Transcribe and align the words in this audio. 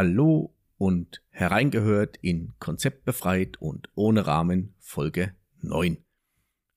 Hallo 0.00 0.54
und 0.76 1.24
hereingehört 1.30 2.18
in 2.18 2.52
Konzept 2.60 3.04
befreit 3.04 3.60
und 3.60 3.88
ohne 3.96 4.28
Rahmen 4.28 4.76
Folge 4.78 5.34
9. 5.60 5.98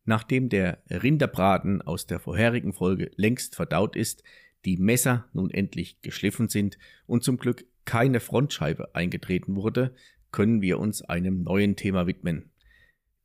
Nachdem 0.05 0.49
der 0.49 0.81
Rinderbraten 0.89 1.83
aus 1.83 2.07
der 2.07 2.19
vorherigen 2.19 2.73
Folge 2.73 3.11
längst 3.17 3.55
verdaut 3.55 3.95
ist, 3.95 4.23
die 4.65 4.75
Messer 4.75 5.29
nun 5.33 5.51
endlich 5.51 6.01
geschliffen 6.01 6.49
sind 6.49 6.79
und 7.05 7.23
zum 7.23 7.37
Glück 7.37 7.63
keine 7.85 8.21
Frontscheibe 8.21 8.95
eingetreten 8.95 9.55
wurde, 9.55 9.93
können 10.31 10.63
wir 10.63 10.79
uns 10.79 11.03
einem 11.03 11.43
neuen 11.43 11.75
Thema 11.75 12.07
widmen. 12.07 12.49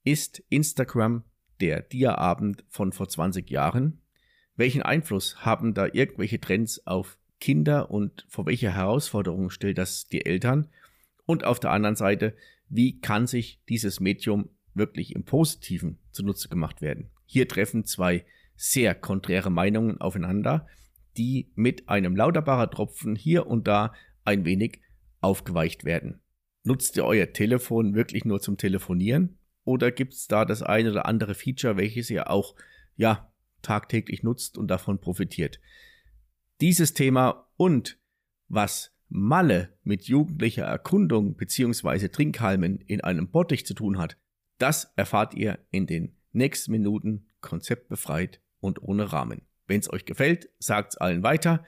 Ist 0.05 0.45
Instagram 0.51 1.25
der 1.63 1.81
Dia-Abend 1.81 2.67
von 2.69 2.93
vor 2.93 3.09
20 3.09 3.49
Jahren? 3.49 4.03
Welchen 4.57 4.83
Einfluss 4.83 5.47
haben 5.47 5.73
da 5.73 5.87
irgendwelche 5.91 6.39
Trends 6.39 6.87
auf 6.87 7.17
Kinder 7.41 7.91
und 7.91 8.27
vor 8.29 8.47
welche 8.47 8.75
Herausforderungen 8.75 9.51
stellt 9.51 9.79
das 9.79 10.07
die 10.07 10.25
Eltern? 10.25 10.69
Und 11.25 11.45
auf 11.45 11.61
der 11.61 11.71
anderen 11.71 11.97
Seite, 11.97 12.35
wie 12.69 13.01
kann 13.01 13.27
sich 13.27 13.61
dieses 13.69 14.01
Medium 14.01 14.49
wirklich 14.75 15.15
im 15.15 15.25
Positiven 15.25 15.99
zunutze 16.13 16.49
gemacht 16.49 16.81
werden? 16.81 17.11
Hier 17.27 17.49
treffen 17.49 17.85
zwei 17.85 18.25
sehr 18.57 18.95
konträre 18.95 19.51
Meinungen 19.51 20.01
aufeinander, 20.01 20.67
die 21.17 21.51
mit 21.55 21.89
einem 21.89 22.17
Lauterbarer 22.17 22.71
Tropfen 22.71 23.17
hier 23.17 23.47
und 23.47 23.67
da 23.67 23.93
ein 24.25 24.45
wenig 24.45 24.81
aufgeweicht 25.21 25.85
werden. 25.85 26.21
Nutzt 26.63 26.97
ihr 26.97 27.05
euer 27.05 27.33
Telefon 27.33 27.95
wirklich 27.95 28.25
nur 28.25 28.41
zum 28.41 28.57
Telefonieren? 28.57 29.39
Oder 29.65 29.91
gibt 29.91 30.15
es 30.15 30.27
da 30.27 30.45
das 30.45 30.63
eine 30.63 30.91
oder 30.91 31.07
andere 31.07 31.35
Feature, 31.35 31.77
welches 31.77 32.11
ihr 32.11 32.31
auch 32.31 32.55
ja 32.97 33.33
tagtäglich 33.63 34.23
nutzt 34.23 34.59
und 34.59 34.69
davon 34.69 35.01
profitiert? 35.01 35.61
Dieses 36.63 36.95
Thema 36.95 37.51
und 37.59 37.99
was 38.49 38.97
Malle 39.09 39.79
mit 39.83 40.05
jugendlicher 40.05 40.65
Erkundung 40.65 41.37
bzw. 41.37 42.09
Trinkhalmen 42.09 42.81
in 42.81 43.03
einem 43.03 43.31
Bottich 43.31 43.67
zu 43.67 43.75
tun 43.75 43.99
hat, 43.99 44.17
das 44.57 44.91
erfahrt 44.97 45.35
ihr 45.35 45.59
in 45.71 45.87
den 45.87 46.17
nächsten 46.33 46.73
Minuten 46.73 47.29
konzeptbefreit 47.43 48.41
und 48.59 48.83
ohne 48.83 49.13
Rahmen. 49.13 49.43
Wenn 49.67 49.81
es 49.81 49.93
euch 49.93 50.07
gefällt, 50.07 50.49
sagt's 50.59 50.97
allen 50.97 51.23
weiter 51.23 51.63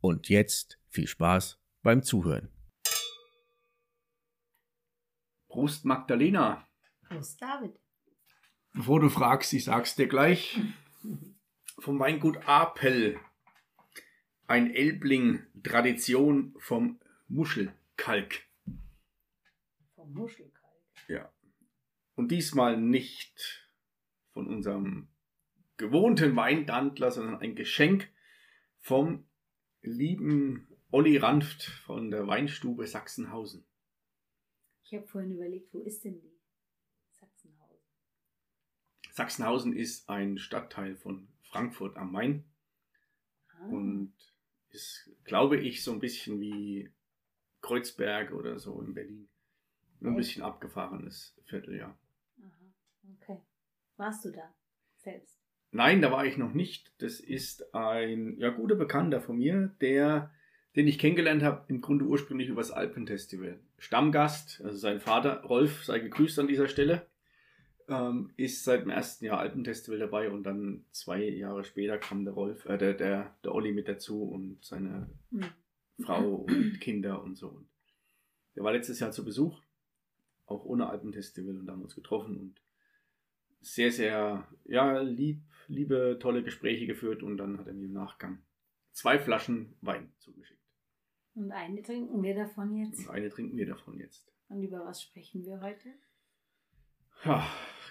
und 0.00 0.28
jetzt 0.28 0.78
viel 0.88 1.06
Spaß 1.06 1.58
beim 1.82 2.02
Zuhören. 2.02 2.50
Prost 5.48 5.86
Magdalena. 5.86 6.66
Prost 7.08 7.40
David. 7.40 7.80
Bevor 8.74 9.00
du 9.00 9.08
fragst, 9.08 9.54
ich 9.54 9.64
sag's 9.64 9.96
dir 9.96 10.06
gleich. 10.06 10.60
Vom 11.78 11.98
Weingut 11.98 12.46
Apel 12.46 13.18
ein 14.46 14.74
Elbling, 14.74 15.46
Tradition 15.62 16.54
vom 16.58 17.00
Muschelkalk. 17.28 18.46
Vom 19.94 20.12
Muschelkalk? 20.12 20.82
Ja. 21.08 21.32
Und 22.14 22.30
diesmal 22.30 22.80
nicht 22.80 23.68
von 24.32 24.46
unserem 24.46 25.08
gewohnten 25.76 26.36
Weindantler, 26.36 27.10
sondern 27.10 27.40
ein 27.40 27.54
Geschenk 27.54 28.08
vom 28.80 29.26
lieben 29.82 30.68
Olli 30.90 31.16
Ranft 31.16 31.64
von 31.64 32.10
der 32.10 32.26
Weinstube 32.26 32.86
Sachsenhausen. 32.86 33.66
Ich 34.84 34.94
habe 34.94 35.06
vorhin 35.06 35.32
überlegt, 35.32 35.72
wo 35.72 35.80
ist 35.80 36.04
denn 36.04 36.20
die 36.20 36.38
Sachsenhausen? 37.10 37.82
Sachsenhausen 39.10 39.72
ist 39.72 40.08
ein 40.08 40.38
Stadtteil 40.38 40.94
von 40.96 41.28
Frankfurt 41.42 41.96
am 41.96 42.12
Main. 42.12 42.44
Ah. 43.48 43.66
Und 43.66 44.14
ist, 44.74 45.10
glaube 45.24 45.56
ich, 45.56 45.82
so 45.82 45.92
ein 45.92 46.00
bisschen 46.00 46.40
wie 46.40 46.90
Kreuzberg 47.62 48.32
oder 48.32 48.58
so 48.58 48.80
in 48.82 48.94
Berlin. 48.94 49.28
Ein 50.02 50.16
bisschen 50.16 50.42
abgefahrenes 50.42 51.34
Vierteljahr. 51.46 51.98
Aha, 52.38 52.74
okay. 53.14 53.40
Warst 53.96 54.24
du 54.24 54.32
da 54.32 54.54
selbst? 54.96 55.40
Nein, 55.70 56.02
da 56.02 56.12
war 56.12 56.26
ich 56.26 56.36
noch 56.36 56.52
nicht. 56.52 56.92
Das 56.98 57.20
ist 57.20 57.74
ein 57.74 58.36
ja, 58.38 58.50
guter 58.50 58.74
Bekannter 58.74 59.22
von 59.22 59.38
mir, 59.38 59.74
der, 59.80 60.30
den 60.76 60.86
ich 60.86 60.98
kennengelernt 60.98 61.42
habe, 61.42 61.64
im 61.68 61.80
Grunde 61.80 62.04
ursprünglich 62.04 62.48
übers 62.48 62.70
Alpenfestival. 62.70 63.60
Stammgast, 63.78 64.60
also 64.62 64.76
sein 64.76 65.00
Vater, 65.00 65.42
Rolf, 65.44 65.84
sei 65.84 66.00
gegrüßt 66.00 66.38
an 66.38 66.48
dieser 66.48 66.68
Stelle 66.68 67.06
ähm, 67.88 68.32
ist 68.36 68.64
seit 68.64 68.82
dem 68.82 68.90
ersten 68.90 69.24
Jahr 69.24 69.38
Alpenfestival 69.38 69.98
dabei 69.98 70.30
und 70.30 70.44
dann 70.44 70.84
zwei 70.90 71.22
Jahre 71.22 71.64
später 71.64 71.98
kam 71.98 72.24
der 72.24 72.34
Rolf, 72.34 72.64
äh, 72.66 72.78
der, 72.78 72.94
der, 72.94 73.36
der 73.44 73.54
Olli 73.54 73.72
mit 73.72 73.88
dazu 73.88 74.22
und 74.22 74.64
seine 74.64 75.10
mhm. 75.30 75.50
Frau 76.00 76.34
und 76.36 76.80
Kinder 76.80 77.22
und 77.22 77.36
so. 77.36 77.48
Und 77.48 77.68
der 78.56 78.64
war 78.64 78.72
letztes 78.72 79.00
Jahr 79.00 79.12
zu 79.12 79.24
Besuch, 79.24 79.60
auch 80.46 80.64
ohne 80.64 80.88
Alpenfestival 80.88 81.58
und 81.58 81.70
haben 81.70 81.82
uns 81.82 81.94
getroffen 81.94 82.38
und 82.38 82.60
sehr, 83.60 83.90
sehr, 83.90 84.46
ja, 84.64 85.00
lieb, 85.00 85.42
liebe, 85.68 86.18
tolle 86.20 86.42
Gespräche 86.42 86.86
geführt 86.86 87.22
und 87.22 87.38
dann 87.38 87.58
hat 87.58 87.66
er 87.66 87.72
mir 87.74 87.86
im 87.86 87.92
Nachgang 87.92 88.42
zwei 88.92 89.18
Flaschen 89.18 89.76
Wein 89.80 90.12
zugeschickt. 90.18 90.60
Und 91.34 91.50
eine 91.50 91.82
trinken 91.82 92.22
wir 92.22 92.34
davon 92.34 92.76
jetzt? 92.76 93.00
Und 93.00 93.10
eine 93.10 93.28
trinken 93.28 93.56
wir 93.56 93.66
davon 93.66 93.98
jetzt. 93.98 94.32
Und 94.48 94.62
über 94.62 94.84
was 94.84 95.02
sprechen 95.02 95.44
wir 95.44 95.60
heute? 95.60 95.88
Ja, 97.24 97.46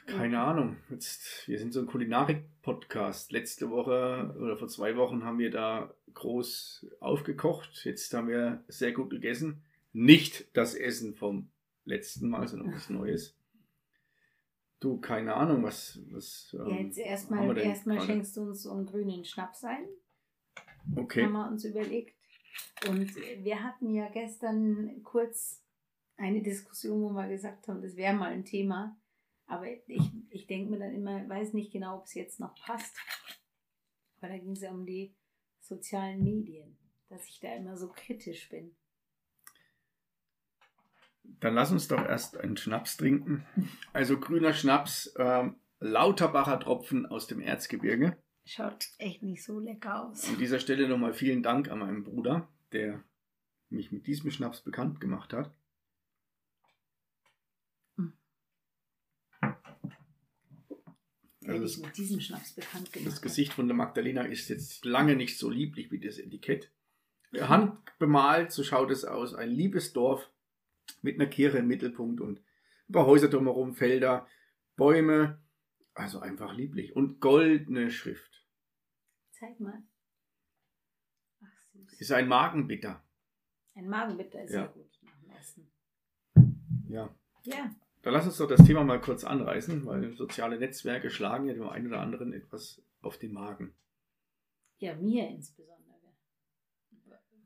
keine 0.06 0.40
Ahnung. 0.40 0.78
Jetzt, 0.90 1.48
wir 1.48 1.60
sind 1.60 1.74
so 1.74 1.80
ein 1.80 1.88
Kulinarik-Podcast. 1.88 3.32
Letzte 3.32 3.70
Woche 3.70 4.36
oder 4.40 4.58
vor 4.58 4.68
zwei 4.68 4.96
Wochen 4.98 5.24
haben 5.24 5.40
wir 5.40 5.52
da 5.52 5.94
groß 6.14 6.88
aufgekocht. 7.00 7.86
Jetzt 7.86 8.14
haben 8.14 8.28
wir 8.28 8.64
sehr 8.68 8.92
gut 8.92 9.10
gegessen. 9.10 9.64
Nicht 9.92 10.56
das 10.56 10.76
Essen 10.76 11.16
vom 11.16 11.50
letzten 11.86 12.30
Mal, 12.30 12.48
sondern 12.48 12.74
was 12.74 12.90
Neues. 12.90 13.36
Du, 14.80 15.00
keine 15.00 15.36
Ahnung, 15.36 15.64
was. 15.64 16.00
was 16.12 16.56
ähm, 16.60 16.70
ja, 16.70 16.76
jetzt 16.82 16.98
erstmal 16.98 17.58
erst 17.58 17.84
schenkst 18.06 18.36
du 18.36 18.42
uns 18.42 18.64
so 18.64 18.72
einen 18.72 18.86
grünen 18.86 19.24
Schnaps 19.24 19.64
ein. 19.64 19.86
Okay. 20.96 21.24
Haben 21.24 21.34
wir 21.34 21.48
uns 21.48 21.64
überlegt. 21.64 22.16
Und 22.90 23.16
wir 23.16 23.64
hatten 23.64 23.90
ja 23.94 24.10
gestern 24.10 25.02
kurz 25.04 25.64
eine 26.18 26.42
Diskussion, 26.42 27.02
wo 27.02 27.14
wir 27.14 27.28
gesagt 27.30 27.68
haben, 27.68 27.82
das 27.82 27.96
wäre 27.96 28.14
mal 28.14 28.32
ein 28.32 28.46
Thema 28.46 28.98
aber 29.48 29.68
ich, 29.88 30.12
ich 30.30 30.48
denke 30.48 30.72
mir 30.72 30.80
dann 30.80 30.94
immer, 30.94 31.28
weiß 31.28 31.54
nicht 31.54 31.72
genau, 31.72 31.98
ob 31.98 32.06
es 32.06 32.14
jetzt 32.14 32.40
noch 32.40 32.56
passt. 32.56 32.96
Weil 34.20 34.32
da 34.32 34.38
ging 34.38 34.52
es 34.52 34.62
ja 34.62 34.72
um 34.72 34.86
die 34.86 35.14
sozialen 35.60 36.24
Medien, 36.24 36.78
dass 37.10 37.28
ich 37.28 37.40
da 37.40 37.54
immer 37.56 37.78
so 37.78 37.90
kritisch 37.90 38.50
bin. 38.50 38.76
Dann 41.40 41.56
lass 41.56 41.72
uns 41.72 41.88
doch 41.88 42.04
erst 42.04 42.38
einen 42.38 42.58
Schnaps 42.58 42.98
trinken. 42.98 43.46
Also 43.94 44.20
grüner 44.20 44.54
Schnaps, 44.54 45.14
ähm, 45.18 45.56
Lauterbacher 45.80 46.60
Tropfen 46.60 47.06
aus 47.06 47.28
dem 47.28 47.42
Erzgebirge. 47.42 48.18
Schaut 48.46 48.88
echt 48.98 49.24
nicht 49.24 49.44
so 49.44 49.60
lecker 49.60 50.06
aus. 50.06 50.28
An 50.28 50.38
dieser 50.38 50.60
Stelle 50.60 50.88
nochmal 50.88 51.14
vielen 51.14 51.44
Dank 51.44 51.70
an 51.70 51.80
meinen 51.80 52.04
Bruder, 52.04 52.48
der 52.72 53.04
mich 53.70 53.92
mit 53.92 54.08
diesem 54.08 54.32
Schnaps 54.32 54.62
bekannt 54.62 55.00
gemacht 55.00 55.34
hat. 55.34 55.52
Also 61.48 61.62
das, 61.62 61.78
mit 61.78 61.98
diesem 61.98 62.20
Schnaps 62.20 62.54
bekannt 62.54 62.92
gemacht. 62.94 63.12
Das 63.12 63.22
Gesicht 63.22 63.54
von 63.54 63.68
der 63.68 63.76
Magdalena 63.76 64.24
ist 64.24 64.50
jetzt 64.50 64.86
lange 64.86 65.16
nicht 65.16 65.38
so 65.38 65.50
lieblich 65.50 65.92
wie 65.92 66.00
das 66.00 66.18
Etikett. 66.18 66.72
Handbemalt, 67.34 68.52
so 68.52 68.64
schaut 68.64 68.92
es 68.92 69.06
aus. 69.06 69.34
Ein 69.34 69.50
liebes 69.50 69.94
Dorf 69.94 70.32
mit 71.02 71.16
einer 71.16 71.30
Kirche 71.30 71.58
im 71.58 71.68
Mittelpunkt 71.68 72.22
und 72.22 72.40
ein 72.90 72.94
paar 72.94 73.06
Häuser 73.06 73.30
drumherum, 73.30 73.74
Felder, 73.74 74.28
Bäume. 74.76 75.42
Also 75.96 76.20
einfach 76.20 76.54
lieblich. 76.56 76.96
Und 76.96 77.20
goldene 77.20 77.92
Schrift. 77.92 78.48
Zeig 79.32 79.60
mal. 79.60 79.84
Ach, 81.42 81.62
süß. 81.72 81.94
Ist 82.00 82.12
ein 82.12 82.28
Magenbitter. 82.28 83.04
Ein 83.76 83.90
Magenbitter 83.90 84.44
ist 84.44 84.54
ja, 84.54 84.62
ja 84.62 84.68
gut 84.68 85.00
nach 85.02 85.20
dem 85.20 85.30
Essen. 85.32 85.72
Ja. 86.88 87.16
Ja. 87.44 87.76
Dann 88.04 88.12
lass 88.14 88.26
uns 88.26 88.38
doch 88.38 88.50
das 88.50 88.66
Thema 88.66 88.84
mal 88.84 89.00
kurz 89.00 89.24
anreißen, 89.24 89.86
weil 89.86 90.14
soziale 90.14 90.60
Netzwerke 90.60 91.10
schlagen 91.10 91.48
ja 91.48 91.54
dem 91.54 91.70
einen 91.70 91.88
oder 91.88 92.02
anderen 92.02 92.34
etwas 92.34 92.82
auf 93.02 93.18
den 93.18 93.32
Magen. 93.32 93.74
Ja, 94.78 94.94
mir 94.96 95.30
insbesondere. 95.30 95.94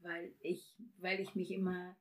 Weil 0.01 0.33
ich, 0.39 0.75
weil 0.97 1.19
ich 1.19 1.35
mich 1.35 1.51
immer. 1.51 1.95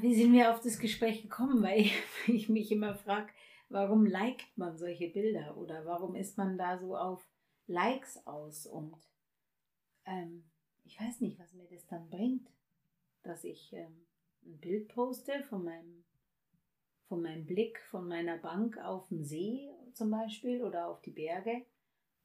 Wie 0.00 0.14
sind 0.14 0.32
wir 0.32 0.52
auf 0.52 0.60
das 0.60 0.80
Gespräch 0.80 1.22
gekommen? 1.22 1.62
Weil 1.62 1.82
ich, 1.82 1.94
ich 2.26 2.48
mich 2.48 2.72
immer 2.72 2.96
frage, 2.96 3.32
warum 3.68 4.04
liked 4.04 4.58
man 4.58 4.76
solche 4.76 5.08
Bilder 5.08 5.56
oder 5.56 5.86
warum 5.86 6.16
ist 6.16 6.36
man 6.36 6.58
da 6.58 6.78
so 6.78 6.96
auf 6.96 7.24
Likes 7.68 8.26
aus? 8.26 8.66
Und 8.66 8.96
ähm, 10.04 10.50
ich 10.84 11.00
weiß 11.00 11.20
nicht, 11.20 11.38
was 11.38 11.54
mir 11.54 11.68
das 11.68 11.86
dann 11.86 12.10
bringt, 12.10 12.50
dass 13.22 13.44
ich 13.44 13.72
ähm, 13.72 14.04
ein 14.44 14.58
Bild 14.58 14.88
poste 14.88 15.44
von 15.44 15.62
meinem 15.62 16.04
von 17.08 17.22
meinem 17.22 17.46
Blick 17.46 17.80
von 17.90 18.06
meiner 18.06 18.36
Bank 18.36 18.78
auf 18.78 19.08
den 19.08 19.24
See 19.24 19.70
zum 19.94 20.10
Beispiel 20.10 20.62
oder 20.62 20.88
auf 20.88 21.00
die 21.02 21.10
Berge 21.10 21.64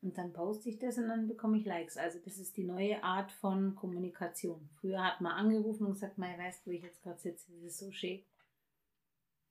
Und 0.01 0.17
dann 0.17 0.33
poste 0.33 0.69
ich 0.69 0.79
das 0.79 0.97
und 0.97 1.07
dann 1.07 1.27
bekomme 1.27 1.57
ich 1.57 1.65
Likes. 1.65 1.97
Also 1.97 2.19
das 2.19 2.37
ist 2.37 2.57
die 2.57 2.65
neue 2.65 3.01
Art 3.03 3.31
von 3.31 3.75
Kommunikation. 3.75 4.69
Früher 4.79 5.03
hat 5.03 5.21
man 5.21 5.31
angerufen 5.31 5.87
und 5.87 5.93
gesagt, 5.93 6.17
man 6.17 6.37
weißt, 6.37 6.67
wo 6.67 6.71
ich 6.71 6.83
jetzt 6.83 7.01
gerade 7.01 7.19
sitze, 7.19 7.51
das 7.53 7.63
ist 7.63 7.79
so 7.79 7.91
schön. 7.91 8.21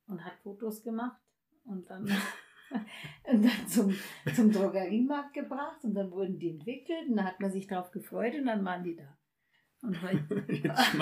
Und 0.06 0.24
hat 0.24 0.36
Fotos 0.42 0.82
gemacht 0.82 1.20
und 1.64 1.88
dann, 1.88 2.04
und 3.24 3.44
dann 3.44 3.68
zum, 3.68 3.96
zum 4.34 4.52
Drogeriemarkt 4.52 5.32
gebracht 5.32 5.82
und 5.84 5.94
dann 5.94 6.10
wurden 6.10 6.38
die 6.38 6.50
entwickelt 6.50 7.08
und 7.08 7.16
da 7.16 7.24
hat 7.24 7.40
man 7.40 7.50
sich 7.50 7.66
drauf 7.66 7.90
gefreut 7.90 8.34
und 8.34 8.46
dann 8.46 8.64
waren 8.64 8.84
die 8.84 8.96
da. 8.96 9.16
Jetzt, 10.48 10.96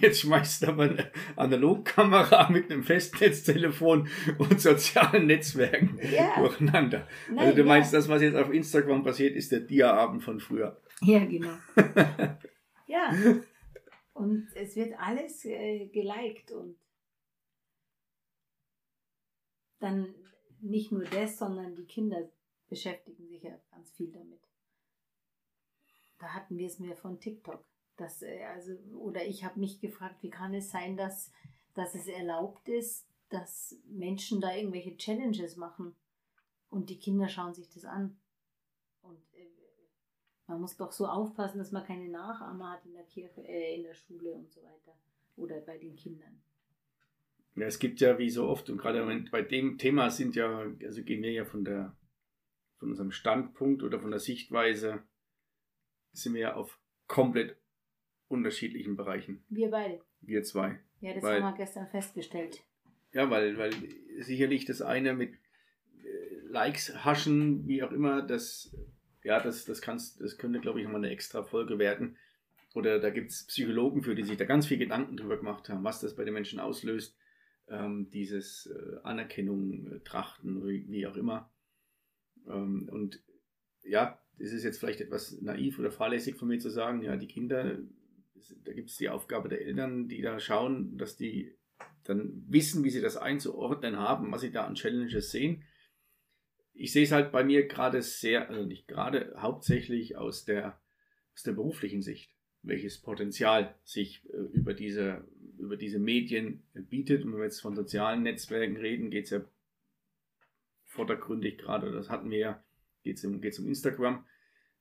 jetzt 0.00 0.20
schmeißt 0.20 0.62
du 0.62 0.66
aber 0.68 0.84
eine 0.84 1.10
Analogkamera 1.36 2.48
mit 2.52 2.70
einem 2.70 2.82
Festnetztelefon 2.82 4.08
und 4.38 4.60
sozialen 4.60 5.26
Netzwerken 5.26 5.98
ja. 6.12 6.38
durcheinander. 6.38 7.08
Nein, 7.28 7.38
also 7.38 7.54
du 7.54 7.62
ja. 7.62 7.66
meinst, 7.66 7.94
das, 7.94 8.08
was 8.08 8.20
jetzt 8.20 8.36
auf 8.36 8.52
Instagram 8.52 9.02
passiert, 9.02 9.36
ist 9.36 9.52
der 9.52 9.60
Dia-Abend 9.60 10.22
von 10.22 10.38
früher. 10.38 10.80
Ja, 11.00 11.24
genau. 11.24 11.56
ja. 12.86 13.10
Und 14.12 14.48
es 14.54 14.76
wird 14.76 14.92
alles 14.98 15.44
äh, 15.46 15.86
geliked 15.86 16.52
und 16.52 16.76
dann 19.78 20.14
nicht 20.60 20.92
nur 20.92 21.04
das, 21.04 21.38
sondern 21.38 21.74
die 21.74 21.86
Kinder 21.86 22.28
beschäftigen 22.68 23.28
sich 23.28 23.42
ja 23.42 23.58
ganz 23.70 23.90
viel 23.92 24.12
damit. 24.12 24.40
Da 26.18 26.28
hatten 26.28 26.56
wir 26.56 26.66
es 26.66 26.78
mehr 26.78 26.96
von 26.96 27.20
TikTok. 27.20 27.64
Das, 27.96 28.22
äh, 28.22 28.44
also, 28.44 28.72
oder 28.98 29.24
ich 29.24 29.44
habe 29.44 29.60
mich 29.60 29.80
gefragt, 29.80 30.22
wie 30.22 30.30
kann 30.30 30.54
es 30.54 30.70
sein, 30.70 30.96
dass, 30.96 31.30
dass 31.74 31.94
es 31.94 32.06
erlaubt 32.06 32.68
ist, 32.68 33.06
dass 33.28 33.76
Menschen 33.86 34.40
da 34.40 34.54
irgendwelche 34.54 34.96
Challenges 34.96 35.56
machen 35.56 35.94
und 36.68 36.90
die 36.90 36.98
Kinder 36.98 37.28
schauen 37.28 37.54
sich 37.54 37.68
das 37.70 37.84
an. 37.84 38.18
Und 39.02 39.18
äh, 39.34 39.48
man 40.46 40.60
muss 40.60 40.76
doch 40.76 40.92
so 40.92 41.06
aufpassen, 41.06 41.58
dass 41.58 41.72
man 41.72 41.84
keine 41.84 42.08
Nachahmer 42.08 42.72
hat 42.72 42.84
in 42.84 42.92
der 42.92 43.04
Kirche, 43.04 43.46
äh, 43.46 43.76
in 43.76 43.82
der 43.82 43.94
Schule 43.94 44.32
und 44.32 44.50
so 44.52 44.62
weiter. 44.62 44.96
Oder 45.36 45.60
bei 45.60 45.78
den 45.78 45.96
Kindern. 45.96 46.42
Ja, 47.54 47.66
es 47.66 47.78
gibt 47.78 48.00
ja 48.00 48.18
wie 48.18 48.30
so 48.30 48.48
oft, 48.48 48.68
und 48.68 48.76
gerade 48.76 49.24
bei 49.30 49.42
dem 49.42 49.78
Thema 49.78 50.10
sind 50.10 50.36
ja, 50.36 50.66
also 50.82 51.02
gehen 51.02 51.22
wir 51.22 51.32
ja 51.32 51.44
von 51.44 51.64
der 51.64 51.96
von 52.78 52.90
unserem 52.90 53.10
Standpunkt 53.10 53.82
oder 53.82 54.00
von 54.00 54.10
der 54.10 54.20
Sichtweise, 54.20 55.02
sind 56.12 56.34
wir 56.34 56.40
ja 56.40 56.54
auf 56.54 56.78
komplett 57.06 57.56
unterschiedlichen 58.28 58.96
Bereichen. 58.96 59.44
Wir 59.48 59.70
beide. 59.70 60.00
Wir 60.20 60.42
zwei. 60.42 60.78
Ja, 61.00 61.14
das 61.14 61.22
weil, 61.22 61.42
haben 61.42 61.54
wir 61.54 61.64
gestern 61.64 61.86
festgestellt. 61.88 62.62
Ja, 63.12 63.30
weil, 63.30 63.56
weil 63.58 63.72
sicherlich 64.18 64.64
das 64.64 64.82
eine 64.82 65.14
mit 65.14 65.34
äh, 65.34 66.46
Likes 66.48 67.04
haschen, 67.04 67.66
wie 67.66 67.82
auch 67.82 67.92
immer, 67.92 68.22
das, 68.22 68.76
ja, 69.22 69.40
das, 69.40 69.64
das, 69.64 69.80
kannst, 69.80 70.20
das 70.20 70.38
könnte, 70.38 70.60
glaube 70.60 70.80
ich, 70.80 70.88
mal 70.88 70.96
eine 70.96 71.10
extra 71.10 71.42
Folge 71.42 71.78
werden. 71.78 72.16
Oder 72.74 73.00
da 73.00 73.10
gibt 73.10 73.30
es 73.30 73.46
Psychologen 73.46 74.02
für, 74.02 74.14
die 74.14 74.24
sich 74.24 74.36
da 74.36 74.44
ganz 74.44 74.66
viel 74.66 74.78
Gedanken 74.78 75.16
drüber 75.16 75.38
gemacht 75.38 75.68
haben, 75.68 75.84
was 75.84 76.00
das 76.00 76.14
bei 76.14 76.24
den 76.24 76.34
Menschen 76.34 76.60
auslöst. 76.60 77.16
Ähm, 77.68 78.10
dieses 78.10 78.66
äh, 78.66 78.98
Anerkennung, 79.02 79.86
äh, 79.92 80.00
Trachten, 80.00 80.62
wie 80.64 81.06
auch 81.06 81.16
immer. 81.16 81.50
Ähm, 82.46 82.88
und 82.92 83.22
ja, 83.82 84.20
es 84.38 84.52
ist 84.52 84.64
jetzt 84.64 84.78
vielleicht 84.78 85.00
etwas 85.00 85.40
naiv 85.40 85.78
oder 85.78 85.90
fahrlässig 85.90 86.36
von 86.36 86.48
mir 86.48 86.58
zu 86.58 86.70
sagen, 86.70 87.02
ja, 87.02 87.16
die 87.16 87.26
Kinder 87.26 87.78
da 88.64 88.72
gibt 88.72 88.90
es 88.90 88.96
die 88.96 89.08
Aufgabe 89.08 89.48
der 89.48 89.62
Eltern, 89.62 90.08
die 90.08 90.22
da 90.22 90.38
schauen, 90.38 90.96
dass 90.96 91.16
die 91.16 91.56
dann 92.04 92.44
wissen, 92.48 92.84
wie 92.84 92.90
sie 92.90 93.00
das 93.00 93.16
einzuordnen 93.16 93.96
haben, 93.96 94.30
was 94.32 94.40
sie 94.40 94.52
da 94.52 94.64
an 94.64 94.74
Challenges 94.74 95.30
sehen. 95.30 95.64
Ich 96.72 96.92
sehe 96.92 97.04
es 97.04 97.12
halt 97.12 97.32
bei 97.32 97.42
mir 97.42 97.66
gerade 97.66 98.02
sehr, 98.02 98.48
also 98.48 98.64
nicht 98.64 98.86
gerade, 98.86 99.34
hauptsächlich 99.38 100.16
aus 100.16 100.44
der, 100.44 100.80
aus 101.34 101.42
der 101.42 101.52
beruflichen 101.52 102.02
Sicht, 102.02 102.32
welches 102.62 103.00
Potenzial 103.00 103.74
sich 103.82 104.24
äh, 104.30 104.36
über, 104.52 104.74
diese, 104.74 105.26
über 105.58 105.76
diese 105.76 105.98
Medien 105.98 106.62
bietet. 106.74 107.24
Und 107.24 107.32
wenn 107.32 107.38
wir 107.38 107.44
jetzt 107.44 107.60
von 107.60 107.74
sozialen 107.74 108.22
Netzwerken 108.22 108.76
reden, 108.76 109.10
geht 109.10 109.24
es 109.24 109.30
ja 109.30 109.44
vordergründig 110.84 111.58
gerade, 111.58 111.90
das 111.92 112.08
hatten 112.08 112.30
wir 112.30 112.38
ja, 112.38 112.64
geht 113.02 113.18
es 113.18 113.24
um, 113.24 113.34
um 113.34 113.68
Instagram, 113.68 114.26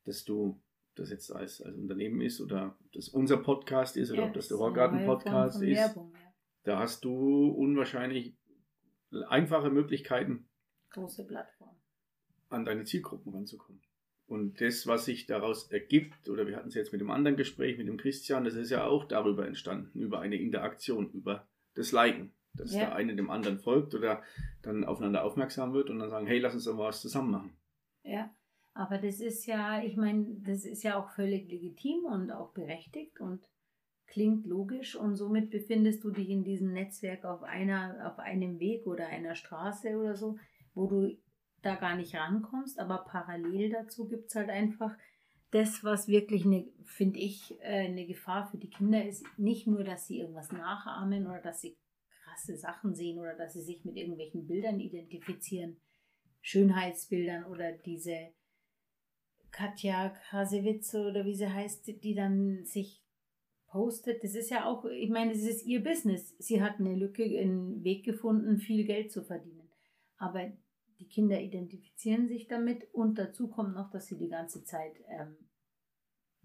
dass 0.04 0.24
du 0.24 0.62
das 0.96 1.10
jetzt 1.10 1.32
als, 1.32 1.62
als 1.62 1.76
Unternehmen 1.76 2.22
ist 2.22 2.42
oder 2.42 2.78
das 2.94 3.10
unser 3.10 3.38
Podcast 3.38 3.98
ist 3.98 4.12
oder 4.12 4.22
ja, 4.22 4.28
ob 4.28 4.34
das 4.34 4.48
der 4.48 4.58
Horgarten-Podcast 4.58 5.62
ist, 5.62 5.78
Werbung, 5.78 6.12
ja. 6.14 6.34
da 6.64 6.80
hast 6.80 7.06
du 7.06 7.50
unwahrscheinlich 7.50 8.36
einfache 9.28 9.70
Möglichkeiten, 9.70 10.48
große 10.92 11.26
Plattform, 11.26 11.76
an 12.50 12.66
deine 12.66 12.86
Zielgruppen 12.86 13.34
ranzukommen. 13.34 13.82
Und 14.28 14.60
das, 14.60 14.88
was 14.88 15.06
sich 15.06 15.28
daraus 15.28 15.72
ergibt, 15.72 16.30
oder 16.30 16.48
wir 16.48 16.58
hatten 16.58 16.70
es 16.70 16.74
jetzt 16.74 16.92
mit 16.92 17.02
dem 17.02 17.12
anderen 17.12 17.38
Gespräch, 17.38 17.78
mit 17.78 17.88
dem 17.88 17.98
Christian, 17.98 18.44
das 18.44 18.56
ist 18.56 18.72
ja 18.72 18.86
auch 18.86 19.06
darüber 19.06 19.46
entstanden, 19.46 20.00
über 20.00 20.20
eine 20.20 20.38
Interaktion, 20.38 21.12
über 21.12 21.48
das 21.76 21.92
Liken. 21.92 22.34
Dass 22.54 22.74
ja. 22.74 22.80
der 22.80 22.96
eine 22.96 23.16
dem 23.16 23.30
anderen 23.30 23.60
folgt 23.60 23.94
oder 23.94 24.24
dann 24.62 24.86
aufeinander 24.86 25.26
aufmerksam 25.26 25.74
wird 25.74 25.90
und 25.90 26.00
dann 26.00 26.10
sagen, 26.10 26.26
hey, 26.26 26.40
lass 26.40 26.54
uns 26.54 26.64
doch 26.64 26.74
mal 26.74 26.88
was 26.88 27.02
zusammen 27.02 27.32
machen. 27.32 27.58
Ja. 28.04 28.34
Aber 28.76 28.98
das 28.98 29.22
ist 29.22 29.46
ja, 29.46 29.82
ich 29.82 29.96
meine, 29.96 30.26
das 30.42 30.66
ist 30.66 30.84
ja 30.84 31.00
auch 31.00 31.10
völlig 31.10 31.50
legitim 31.50 32.04
und 32.04 32.30
auch 32.30 32.52
berechtigt 32.52 33.22
und 33.22 33.42
klingt 34.06 34.46
logisch. 34.46 34.98
Und 34.98 35.16
somit 35.16 35.50
befindest 35.50 36.04
du 36.04 36.12
dich 36.12 36.30
in 36.30 36.44
diesem 36.44 36.74
Netzwerk 36.74 37.24
auf 37.24 37.42
einer, 37.42 38.12
auf 38.12 38.20
einem 38.20 38.60
Weg 38.60 38.86
oder 38.86 39.08
einer 39.08 39.34
Straße 39.34 39.98
oder 39.98 40.16
so, 40.16 40.38
wo 40.74 40.88
du 40.88 41.18
da 41.62 41.76
gar 41.76 41.96
nicht 41.96 42.16
rankommst, 42.16 42.78
aber 42.78 43.06
parallel 43.10 43.72
dazu 43.72 44.08
gibt 44.08 44.28
es 44.28 44.36
halt 44.36 44.50
einfach 44.50 44.96
das, 45.52 45.84
was 45.86 46.10
wirklich 46.10 46.46
eine, 46.46 46.68
finde 46.84 47.20
ich, 47.20 47.58
äh, 47.62 47.88
eine 47.88 48.06
Gefahr 48.06 48.46
für 48.52 48.58
die 48.58 48.70
Kinder 48.70 49.04
ist, 49.06 49.26
nicht 49.38 49.68
nur, 49.68 49.86
dass 49.86 50.06
sie 50.06 50.20
irgendwas 50.20 50.52
nachahmen 50.52 51.26
oder 51.26 51.42
dass 51.42 51.62
sie 51.62 51.78
krasse 52.24 52.58
Sachen 52.58 52.94
sehen 52.94 53.20
oder 53.20 53.36
dass 53.36 53.54
sie 53.54 53.62
sich 53.62 53.86
mit 53.86 53.96
irgendwelchen 53.96 54.46
Bildern 54.46 54.82
identifizieren, 54.82 55.78
Schönheitsbildern 56.42 57.46
oder 57.46 57.72
diese 57.72 58.34
Katja 59.56 60.10
Krasewitz 60.10 60.94
oder 60.96 61.24
wie 61.24 61.34
sie 61.34 61.48
heißt, 61.48 62.04
die 62.04 62.14
dann 62.14 62.66
sich 62.66 63.02
postet. 63.68 64.22
Das 64.22 64.36
ist 64.36 64.50
ja 64.50 64.66
auch, 64.66 64.84
ich 64.84 65.10
meine, 65.10 65.32
das 65.32 65.44
ist 65.44 65.66
ihr 65.66 65.82
Business. 65.82 66.36
Sie 66.40 66.62
hat 66.62 66.80
eine 66.80 66.94
Lücke, 66.94 67.24
einen 67.24 67.82
Weg 67.82 68.04
gefunden, 68.04 68.58
viel 68.58 68.84
Geld 68.84 69.14
zu 69.14 69.24
verdienen. 69.24 69.70
Aber 70.18 70.52
die 71.00 71.08
Kinder 71.08 71.40
identifizieren 71.40 72.28
sich 72.28 72.50
damit 72.50 72.94
und 72.94 73.18
dazu 73.18 73.48
kommt 73.48 73.76
noch, 73.76 73.90
dass 73.92 74.08
sie 74.08 74.18
die 74.18 74.28
ganze 74.28 74.66
Zeit 74.66 74.94
ähm, 75.08 75.38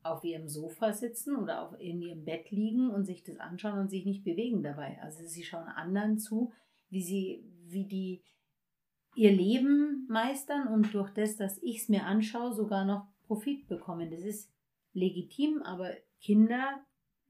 auf 0.04 0.22
ihrem 0.22 0.48
Sofa 0.48 0.92
sitzen 0.92 1.34
oder 1.34 1.62
auf, 1.62 1.80
in 1.80 2.00
ihrem 2.00 2.24
Bett 2.24 2.52
liegen 2.52 2.90
und 2.90 3.06
sich 3.06 3.24
das 3.24 3.38
anschauen 3.38 3.80
und 3.80 3.90
sich 3.90 4.04
nicht 4.04 4.22
bewegen 4.22 4.62
dabei. 4.62 5.00
Also 5.02 5.26
sie 5.26 5.42
schauen 5.42 5.66
anderen 5.66 6.20
zu, 6.20 6.52
wie 6.90 7.02
sie, 7.02 7.44
wie 7.66 7.86
die 7.86 8.22
ihr 9.14 9.32
Leben 9.32 10.06
meistern 10.08 10.68
und 10.68 10.92
durch 10.94 11.10
das, 11.10 11.36
dass 11.36 11.58
ich 11.62 11.82
es 11.82 11.88
mir 11.88 12.04
anschaue, 12.04 12.52
sogar 12.52 12.84
noch 12.84 13.06
Profit 13.26 13.68
bekommen. 13.68 14.10
Das 14.10 14.22
ist 14.22 14.50
legitim, 14.92 15.62
aber 15.62 15.92
Kinder 16.20 16.84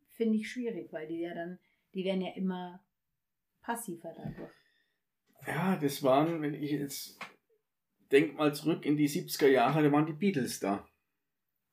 finde 0.09 0.37
ich 0.37 0.51
schwierig, 0.51 0.93
weil 0.93 1.09
die 1.09 1.21
ja 1.21 1.35
dann, 1.35 1.59
die 1.95 2.05
werden 2.05 2.23
ja 2.23 2.33
immer 2.35 2.83
passiver 3.63 4.15
dadurch. 4.17 4.53
Ja, 5.47 5.77
das 5.77 6.03
waren, 6.03 6.43
wenn 6.43 6.55
ich 6.55 6.71
jetzt 6.71 7.19
denk 8.11 8.37
mal 8.37 8.55
zurück 8.55 8.85
in 8.85 8.97
die 8.97 9.09
70er 9.09 9.49
Jahre, 9.49 9.83
da 9.83 9.93
waren 9.93 10.07
die 10.07 10.13
Beatles 10.13 10.61
da. 10.61 10.87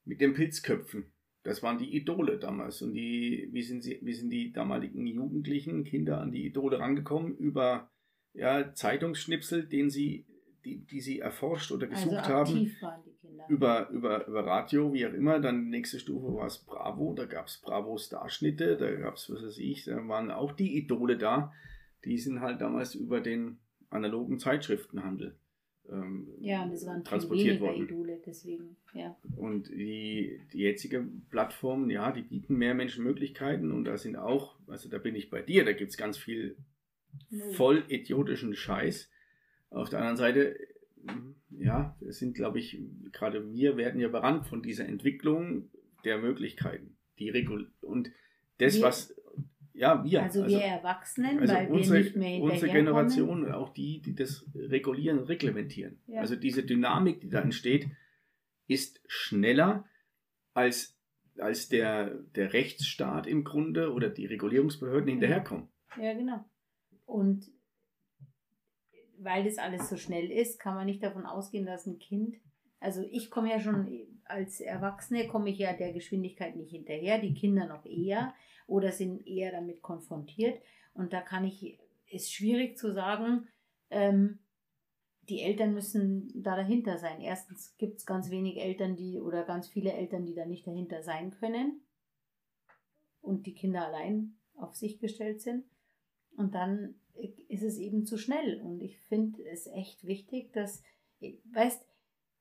Mit 0.05 0.21
den 0.21 0.33
Pilzköpfen. 0.33 1.11
Das 1.43 1.63
waren 1.63 1.77
die 1.77 1.95
Idole 1.95 2.39
damals. 2.39 2.81
Und 2.81 2.93
die, 2.93 3.49
wie 3.51 3.61
sind 3.61 3.81
sie, 3.81 3.99
wie 4.01 4.13
sind 4.13 4.29
die 4.29 4.53
damaligen 4.53 5.05
Jugendlichen, 5.05 5.83
Kinder 5.83 6.21
an 6.21 6.31
die 6.31 6.45
Idole 6.45 6.79
rangekommen? 6.79 7.35
Über 7.37 7.91
ja, 8.37 8.73
Zeitungsschnipsel, 8.73 9.65
den 9.65 9.89
sie, 9.89 10.25
die, 10.63 10.85
die 10.85 11.01
sie 11.01 11.19
erforscht 11.19 11.71
oder 11.71 11.87
also 11.89 12.09
gesucht 12.09 12.29
also 12.29 12.33
haben. 12.33 12.75
Über, 13.49 13.89
über, 13.89 14.27
über 14.27 14.45
Radio, 14.45 14.93
wie 14.93 15.05
auch 15.05 15.13
immer. 15.13 15.39
Dann 15.39 15.65
die 15.65 15.69
nächste 15.69 15.99
Stufe 15.99 16.33
war 16.35 16.47
es 16.47 16.59
Bravo, 16.59 17.13
da 17.13 17.25
gab 17.25 17.47
es 17.47 17.59
Bravo-Starschnitte, 17.59 18.77
da 18.77 18.91
gab 18.95 19.15
es, 19.15 19.29
was 19.29 19.43
weiß 19.43 19.57
ich, 19.59 19.85
da 19.85 19.95
waren 20.07 20.31
auch 20.31 20.51
die 20.51 20.77
Idole 20.77 21.17
da. 21.17 21.53
Die 22.03 22.17
sind 22.17 22.41
halt 22.41 22.61
damals 22.61 22.95
über 22.95 23.21
den 23.21 23.59
analogen 23.89 24.39
Zeitschriftenhandel 24.39 25.37
ähm, 25.89 26.27
ja, 26.39 26.63
und 26.63 26.71
das 26.71 26.85
waren 26.85 27.03
transportiert 27.03 27.61
worden. 27.61 27.83
Idole, 27.83 28.21
deswegen, 28.25 28.75
ja. 28.93 29.15
Und 29.35 29.69
die, 29.69 30.41
die 30.51 30.59
jetzige 30.59 31.07
Plattform, 31.29 31.89
ja, 31.89 32.11
die 32.11 32.23
bieten 32.23 32.55
mehr 32.55 32.73
Menschen 32.73 33.03
Möglichkeiten 33.03 33.71
und 33.71 33.85
da 33.85 33.97
sind 33.97 34.17
auch, 34.17 34.57
also 34.67 34.89
da 34.89 34.97
bin 34.97 35.15
ich 35.15 35.29
bei 35.29 35.41
dir, 35.41 35.63
da 35.63 35.73
gibt 35.73 35.91
es 35.91 35.97
ganz 35.97 36.17
viel 36.17 36.57
voll 37.53 37.83
idiotischen 37.87 38.55
Scheiß. 38.55 39.09
Auf 39.69 39.89
der 39.89 39.99
anderen 39.99 40.17
Seite, 40.17 40.55
ja, 41.49 41.97
es 42.07 42.19
sind, 42.19 42.35
glaube 42.35 42.59
ich, 42.59 42.79
gerade 43.11 43.51
wir 43.51 43.77
werden 43.77 43.99
ja 43.99 44.07
berannt 44.07 44.47
von 44.47 44.61
dieser 44.61 44.85
Entwicklung 44.85 45.69
der 46.05 46.17
Möglichkeiten. 46.17 46.97
Die 47.19 47.29
Regul 47.29 47.71
und 47.81 48.11
das, 48.59 48.75
wir, 48.75 48.83
was, 48.83 49.15
ja, 49.73 50.03
wir. 50.03 50.23
Also, 50.23 50.43
also 50.43 50.57
wir 50.57 50.65
Erwachsenen, 50.65 51.39
also 51.39 51.53
weil 51.53 51.67
unsere, 51.67 51.97
wir 51.97 52.03
nicht 52.03 52.15
mehr 52.15 52.41
Unsere 52.41 52.71
Generation 52.71 53.45
und 53.45 53.51
auch 53.51 53.73
die, 53.73 54.01
die 54.01 54.15
das 54.15 54.45
regulieren 54.55 55.19
und 55.19 55.25
reglementieren. 55.25 55.99
Ja. 56.07 56.21
Also 56.21 56.35
diese 56.35 56.63
Dynamik, 56.63 57.21
die 57.21 57.29
da 57.29 57.41
entsteht, 57.41 57.87
ist 58.67 59.01
schneller 59.07 59.85
als, 60.53 60.97
als 61.37 61.69
der, 61.69 62.15
der 62.35 62.53
Rechtsstaat 62.53 63.27
im 63.27 63.43
Grunde 63.43 63.93
oder 63.93 64.09
die 64.09 64.25
Regulierungsbehörden 64.25 65.09
hinterherkommen. 65.09 65.67
Ja, 66.01 66.13
genau. 66.13 66.43
Und 67.07 67.49
weil 69.17 69.45
das 69.45 69.57
alles 69.57 69.89
so 69.89 69.97
schnell 69.97 70.29
ist, 70.29 70.59
kann 70.59 70.75
man 70.75 70.85
nicht 70.85 71.01
davon 71.01 71.25
ausgehen, 71.25 71.65
dass 71.65 71.87
ein 71.87 71.97
Kind, 71.97 72.35
also 72.79 73.01
ich 73.09 73.31
komme 73.31 73.49
ja 73.49 73.59
schon 73.59 73.87
als 74.25 74.59
Erwachsene, 74.59 75.27
komme 75.27 75.49
ich 75.49 75.57
ja 75.57 75.73
der 75.73 75.93
Geschwindigkeit 75.93 76.55
nicht 76.55 76.69
hinterher, 76.69 77.17
die 77.17 77.33
Kinder 77.33 77.65
noch 77.65 77.85
eher 77.85 78.35
oder 78.67 78.91
sind 78.91 79.25
eher 79.25 79.51
damit 79.51 79.81
konfrontiert. 79.81 80.61
Und 80.93 81.13
da 81.13 81.21
kann 81.21 81.45
ich, 81.45 81.79
ist 82.07 82.31
schwierig 82.31 82.77
zu 82.77 82.93
sagen, 82.93 83.47
ähm, 83.89 84.39
die 85.29 85.41
Eltern 85.41 85.73
müssen 85.73 86.31
da 86.35 86.55
dahinter 86.55 86.97
sein. 86.97 87.21
Erstens 87.21 87.75
gibt 87.77 87.97
es 87.97 88.05
ganz 88.05 88.29
wenig 88.29 88.57
Eltern, 88.57 88.95
die 88.95 89.19
oder 89.19 89.43
ganz 89.43 89.67
viele 89.67 89.93
Eltern, 89.93 90.25
die 90.25 90.35
da 90.35 90.45
nicht 90.45 90.67
dahinter 90.67 91.03
sein 91.03 91.31
können 91.31 91.81
und 93.21 93.45
die 93.45 93.53
Kinder 93.53 93.85
allein 93.85 94.37
auf 94.55 94.75
sich 94.75 94.99
gestellt 94.99 95.41
sind. 95.41 95.65
Und 96.37 96.55
dann 96.55 96.95
ist 97.49 97.63
es 97.63 97.77
eben 97.77 98.05
zu 98.05 98.17
schnell. 98.17 98.61
Und 98.61 98.81
ich 98.81 98.99
finde 98.99 99.43
es 99.45 99.67
echt 99.67 100.05
wichtig, 100.05 100.53
dass, 100.53 100.83
weißt, 101.51 101.83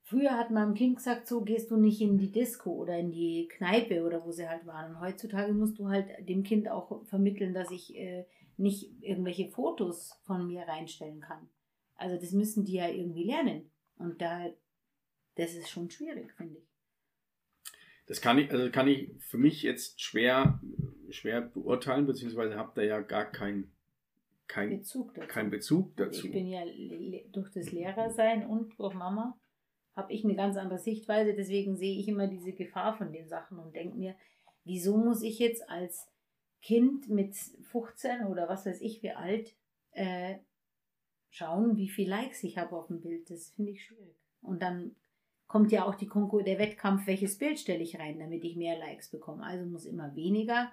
früher 0.03 0.33
hat 0.33 0.50
man 0.50 0.65
einem 0.65 0.75
Kind 0.75 0.97
gesagt, 0.97 1.26
so 1.26 1.41
gehst 1.41 1.71
du 1.71 1.76
nicht 1.76 2.00
in 2.00 2.19
die 2.19 2.31
Disco 2.31 2.71
oder 2.71 2.99
in 2.99 3.11
die 3.11 3.49
Kneipe 3.49 4.05
oder 4.05 4.25
wo 4.25 4.31
sie 4.31 4.49
halt 4.49 4.67
waren. 4.67 4.95
Und 4.95 5.00
heutzutage 5.00 5.53
musst 5.53 5.79
du 5.79 5.88
halt 5.88 6.09
dem 6.29 6.43
Kind 6.43 6.69
auch 6.69 7.05
vermitteln, 7.07 7.55
dass 7.55 7.71
ich 7.71 7.97
äh, 7.97 8.26
nicht 8.59 9.03
irgendwelche 9.03 9.49
Fotos 9.49 10.12
von 10.25 10.47
mir 10.47 10.62
reinstellen 10.62 11.21
kann. 11.21 11.49
Also 11.97 12.17
das 12.17 12.33
müssen 12.33 12.65
die 12.65 12.75
ja 12.75 12.88
irgendwie 12.88 13.25
lernen. 13.25 13.71
Und 13.97 14.21
da, 14.21 14.47
das 15.37 15.55
ist 15.55 15.71
schon 15.71 15.91
schwierig, 15.91 16.33
finde 16.35 16.59
ich. 16.59 16.69
Das 18.07 18.21
kann 18.21 18.38
ich, 18.38 18.50
also 18.50 18.71
kann 18.71 18.87
ich 18.87 19.11
für 19.19 19.38
mich 19.38 19.62
jetzt 19.62 20.00
schwer, 20.00 20.61
schwer 21.11 21.41
beurteilen, 21.41 22.07
beziehungsweise 22.07 22.57
habe 22.57 22.73
da 22.75 22.83
ja 22.83 23.00
gar 23.00 23.25
keinen 23.25 23.73
kein 24.49 24.71
Bezug 24.71 25.15
dazu. 25.15 25.29
Kein 25.29 25.50
Bezug 25.50 25.97
dazu. 25.97 26.26
Ich 26.26 26.33
bin 26.33 26.47
ja 26.47 26.62
durch 27.33 27.50
das 27.50 27.73
Lehrersein 27.73 28.47
und 28.47 28.79
durch 28.79 28.95
Mama 28.95 29.38
habe 29.95 30.12
ich 30.12 30.25
eine 30.25 30.37
ganz 30.37 30.57
andere 30.57 30.79
Sichtweise. 30.79 31.35
Deswegen 31.35 31.76
sehe 31.76 31.99
ich 31.99 32.09
immer 32.09 32.26
diese 32.26 32.53
Gefahr 32.53 32.97
von 32.97 33.12
den 33.12 33.29
Sachen 33.29 33.59
und 33.59 33.75
denke 33.75 33.97
mir, 33.97 34.15
wieso 34.65 34.97
muss 34.97 35.23
ich 35.23 35.38
jetzt 35.38 35.69
als 35.69 36.09
Kind 36.62 37.09
mit 37.09 37.35
15 37.35 38.26
oder 38.26 38.49
was 38.49 38.67
weiß 38.67 38.81
ich 38.81 39.03
wie 39.03 39.12
alt 39.12 39.57
äh, 39.93 40.37
schauen, 41.31 41.76
wie 41.76 41.88
viel 41.88 42.09
Likes 42.09 42.43
ich 42.45 42.59
habe 42.59 42.76
auf 42.76 42.88
dem 42.88 43.00
Bild. 43.00 43.31
Das 43.31 43.50
finde 43.50 43.73
ich 43.73 43.85
schwierig. 43.85 44.17
Und 44.43 44.62
dann 44.62 44.97
kommt 45.47 45.73
ja 45.73 45.87
auch 45.87 45.95
die 45.95 46.07
Konkur 46.07 46.43
der 46.43 46.59
Wettkampf, 46.59 47.07
welches 47.07 47.38
Bild 47.38 47.59
stelle 47.59 47.83
ich 47.83 47.99
rein, 47.99 48.19
damit 48.19 48.45
ich 48.45 48.57
mehr 48.57 48.79
Likes 48.79 49.11
bekomme. 49.11 49.45
Also 49.45 49.65
muss 49.67 49.87
immer 49.87 50.15
weniger 50.15 50.73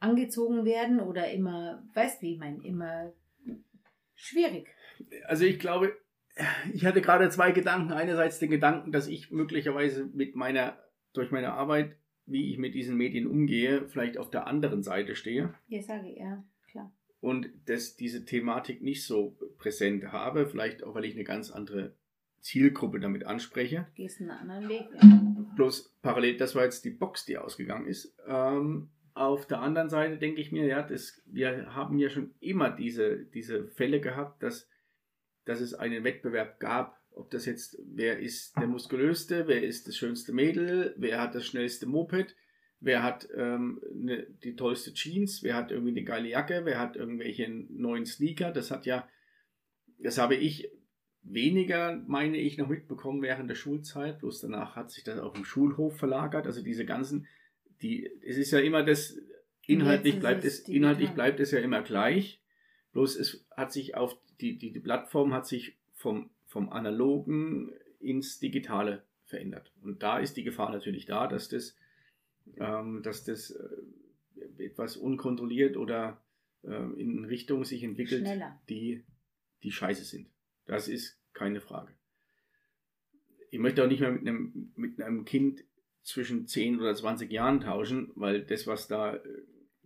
angezogen 0.00 0.64
werden 0.64 1.00
oder 1.00 1.30
immer, 1.30 1.82
weißt 1.94 2.22
wie 2.22 2.34
ich 2.34 2.38
meine, 2.38 2.64
immer 2.64 3.12
schwierig. 4.14 4.68
Also 5.26 5.44
ich 5.44 5.58
glaube, 5.58 5.96
ich 6.72 6.84
hatte 6.86 7.00
gerade 7.00 7.28
zwei 7.30 7.52
Gedanken. 7.52 7.92
Einerseits 7.92 8.38
den 8.38 8.50
Gedanken, 8.50 8.92
dass 8.92 9.08
ich 9.08 9.30
möglicherweise 9.30 10.06
mit 10.06 10.36
meiner, 10.36 10.78
durch 11.12 11.30
meine 11.30 11.52
Arbeit, 11.52 11.96
wie 12.26 12.50
ich 12.50 12.58
mit 12.58 12.74
diesen 12.74 12.96
Medien 12.96 13.26
umgehe, 13.26 13.88
vielleicht 13.88 14.18
auf 14.18 14.30
der 14.30 14.46
anderen 14.46 14.82
Seite 14.82 15.16
stehe. 15.16 15.54
Ja, 15.68 15.82
sage 15.82 16.10
ich, 16.10 16.18
ja, 16.18 16.44
klar. 16.70 16.92
Und 17.20 17.48
dass 17.66 17.96
diese 17.96 18.24
Thematik 18.24 18.82
nicht 18.82 19.04
so 19.04 19.36
präsent 19.58 20.12
habe, 20.12 20.46
vielleicht 20.46 20.84
auch, 20.84 20.94
weil 20.94 21.04
ich 21.04 21.14
eine 21.14 21.24
ganz 21.24 21.50
andere 21.50 21.94
Zielgruppe 22.40 23.00
damit 23.00 23.24
anspreche. 23.24 23.86
Du 23.96 24.02
gehst 24.02 24.20
einen 24.20 24.30
anderen 24.30 24.68
Weg. 24.68 24.86
Ja. 25.02 25.36
Bloß 25.56 25.96
parallel, 26.02 26.36
das 26.36 26.54
war 26.54 26.64
jetzt 26.64 26.84
die 26.84 26.90
Box, 26.90 27.24
die 27.24 27.36
ausgegangen 27.36 27.86
ist. 27.86 28.14
Ähm, 28.28 28.90
auf 29.18 29.46
der 29.46 29.60
anderen 29.60 29.88
Seite 29.88 30.16
denke 30.16 30.40
ich 30.40 30.52
mir, 30.52 30.66
ja, 30.66 30.82
das, 30.82 31.20
wir 31.26 31.74
haben 31.74 31.98
ja 31.98 32.08
schon 32.08 32.34
immer 32.40 32.70
diese, 32.70 33.24
diese 33.24 33.66
Fälle 33.66 34.00
gehabt, 34.00 34.42
dass, 34.42 34.68
dass 35.44 35.60
es 35.60 35.74
einen 35.74 36.04
Wettbewerb 36.04 36.60
gab. 36.60 36.98
Ob 37.10 37.30
das 37.30 37.44
jetzt, 37.46 37.76
wer 37.84 38.20
ist 38.20 38.56
der 38.56 38.68
muskulöste, 38.68 39.48
wer 39.48 39.62
ist 39.62 39.88
das 39.88 39.96
schönste 39.96 40.32
Mädel, 40.32 40.94
wer 40.96 41.20
hat 41.20 41.34
das 41.34 41.46
schnellste 41.46 41.86
Moped, 41.86 42.36
wer 42.78 43.02
hat 43.02 43.28
ähm, 43.34 43.80
ne, 43.92 44.26
die 44.44 44.54
tollste 44.54 44.94
Jeans, 44.94 45.42
wer 45.42 45.56
hat 45.56 45.72
irgendwie 45.72 45.90
eine 45.90 46.04
geile 46.04 46.28
Jacke, 46.28 46.60
wer 46.64 46.78
hat 46.78 46.94
irgendwelche 46.94 47.48
neuen 47.50 48.06
Sneaker. 48.06 48.52
Das 48.52 48.70
hat 48.70 48.86
ja, 48.86 49.08
das 49.98 50.18
habe 50.18 50.36
ich 50.36 50.70
weniger, 51.22 52.00
meine 52.06 52.38
ich, 52.38 52.56
noch 52.56 52.68
mitbekommen 52.68 53.20
während 53.20 53.50
der 53.50 53.56
Schulzeit. 53.56 54.20
Bloß 54.20 54.42
danach 54.42 54.76
hat 54.76 54.92
sich 54.92 55.02
das 55.02 55.18
auf 55.18 55.32
dem 55.32 55.44
Schulhof 55.44 55.96
verlagert. 55.96 56.46
Also 56.46 56.62
diese 56.62 56.84
ganzen 56.84 57.26
die, 57.82 58.10
es 58.22 58.36
ist 58.36 58.50
ja 58.50 58.60
immer 58.60 58.82
das, 58.82 59.18
inhaltlich 59.66 60.18
bleibt 60.18 60.44
es, 60.44 60.60
inhaltlich 60.60 61.10
bleibt 61.10 61.40
es 61.40 61.50
ja 61.50 61.60
immer 61.60 61.82
gleich. 61.82 62.40
Bloß 62.92 63.16
es 63.16 63.46
hat 63.56 63.72
sich 63.72 63.96
auf, 63.96 64.16
die, 64.40 64.58
die, 64.58 64.72
die 64.72 64.80
Plattform 64.80 65.34
hat 65.34 65.46
sich 65.46 65.76
vom, 65.92 66.30
vom 66.46 66.70
Analogen 66.70 67.72
ins 68.00 68.38
Digitale 68.38 69.04
verändert. 69.24 69.72
Und 69.82 70.02
da 70.02 70.18
ist 70.18 70.36
die 70.36 70.44
Gefahr 70.44 70.72
natürlich 70.72 71.04
da, 71.04 71.26
dass 71.26 71.48
das, 71.48 71.76
ähm, 72.56 73.02
dass 73.02 73.24
das 73.24 73.50
äh, 73.50 74.64
etwas 74.64 74.96
unkontrolliert 74.96 75.76
oder 75.76 76.20
äh, 76.62 77.00
in 77.00 77.24
Richtungen 77.24 77.64
sich 77.64 77.82
entwickelt, 77.82 78.26
die, 78.68 79.04
die 79.62 79.70
scheiße 79.70 80.04
sind. 80.04 80.28
Das 80.66 80.88
ist 80.88 81.18
keine 81.34 81.60
Frage. 81.60 81.92
Ich 83.50 83.58
möchte 83.58 83.82
auch 83.82 83.88
nicht 83.88 84.00
mehr 84.00 84.12
mit 84.12 84.26
einem, 84.26 84.72
mit 84.76 85.00
einem 85.00 85.24
Kind 85.24 85.64
zwischen 86.08 86.46
10 86.46 86.80
oder 86.80 86.94
20 86.94 87.30
Jahren 87.30 87.60
tauschen, 87.60 88.10
weil 88.14 88.42
das, 88.42 88.66
was 88.66 88.88
da 88.88 89.16
äh, 89.16 89.20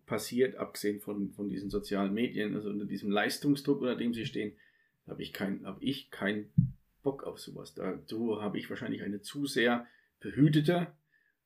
passiert, 0.07 0.55
abgesehen 0.57 1.01
von, 1.01 1.33
von 1.33 1.51
diesen 1.51 1.69
sozialen 1.69 2.15
Medien, 2.15 2.55
also 2.55 2.71
unter 2.71 2.85
diesem 2.85 3.11
Leistungsdruck, 3.11 3.81
unter 3.81 3.97
dem 3.97 4.15
sie 4.15 4.25
stehen, 4.25 4.57
habe 5.09 5.21
ich 5.21 5.33
keinen 5.33 5.67
hab 5.67 5.81
kein 6.13 6.53
Bock 7.03 7.25
auf 7.25 7.41
sowas. 7.41 7.75
Dazu 7.75 8.41
habe 8.41 8.57
ich 8.57 8.71
wahrscheinlich 8.71 9.03
eine 9.03 9.21
zu 9.21 9.47
sehr 9.47 9.87
behütete 10.21 10.87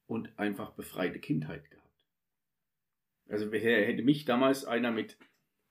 und 0.06 0.38
einfach 0.38 0.72
befreite 0.72 1.20
Kindheit 1.20 1.70
gehabt. 1.70 1.86
Also 3.28 3.50
hätte 3.50 4.02
mich 4.02 4.26
damals 4.26 4.66
einer 4.66 4.90
mit, 4.90 5.16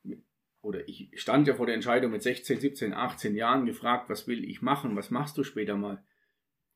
mit, 0.01 0.23
oder 0.61 0.89
ich 0.89 1.11
stand 1.13 1.47
ja 1.47 1.53
vor 1.53 1.67
der 1.67 1.75
Entscheidung 1.75 2.11
mit 2.11 2.23
16, 2.23 2.59
17, 2.59 2.93
18 2.93 3.35
Jahren 3.35 3.67
gefragt, 3.67 4.09
was 4.09 4.27
will 4.27 4.43
ich 4.43 4.63
machen, 4.63 4.95
was 4.95 5.11
machst 5.11 5.37
du 5.37 5.43
später 5.43 5.77
mal? 5.77 6.03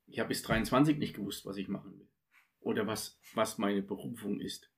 Ich 0.06 0.20
habe 0.20 0.30
bis 0.30 0.44
23 0.44 1.00
nicht 1.00 1.16
gewusst, 1.16 1.48
was 1.48 1.58
ich 1.58 1.68
machen 1.68 1.98
will. 1.98 2.08
Oder 2.62 2.88
was, 2.88 3.20
was 3.34 3.58
meine 3.58 3.82
Berufung 3.82 4.40
ist. 4.40 4.70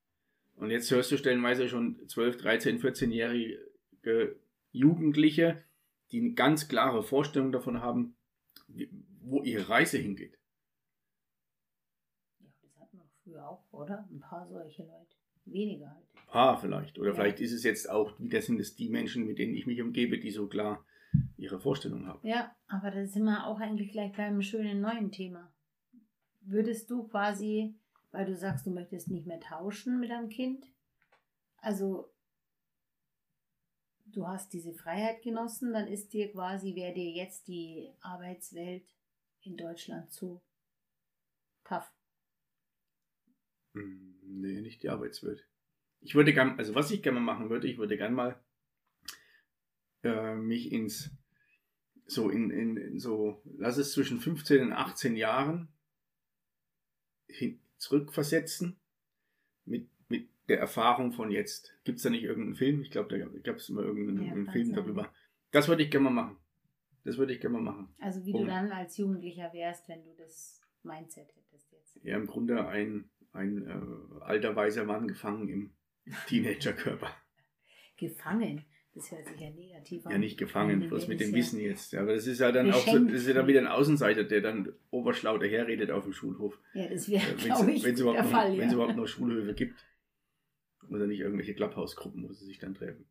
Und 0.55 0.69
jetzt 0.69 0.91
hörst 0.91 1.11
du 1.11 1.17
stellenweise 1.17 1.67
schon 1.67 2.07
12, 2.07 2.37
13, 2.37 2.79
14-jährige 2.79 4.39
Jugendliche, 4.71 5.63
die 6.11 6.19
eine 6.19 6.33
ganz 6.33 6.67
klare 6.67 7.03
Vorstellung 7.03 7.51
davon 7.51 7.81
haben, 7.81 8.15
wo 9.21 9.41
ihre 9.43 9.69
Reise 9.69 9.97
hingeht. 9.97 10.37
Ja, 12.39 12.47
das 12.61 12.79
hatten 12.79 12.97
wir 12.97 13.09
früher 13.23 13.47
auch, 13.47 13.65
oder? 13.71 14.07
Ein 14.11 14.19
paar 14.19 14.47
solche 14.47 14.83
Leute. 14.83 15.15
Weniger 15.45 15.89
halt. 15.89 16.05
Ein 16.13 16.27
paar 16.27 16.57
vielleicht. 16.59 16.99
Oder 16.99 17.09
ja. 17.09 17.15
vielleicht 17.15 17.39
ist 17.39 17.53
es 17.53 17.63
jetzt 17.63 17.89
auch, 17.89 18.19
wieder 18.19 18.41
sind 18.41 18.59
es 18.59 18.75
die 18.75 18.89
Menschen, 18.89 19.25
mit 19.25 19.39
denen 19.39 19.55
ich 19.55 19.65
mich 19.65 19.81
umgebe, 19.81 20.19
die 20.19 20.31
so 20.31 20.47
klar 20.47 20.85
ihre 21.37 21.59
Vorstellung 21.59 22.07
haben. 22.07 22.25
Ja, 22.25 22.55
aber 22.67 22.91
da 22.91 23.05
sind 23.05 23.23
wir 23.23 23.45
auch 23.47 23.59
eigentlich 23.59 23.91
gleich 23.91 24.11
bei 24.13 24.23
einem 24.23 24.41
schönen 24.41 24.81
neuen 24.81 25.11
Thema. 25.11 25.51
Würdest 26.41 26.89
du 26.89 27.07
quasi, 27.07 27.75
weil 28.11 28.25
du 28.25 28.35
sagst, 28.35 28.65
du 28.65 28.71
möchtest 28.71 29.09
nicht 29.09 29.27
mehr 29.27 29.39
tauschen 29.39 29.99
mit 29.99 30.09
deinem 30.09 30.29
Kind, 30.29 30.65
also 31.57 32.11
du 34.05 34.27
hast 34.27 34.51
diese 34.53 34.73
Freiheit 34.73 35.21
genossen, 35.21 35.73
dann 35.73 35.87
ist 35.87 36.13
dir 36.13 36.31
quasi, 36.31 36.75
wäre 36.75 36.93
dir 36.93 37.11
jetzt 37.11 37.47
die 37.47 37.91
Arbeitswelt 38.01 38.83
in 39.41 39.57
Deutschland 39.57 40.11
zu 40.11 40.41
tough. 41.63 41.91
Hm, 43.73 44.19
nee, 44.23 44.61
nicht 44.61 44.83
die 44.83 44.89
Arbeitswelt. 44.89 45.47
Ich 46.01 46.15
würde 46.15 46.33
gern, 46.33 46.57
also 46.57 46.75
was 46.75 46.91
ich 46.91 47.03
gerne 47.03 47.19
mal 47.19 47.33
machen 47.33 47.49
würde, 47.49 47.67
ich 47.67 47.77
würde 47.77 47.95
gern 47.95 48.13
mal 48.13 48.43
äh, 50.03 50.35
mich 50.35 50.71
ins, 50.71 51.11
so 52.05 52.29
in, 52.29 52.49
in, 52.49 52.75
in, 52.75 52.99
so, 52.99 53.41
lass 53.57 53.77
es 53.77 53.93
zwischen 53.93 54.19
15 54.19 54.63
und 54.63 54.73
18 54.73 55.15
Jahren 55.15 55.69
hin, 57.33 57.59
zurückversetzen 57.77 58.79
mit, 59.65 59.89
mit 60.09 60.29
der 60.47 60.59
Erfahrung 60.59 61.11
von 61.11 61.31
jetzt. 61.31 61.73
Gibt 61.83 61.97
es 61.97 62.03
da 62.03 62.09
nicht 62.09 62.23
irgendeinen 62.23 62.55
Film? 62.55 62.81
Ich 62.81 62.91
glaube, 62.91 63.17
da 63.17 63.25
gab 63.39 63.57
es 63.57 63.69
immer 63.69 63.81
irgendeinen 63.81 64.45
ja, 64.45 64.51
Film 64.51 64.73
darüber. 64.73 65.11
Das 65.51 65.67
würde 65.67 65.83
ich 65.83 65.91
gerne 65.91 66.09
mal 66.09 66.23
machen. 66.23 66.37
Das 67.03 67.17
würde 67.17 67.33
ich 67.33 67.41
gerne 67.41 67.57
mal 67.59 67.71
machen. 67.71 67.93
Also 67.99 68.25
wie 68.25 68.33
um, 68.33 68.41
du 68.41 68.47
dann 68.47 68.71
als 68.71 68.97
Jugendlicher 68.97 69.51
wärst, 69.53 69.87
wenn 69.89 70.03
du 70.03 70.13
das 70.17 70.61
Mindset 70.83 71.35
hättest 71.35 71.71
jetzt. 71.71 71.99
Ja, 72.03 72.15
im 72.15 72.27
Grunde 72.27 72.67
ein, 72.67 73.09
ein 73.33 73.67
äh, 73.67 74.23
alter 74.23 74.55
weiser 74.55 74.85
Mann 74.85 75.07
gefangen 75.07 75.49
im 75.49 75.73
Teenagerkörper. 76.27 77.09
gefangen? 77.97 78.65
Das 78.93 79.09
hört 79.09 79.25
sich 79.25 79.39
ja 79.39 79.49
negativ 79.49 80.05
an. 80.05 80.11
Ja, 80.11 80.17
nicht 80.17 80.37
gefangen, 80.37 80.89
bloß 80.89 81.07
mit 81.07 81.21
dem 81.21 81.33
Wissen 81.33 81.61
jetzt. 81.61 81.95
Aber 81.95 82.13
das 82.13 82.27
ist 82.27 82.39
ja 82.39 82.51
dann 82.51 82.71
auch 82.71 82.85
so, 82.85 82.99
das 82.99 83.21
ist 83.21 83.27
ja 83.27 83.33
dann 83.33 83.47
wieder 83.47 83.61
ein 83.61 83.67
Außenseiter, 83.67 84.25
der 84.25 84.41
dann 84.41 84.73
oberschlau 84.89 85.37
daherredet 85.37 85.91
auf 85.91 86.03
dem 86.03 86.11
Schulhof. 86.11 86.59
Ja, 86.73 86.87
das 86.89 87.09
wäre, 87.09 87.33
glaube 87.35 87.71
ich, 87.71 87.83
wenn 87.85 87.93
es 87.93 88.01
überhaupt, 88.01 88.19
der 88.19 88.25
Fall, 88.25 88.49
noch, 88.49 88.55
ja. 88.55 88.61
wenn 88.61 88.67
es 88.67 88.73
überhaupt 88.73 88.97
noch 88.97 89.07
Schulhöfe 89.07 89.53
gibt. 89.53 89.85
Oder 90.89 91.07
nicht 91.07 91.21
irgendwelche 91.21 91.53
Klapphausgruppen, 91.53 92.27
wo 92.27 92.33
sie 92.33 92.45
sich 92.45 92.59
dann 92.59 92.73
treffen. 92.73 93.05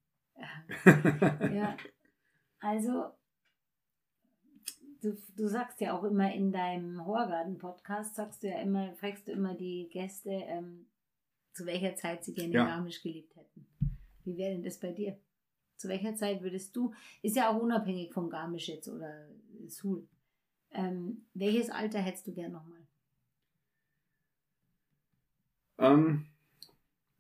ja, 1.55 1.77
also 2.61 3.13
du, 5.01 5.17
du 5.37 5.49
sagst 5.49 5.81
ja 5.81 5.99
auch 5.99 6.05
immer 6.05 6.33
in 6.33 6.53
deinem 6.53 7.07
Horgarten-Podcast, 7.07 8.17
sagst 8.17 8.43
du 8.43 8.49
ja 8.49 8.61
immer, 8.61 8.95
fragst 8.97 9.29
du 9.29 9.33
immer 9.33 9.55
die 9.55 9.89
Gäste, 9.91 10.31
ähm, 10.31 10.87
zu 11.53 11.65
welcher 11.65 11.97
Zeit 11.97 12.25
sie 12.25 12.35
gerne 12.35 12.53
ja. 12.53 12.67
Garmisch 12.67 13.03
gelebt 13.03 13.35
hätten. 13.37 13.67
Wie 14.25 14.37
wäre 14.37 14.53
denn 14.53 14.63
das 14.63 14.79
bei 14.79 14.93
dir? 14.93 15.19
Zu 15.81 15.89
welcher 15.89 16.15
Zeit 16.15 16.43
würdest 16.43 16.77
du, 16.77 16.93
ist 17.23 17.37
ja 17.37 17.49
auch 17.49 17.59
unabhängig 17.59 18.13
von 18.13 18.29
Garmisch 18.29 18.69
jetzt 18.69 18.87
oder 18.87 19.27
Sul, 19.67 20.07
ähm, 20.73 21.25
welches 21.33 21.71
Alter 21.71 22.01
hättest 22.01 22.27
du 22.27 22.35
gern 22.35 22.53
nochmal? 22.53 22.87
Ähm, 25.79 26.27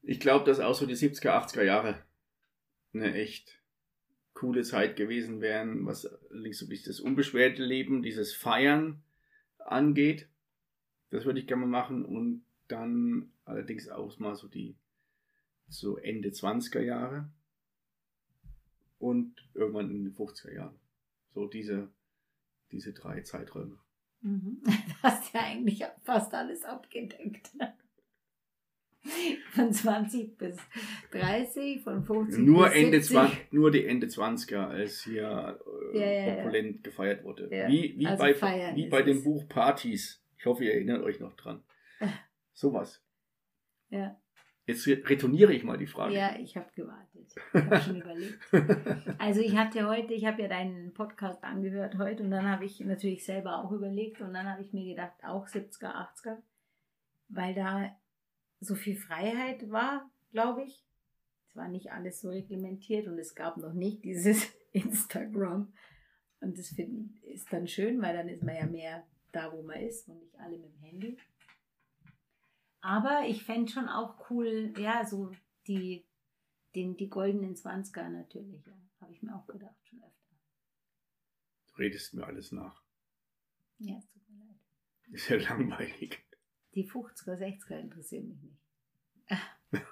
ich 0.02 0.20
glaube, 0.20 0.44
dass 0.44 0.60
auch 0.60 0.74
so 0.74 0.84
die 0.84 0.94
70er, 0.94 1.30
80er 1.30 1.62
Jahre 1.62 2.04
eine 2.92 3.14
echt 3.14 3.62
coole 4.34 4.62
Zeit 4.62 4.94
gewesen 4.94 5.40
wären, 5.40 5.86
was 5.86 6.04
allerdings 6.30 6.58
so 6.58 6.66
ein 6.66 6.78
das 6.84 7.00
unbeschwerte 7.00 7.64
Leben, 7.64 8.02
dieses 8.02 8.34
Feiern 8.34 9.02
angeht. 9.56 10.28
Das 11.08 11.24
würde 11.24 11.40
ich 11.40 11.46
gerne 11.46 11.64
mal 11.64 11.80
machen 11.80 12.04
und 12.04 12.44
dann 12.68 13.32
allerdings 13.46 13.88
auch 13.88 14.18
mal 14.18 14.36
so 14.36 14.48
die 14.48 14.76
so 15.68 15.96
Ende 15.96 16.28
20er 16.28 16.80
Jahre 16.80 17.30
und 19.00 19.34
irgendwann 19.54 19.90
in 19.90 20.04
den 20.04 20.14
50er 20.14 20.54
Jahren. 20.54 20.78
So 21.34 21.46
diese, 21.48 21.88
diese 22.70 22.92
drei 22.92 23.22
Zeiträume. 23.22 23.76
Mhm. 24.20 24.62
Du 24.64 25.02
hast 25.02 25.32
ja 25.34 25.40
eigentlich 25.40 25.82
fast 26.04 26.32
alles 26.34 26.64
abgedeckt. 26.64 27.50
Von 29.54 29.72
20 29.72 30.36
bis 30.36 30.58
30, 31.12 31.82
von 31.82 32.04
50 32.04 32.38
nur 32.44 32.66
bis 32.68 32.74
Ende 32.76 33.00
70. 33.00 33.10
20, 33.16 33.52
Nur 33.52 33.70
die 33.70 33.86
Ende 33.86 34.06
20er, 34.08 34.58
als 34.68 35.02
hier 35.04 35.58
äh, 35.94 35.98
Ja, 35.98 36.06
ja, 36.06 36.26
ja. 36.36 36.38
opulent 36.44 36.84
gefeiert 36.84 37.24
wurde. 37.24 37.48
Ja, 37.50 37.66
Wie, 37.66 37.94
wie, 37.98 38.06
also 38.06 38.22
bei, 38.22 38.76
wie 38.76 38.88
bei 38.88 39.00
dem 39.02 39.16
es. 39.16 39.24
Buch 39.24 39.48
Partys. 39.48 40.22
Ich 40.36 40.44
hoffe, 40.44 40.64
ihr 40.64 40.74
erinnert 40.74 41.02
euch 41.02 41.18
noch 41.18 41.32
dran. 41.34 41.64
Sowas. 42.52 43.02
Ja. 43.88 44.20
Jetzt 44.66 44.86
re- 44.86 45.02
retourniere 45.04 45.54
ich 45.54 45.64
mal 45.64 45.78
die 45.78 45.86
Frage. 45.86 46.14
Ja, 46.14 46.38
ich 46.38 46.54
habe 46.58 46.70
gewartet. 46.76 47.09
Ich 47.36 47.54
habe 47.54 47.80
schon 47.80 48.00
überlegt. 48.00 48.38
Also 49.18 49.40
ich 49.40 49.56
hatte 49.56 49.88
heute, 49.88 50.14
ich 50.14 50.24
habe 50.24 50.42
ja 50.42 50.48
deinen 50.48 50.92
Podcast 50.94 51.42
angehört 51.44 51.98
heute 51.98 52.22
und 52.22 52.30
dann 52.30 52.48
habe 52.48 52.64
ich 52.64 52.80
natürlich 52.80 53.24
selber 53.24 53.64
auch 53.64 53.72
überlegt 53.72 54.20
und 54.20 54.34
dann 54.34 54.48
habe 54.48 54.62
ich 54.62 54.72
mir 54.72 54.84
gedacht, 54.84 55.12
auch 55.24 55.46
70er, 55.46 55.94
80er, 55.94 56.38
weil 57.28 57.54
da 57.54 57.96
so 58.60 58.74
viel 58.74 58.96
Freiheit 58.96 59.70
war, 59.70 60.10
glaube 60.32 60.62
ich. 60.64 60.84
Es 61.48 61.56
war 61.56 61.68
nicht 61.68 61.92
alles 61.92 62.20
so 62.20 62.28
reglementiert 62.28 63.08
und 63.08 63.18
es 63.18 63.34
gab 63.34 63.56
noch 63.56 63.72
nicht 63.72 64.04
dieses 64.04 64.52
Instagram. 64.72 65.72
Und 66.40 66.58
das 66.58 66.68
find, 66.68 67.22
ist 67.24 67.52
dann 67.52 67.66
schön, 67.66 68.00
weil 68.00 68.16
dann 68.16 68.28
ist 68.28 68.42
man 68.42 68.56
ja 68.56 68.66
mehr 68.66 69.04
da, 69.32 69.52
wo 69.52 69.62
man 69.62 69.80
ist 69.80 70.08
und 70.08 70.18
nicht 70.18 70.38
alle 70.38 70.58
mit 70.58 70.72
dem 70.72 70.82
Handy. 70.82 71.18
Aber 72.80 73.24
ich 73.26 73.44
fände 73.44 73.70
schon 73.70 73.88
auch 73.88 74.30
cool, 74.30 74.72
ja, 74.78 75.04
so 75.04 75.32
die, 75.66 76.04
den, 76.74 76.96
die 76.96 77.08
goldenen 77.08 77.54
20er 77.54 78.08
natürlich, 78.08 78.64
ja. 78.66 78.72
Habe 79.00 79.12
ich 79.12 79.22
mir 79.22 79.34
auch 79.34 79.46
gedacht, 79.46 79.74
schon 79.88 80.02
öfter. 80.02 80.36
Du 81.68 81.74
redest 81.76 82.12
mir 82.14 82.26
alles 82.26 82.52
nach. 82.52 82.82
Ja, 83.78 83.96
es 83.96 84.06
tut 84.08 84.28
mir 84.28 84.44
leid. 84.44 84.56
Ist 85.10 85.28
ja 85.28 85.36
langweilig. 85.36 86.18
Die 86.74 86.88
50er, 86.88 87.38
60er 87.38 87.78
interessieren 87.78 88.28
mich 88.28 88.42
nicht. 88.42 88.60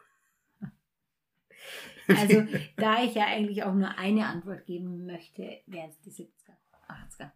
Also, 2.08 2.42
da 2.76 3.02
ich 3.04 3.14
ja 3.14 3.26
eigentlich 3.26 3.64
auch 3.64 3.74
nur 3.74 3.98
eine 3.98 4.26
Antwort 4.26 4.64
geben 4.64 5.04
möchte, 5.04 5.60
wären 5.66 5.90
es 5.90 6.00
die 6.00 6.10
70er, 6.10 6.56
80er. 6.88 7.30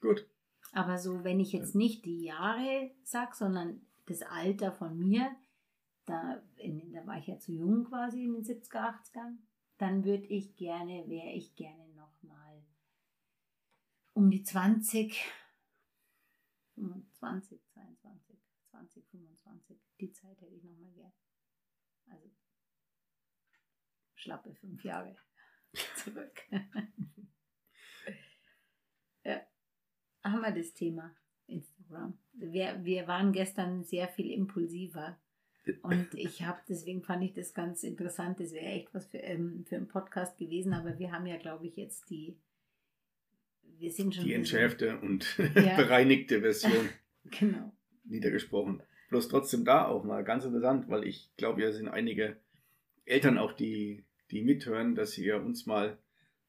Gut. 0.00 0.26
Aber 0.72 0.98
so, 0.98 1.22
wenn 1.22 1.38
ich 1.38 1.52
jetzt 1.52 1.76
nicht 1.76 2.04
die 2.04 2.24
Jahre 2.24 2.90
sag, 3.04 3.36
sondern 3.36 3.86
das 4.06 4.22
Alter 4.22 4.72
von 4.72 4.98
mir, 4.98 5.30
da, 6.10 6.42
in, 6.56 6.92
da 6.92 7.06
war 7.06 7.18
ich 7.18 7.28
ja 7.28 7.38
zu 7.38 7.52
jung 7.52 7.84
quasi 7.84 8.24
in 8.24 8.32
den 8.34 8.44
70er, 8.44 9.00
80ern, 9.02 9.38
dann 9.78 10.04
würde 10.04 10.26
ich 10.26 10.56
gerne, 10.56 11.08
wäre 11.08 11.32
ich 11.32 11.54
gerne 11.54 11.88
nochmal 11.94 12.64
um 14.12 14.30
die 14.30 14.42
20, 14.42 15.24
25, 16.74 17.64
22, 17.68 18.38
20, 18.70 19.06
25, 19.08 19.80
die 20.00 20.12
Zeit 20.12 20.40
hätte 20.40 20.54
ich 20.54 20.64
nochmal 20.64 20.92
gern. 20.92 21.12
Also 22.06 22.28
schlappe 24.14 24.54
fünf 24.54 24.82
Jahre 24.82 25.16
zurück. 25.96 26.42
ja. 29.24 29.46
Haben 30.22 30.40
wir 30.42 30.52
das 30.52 30.74
Thema 30.74 31.14
Instagram. 31.46 32.18
Wir, 32.32 32.84
wir 32.84 33.06
waren 33.06 33.32
gestern 33.32 33.84
sehr 33.84 34.08
viel 34.08 34.30
impulsiver. 34.30 35.20
Und 35.82 36.08
ich 36.14 36.42
habe, 36.42 36.58
deswegen 36.68 37.02
fand 37.02 37.22
ich 37.22 37.32
das 37.34 37.52
ganz 37.54 37.82
interessant. 37.84 38.40
Das 38.40 38.52
wäre 38.52 38.64
echt 38.64 38.92
was 38.94 39.06
für, 39.06 39.18
ähm, 39.18 39.64
für 39.68 39.76
einen 39.76 39.88
Podcast 39.88 40.38
gewesen, 40.38 40.72
aber 40.72 40.98
wir 40.98 41.12
haben 41.12 41.26
ja, 41.26 41.36
glaube 41.36 41.66
ich, 41.66 41.76
jetzt 41.76 42.08
die. 42.10 42.36
Wir 43.78 43.90
sind 43.92 44.14
schon. 44.14 44.24
Die 44.24 44.34
entschärfte 44.34 44.98
und 45.00 45.38
Ja. 45.54 45.76
bereinigte 45.76 46.40
Version 46.40 46.88
Genau. 47.38 47.72
niedergesprochen. 48.04 48.82
Bloß 49.10 49.28
trotzdem 49.28 49.64
da 49.64 49.86
auch 49.86 50.04
mal 50.04 50.24
ganz 50.24 50.44
interessant, 50.44 50.88
weil 50.88 51.04
ich 51.04 51.30
glaube, 51.36 51.62
ja 51.62 51.72
sind 51.72 51.88
einige 51.88 52.36
Eltern 53.04 53.38
auch, 53.38 53.52
die, 53.52 54.04
die 54.30 54.42
mithören, 54.42 54.94
dass 54.94 55.16
ihr 55.18 55.42
uns 55.42 55.66
mal 55.66 55.98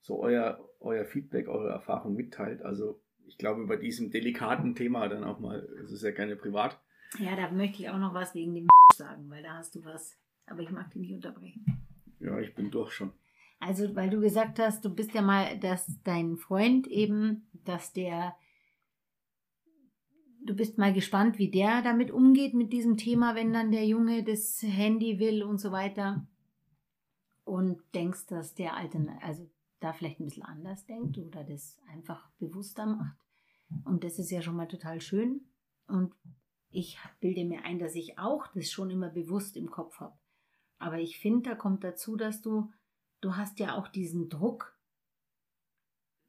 so 0.01 0.19
euer, 0.21 0.67
euer 0.79 1.05
Feedback, 1.05 1.47
eure 1.47 1.69
Erfahrung 1.69 2.15
mitteilt. 2.15 2.61
Also 2.61 3.01
ich 3.27 3.37
glaube, 3.37 3.65
bei 3.65 3.77
diesem 3.77 4.11
delikaten 4.11 4.75
Thema 4.75 5.07
dann 5.07 5.23
auch 5.23 5.39
mal, 5.39 5.67
es 5.83 5.91
ist 5.91 6.03
ja 6.03 6.11
gerne 6.11 6.35
privat. 6.35 6.79
Ja, 7.19 7.35
da 7.35 7.51
möchte 7.51 7.81
ich 7.81 7.89
auch 7.89 7.97
noch 7.97 8.13
was 8.13 8.33
wegen 8.35 8.53
dem 8.55 8.67
sagen, 9.01 9.29
weil 9.29 9.43
da 9.43 9.57
hast 9.57 9.75
du 9.75 9.83
was. 9.83 10.17
Aber 10.45 10.61
ich 10.61 10.71
mag 10.71 10.91
dich 10.91 11.01
nicht 11.01 11.13
unterbrechen. 11.13 11.65
Ja, 12.19 12.39
ich 12.39 12.53
bin 12.53 12.71
durch 12.71 12.91
schon. 12.91 13.11
Also, 13.59 13.95
weil 13.95 14.09
du 14.09 14.19
gesagt 14.19 14.59
hast, 14.59 14.83
du 14.85 14.89
bist 14.93 15.13
ja 15.13 15.21
mal, 15.21 15.59
dass 15.59 16.01
dein 16.03 16.37
Freund 16.37 16.87
eben, 16.87 17.47
dass 17.65 17.93
der, 17.93 18.35
du 20.43 20.55
bist 20.55 20.77
mal 20.77 20.93
gespannt, 20.93 21.37
wie 21.37 21.51
der 21.51 21.81
damit 21.81 22.11
umgeht 22.11 22.53
mit 22.53 22.73
diesem 22.73 22.97
Thema, 22.97 23.35
wenn 23.35 23.53
dann 23.53 23.71
der 23.71 23.85
Junge 23.85 24.23
das 24.23 24.61
Handy 24.63 25.19
will 25.19 25.43
und 25.43 25.59
so 25.59 25.71
weiter. 25.71 26.27
Und 27.43 27.81
denkst, 27.93 28.27
dass 28.27 28.55
der 28.55 28.75
Alte, 28.75 29.05
also 29.21 29.49
da 29.79 29.93
vielleicht 29.93 30.19
ein 30.19 30.25
bisschen 30.25 30.43
anders 30.43 30.85
denkt 30.85 31.17
oder 31.17 31.43
das 31.43 31.79
einfach 31.91 32.29
bewusster 32.39 32.85
macht. 32.85 33.17
Und 33.83 34.03
das 34.03 34.19
ist 34.19 34.31
ja 34.31 34.41
schon 34.41 34.55
mal 34.55 34.67
total 34.67 35.01
schön. 35.01 35.41
Und 35.87 36.13
ich 36.71 36.97
bilde 37.19 37.45
mir 37.45 37.63
ein, 37.63 37.79
dass 37.79 37.95
ich 37.95 38.17
auch 38.17 38.47
das 38.47 38.71
schon 38.71 38.89
immer 38.89 39.09
bewusst 39.09 39.57
im 39.57 39.69
Kopf 39.69 39.99
habe. 39.99 40.17
Aber 40.79 40.99
ich 40.99 41.19
finde, 41.19 41.49
da 41.49 41.55
kommt 41.55 41.83
dazu, 41.83 42.15
dass 42.15 42.41
du 42.41 42.71
du 43.21 43.35
hast 43.35 43.59
ja 43.59 43.77
auch 43.77 43.87
diesen 43.87 44.29
Druck, 44.29 44.77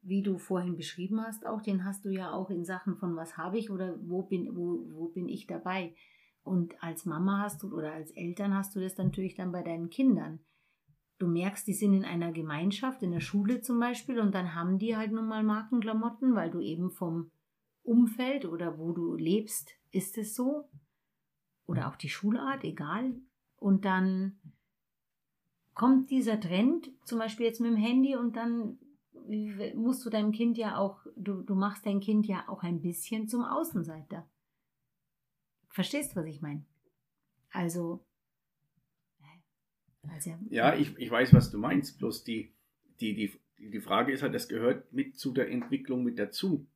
wie 0.01 0.21
du 0.21 0.37
vorhin 0.37 0.75
beschrieben 0.75 1.21
hast, 1.21 1.45
auch 1.45 1.61
den 1.61 1.83
hast 1.83 2.05
du 2.05 2.09
ja 2.09 2.31
auch 2.31 2.49
in 2.49 2.65
Sachen 2.65 2.95
von 2.97 3.15
was 3.15 3.37
habe 3.37 3.57
ich 3.57 3.69
oder 3.69 3.97
wo 4.01 4.23
bin, 4.23 4.55
wo, 4.55 4.85
wo 4.91 5.07
bin 5.07 5.27
ich 5.27 5.47
dabei. 5.47 5.95
Und 6.43 6.81
als 6.83 7.05
Mama 7.05 7.41
hast 7.41 7.63
du 7.63 7.73
oder 7.75 7.93
als 7.93 8.11
Eltern 8.11 8.53
hast 8.53 8.75
du 8.75 8.81
das 8.81 8.97
natürlich 8.97 9.35
dann 9.35 9.51
bei 9.51 9.63
deinen 9.63 9.89
Kindern. 9.89 10.39
Du 11.19 11.27
merkst, 11.27 11.65
die 11.67 11.73
sind 11.73 11.93
in 11.93 12.03
einer 12.03 12.33
Gemeinschaft, 12.33 13.01
in 13.01 13.11
der 13.11 13.21
Schule 13.21 13.61
zum 13.61 13.79
Beispiel, 13.79 14.19
und 14.19 14.35
dann 14.35 14.55
haben 14.55 14.77
die 14.77 14.97
halt 14.97 15.13
nun 15.13 15.27
mal 15.27 15.43
Markenklamotten, 15.43 16.35
weil 16.35 16.51
du 16.51 16.59
eben 16.59 16.91
vom 16.91 17.31
Umfeld 17.81 18.45
oder 18.45 18.77
wo 18.77 18.91
du 18.91 19.15
lebst, 19.15 19.71
ist 19.93 20.17
es 20.17 20.35
so. 20.35 20.69
Oder 21.65 21.87
auch 21.87 21.95
die 21.95 22.09
Schulart, 22.09 22.65
egal. 22.65 23.15
Und 23.55 23.85
dann 23.85 24.37
kommt 25.73 26.09
dieser 26.09 26.39
Trend, 26.39 26.91
zum 27.05 27.19
Beispiel 27.19 27.45
jetzt 27.45 27.61
mit 27.61 27.71
dem 27.71 27.77
Handy, 27.77 28.15
und 28.15 28.35
dann 28.35 28.77
musst 29.75 30.05
du 30.05 30.09
deinem 30.09 30.33
Kind 30.33 30.57
ja 30.57 30.77
auch, 30.77 31.05
du, 31.15 31.41
du 31.41 31.55
machst 31.55 31.85
dein 31.85 32.01
Kind 32.01 32.27
ja 32.27 32.43
auch 32.49 32.63
ein 32.63 32.81
bisschen 32.81 33.29
zum 33.29 33.43
Außenseiter. 33.43 34.27
Verstehst 35.69 36.11
du, 36.11 36.19
was 36.19 36.27
ich 36.27 36.41
meine? 36.41 36.65
Also, 37.51 38.05
also 40.09 40.31
Ja, 40.49 40.75
ich, 40.75 40.97
ich 40.97 41.09
weiß, 41.09 41.33
was 41.33 41.51
du 41.51 41.57
meinst. 41.57 41.97
Bloß 41.99 42.23
die, 42.23 42.53
die, 42.99 43.13
die, 43.13 43.39
die 43.57 43.79
Frage 43.79 44.11
ist 44.11 44.21
halt, 44.21 44.33
das 44.33 44.49
gehört 44.49 44.91
mit 44.91 45.17
zu 45.17 45.31
der 45.31 45.49
Entwicklung 45.49 46.03
mit 46.03 46.19
dazu. 46.19 46.67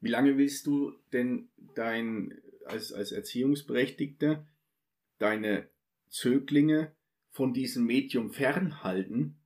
Wie 0.00 0.10
lange 0.10 0.36
willst 0.36 0.66
du 0.66 0.92
denn 1.12 1.48
dein, 1.74 2.34
als, 2.66 2.92
als 2.92 3.12
Erziehungsberechtigter 3.12 4.46
deine 5.18 5.68
Zöglinge 6.08 6.92
von 7.30 7.52
diesem 7.54 7.84
Medium 7.86 8.30
fernhalten, 8.30 9.36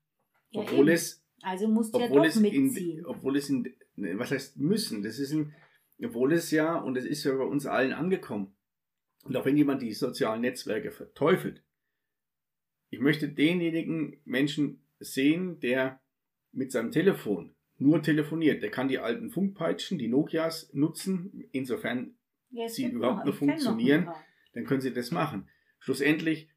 Ja, 0.51 0.63
obwohl 0.63 0.89
eben. 0.89 0.95
es 0.95 1.25
Also 1.43 1.69
musst 1.69 1.95
du 1.95 1.99
ja 1.99 2.07
obwohl 2.07 2.19
doch 2.23 2.27
es 2.27 2.37
in, 2.37 2.43
mitziehen. 2.43 3.07
obwohl 3.07 3.37
es 3.37 3.49
in, 3.51 3.75
ne, 3.95 4.19
was 4.19 4.31
heißt 4.31 4.57
müssen, 4.59 5.03
das 5.03 5.19
ist 5.19 5.33
ein, 5.33 5.55
obwohl 6.03 6.33
es 6.33 6.51
ja, 6.51 6.77
und 6.77 6.97
es 6.97 7.05
ist 7.05 7.25
ja 7.25 7.35
bei 7.37 7.45
uns 7.45 7.67
allen 7.67 7.93
angekommen. 7.93 8.55
Und 9.25 9.37
auch 9.37 9.45
wenn 9.45 9.57
jemand 9.57 9.83
die 9.83 9.93
sozialen 9.93 10.41
Netzwerke 10.41 10.91
verteufelt, 10.91 11.63
ich 12.91 13.01
möchte 13.01 13.29
denjenigen 13.29 14.21
Menschen 14.25 14.81
sehen, 15.01 15.59
der 15.61 16.01
mit 16.53 16.71
seinem 16.73 16.93
Telefon 16.93 17.55
nur 17.79 18.03
telefoniert. 18.03 18.63
Der 18.63 18.71
kann 18.71 18.89
die 18.89 18.99
alten 18.99 19.31
Funkpeitschen, 19.31 19.99
die 19.99 20.09
Nokias 20.09 20.73
nutzen, 20.73 21.45
insofern 21.53 22.17
Ja, 22.51 22.69
sie 22.69 22.87
überhaupt 22.87 23.19
noch- 23.19 23.25
nur 23.27 23.35
funktionieren. 23.35 24.09
dann 24.53 24.65
können 24.65 24.81
Sie 24.81 24.93
das 24.93 25.11
machen. 25.11 25.49
Schlussendlich, 25.81 26.49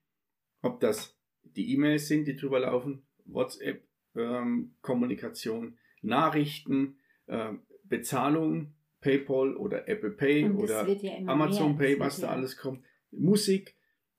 ob 0.61 0.79
das 0.79 1.17
die 1.43 1.73
E-Mails 1.73 2.07
sind, 2.07 2.27
die 2.27 2.35
drüber 2.37 2.59
laufen, 2.61 3.03
WhatsApp, 3.25 3.83
ähm, 4.15 4.75
Kommunikation, 4.81 5.77
Nachrichten, 6.01 6.97
ähm, 7.27 7.63
Bezahlung, 7.83 8.73
PayPal 9.01 9.55
oder 9.57 9.87
Apple 9.87 10.11
Pay 10.11 10.49
oder 10.49 10.87
ja 10.87 11.27
Amazon 11.27 11.75
mehr. 11.77 11.87
Pay, 11.87 11.99
was 11.99 12.19
da 12.21 12.29
alles 12.29 12.57
kommt, 12.57 12.85
Musik, 13.11 13.75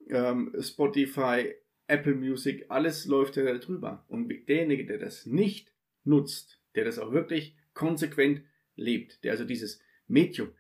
ähm, 0.09 0.55
Spotify, 0.61 1.55
Apple 1.87 2.15
Music, 2.15 2.67
alles 2.69 3.07
läuft 3.07 3.37
ja 3.37 3.45
da 3.45 3.59
drüber. 3.59 4.05
Und 4.09 4.29
derjenige, 4.49 4.87
der 4.87 4.99
das 4.99 5.27
nicht 5.27 5.73
nutzt, 6.05 6.61
der 6.75 6.85
das 6.85 6.99
auch 6.99 7.13
wirklich 7.13 7.57
konsequent 7.75 8.43
lebt, 8.77 9.23
der 9.25 9.33
also 9.33 9.45
dieses 9.45 9.81
Medium 10.07 10.51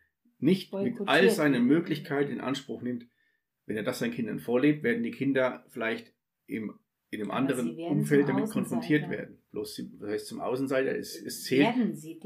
nicht 0.43 0.73
mit 0.85 0.97
all 1.09 1.23
seinen 1.37 1.65
Möglichkeiten 1.67 2.33
in 2.33 2.41
Anspruch 2.41 2.83
nimmt, 2.83 3.07
wenn 3.67 3.77
er 3.77 3.83
das 3.83 3.99
seinen 4.01 4.13
Kindern 4.13 4.39
vorlebt, 4.41 4.83
werden 4.83 5.03
die 5.03 5.11
Kinder 5.11 5.65
vielleicht 5.69 6.13
im, 6.47 6.75
in 7.11 7.21
einem 7.21 7.31
anderen 7.31 7.69
Umfeld 7.91 8.29
damit 8.29 8.45
konfrontiert 8.53 9.03
werden. 9.11 9.39
Bloß, 9.53 9.75
sie- 9.75 9.91
das 9.99 10.11
heißt 10.11 10.27
zum 10.27 10.41
Außenseiter, 10.41 10.97
es, 10.97 11.21
es 11.21 11.45
zählt, 11.45 11.67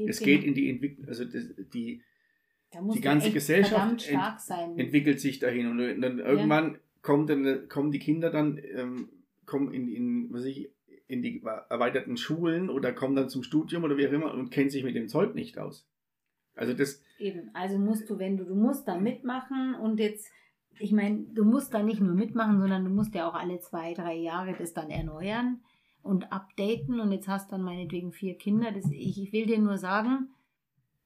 es 0.09 0.19
geht 0.19 0.43
in 0.43 0.53
die 0.53 0.69
Entwicklung, 0.69 1.07
also 1.07 1.25
das, 1.25 1.43
die, 1.73 2.01
die 2.95 3.01
ganze 3.01 3.27
Gesellschaft 3.33 4.01
sein. 4.01 4.15
entwickelt 4.79 5.19
sich 5.19 5.39
dahin. 5.39 5.67
Und 5.67 5.77
dann 6.01 6.19
irgendwann 6.19 6.79
kommt 7.01 7.29
dann, 7.29 7.67
kommen 7.69 7.91
die 7.91 7.99
Kinder 7.99 8.31
dann 8.31 8.59
ähm, 8.75 9.09
kommen 9.45 9.71
in, 9.73 9.87
in, 9.87 10.33
was 10.33 10.45
ich, 10.45 10.69
in 11.07 11.21
die 11.21 11.43
erweiterten 11.69 12.17
Schulen 12.17 12.69
oder 12.71 12.91
kommen 12.91 13.15
dann 13.15 13.29
zum 13.29 13.43
Studium 13.43 13.83
oder 13.83 13.95
wie 13.97 14.07
auch 14.07 14.11
immer 14.11 14.33
und 14.33 14.49
kennen 14.49 14.71
sich 14.71 14.83
mit 14.83 14.95
dem 14.95 15.07
Zeug 15.07 15.35
nicht 15.35 15.59
aus. 15.59 15.87
Also 16.55 16.73
das, 16.73 17.01
Eben, 17.19 17.49
also 17.53 17.77
musst 17.77 18.09
du, 18.09 18.19
wenn 18.19 18.37
du, 18.37 18.45
du 18.45 18.55
musst 18.55 18.87
da 18.87 18.97
mitmachen 18.97 19.75
und 19.75 19.99
jetzt, 19.99 20.29
ich 20.79 20.91
meine, 20.91 21.23
du 21.33 21.45
musst 21.45 21.73
da 21.73 21.81
nicht 21.81 22.01
nur 22.01 22.13
mitmachen, 22.13 22.59
sondern 22.59 22.83
du 22.83 22.89
musst 22.89 23.13
ja 23.15 23.29
auch 23.29 23.35
alle 23.35 23.59
zwei, 23.59 23.93
drei 23.93 24.15
Jahre 24.15 24.55
das 24.57 24.73
dann 24.73 24.89
erneuern 24.89 25.61
und 26.01 26.31
updaten 26.31 26.99
und 26.99 27.11
jetzt 27.11 27.27
hast 27.27 27.51
dann 27.51 27.61
meinetwegen 27.61 28.11
vier 28.11 28.37
Kinder. 28.37 28.71
Das, 28.71 28.85
ich, 28.91 29.21
ich 29.21 29.33
will 29.33 29.45
dir 29.45 29.59
nur 29.59 29.77
sagen, 29.77 30.29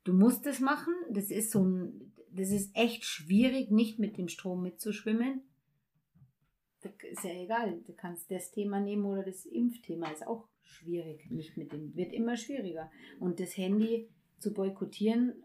du 0.03 0.13
musst 0.13 0.45
es 0.47 0.59
machen. 0.59 0.93
Das 1.11 1.29
ist 1.29 1.51
so 1.51 1.63
ein, 1.63 2.13
das 2.31 2.49
ist 2.49 2.75
echt 2.75 3.05
schwierig, 3.05 3.71
nicht 3.71 3.99
mit 3.99 4.17
dem 4.17 4.27
Strom 4.27 4.63
mitzuschwimmen. 4.63 5.41
Das 6.81 6.93
ist 7.11 7.23
ja 7.23 7.31
egal, 7.31 7.81
du 7.85 7.93
kannst 7.93 8.31
das 8.31 8.51
Thema 8.51 8.79
nehmen 8.79 9.05
oder 9.05 9.23
das 9.23 9.45
Impfthema 9.45 10.09
ist 10.09 10.25
auch 10.25 10.47
schwierig, 10.63 11.29
nicht 11.29 11.57
mit 11.57 11.73
dem, 11.73 11.95
wird 11.95 12.13
immer 12.13 12.37
schwieriger. 12.37 12.89
Und 13.19 13.39
das 13.39 13.57
Handy 13.57 14.09
zu 14.39 14.53
boykottieren 14.53 15.43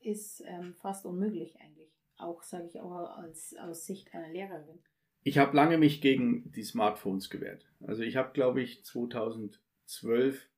ist 0.00 0.42
ähm, 0.46 0.74
fast 0.74 1.04
unmöglich 1.06 1.58
eigentlich. 1.60 1.90
Auch, 2.18 2.42
sage 2.42 2.66
ich 2.66 2.80
auch 2.80 3.16
als, 3.18 3.54
aus 3.58 3.84
Sicht 3.86 4.14
einer 4.14 4.28
Lehrerin. 4.28 4.78
ich 5.22 5.38
habe 5.38 5.56
lange 5.56 5.76
mich 5.78 6.00
gegen 6.00 6.50
die 6.52 6.62
Smartphones 6.62 7.28
gewehrt. 7.30 7.66
Also 7.80 8.02
ich 8.02 8.16
habe, 8.16 8.32
glaube 8.32 8.62
ich, 8.62 8.84
2012 8.84 10.48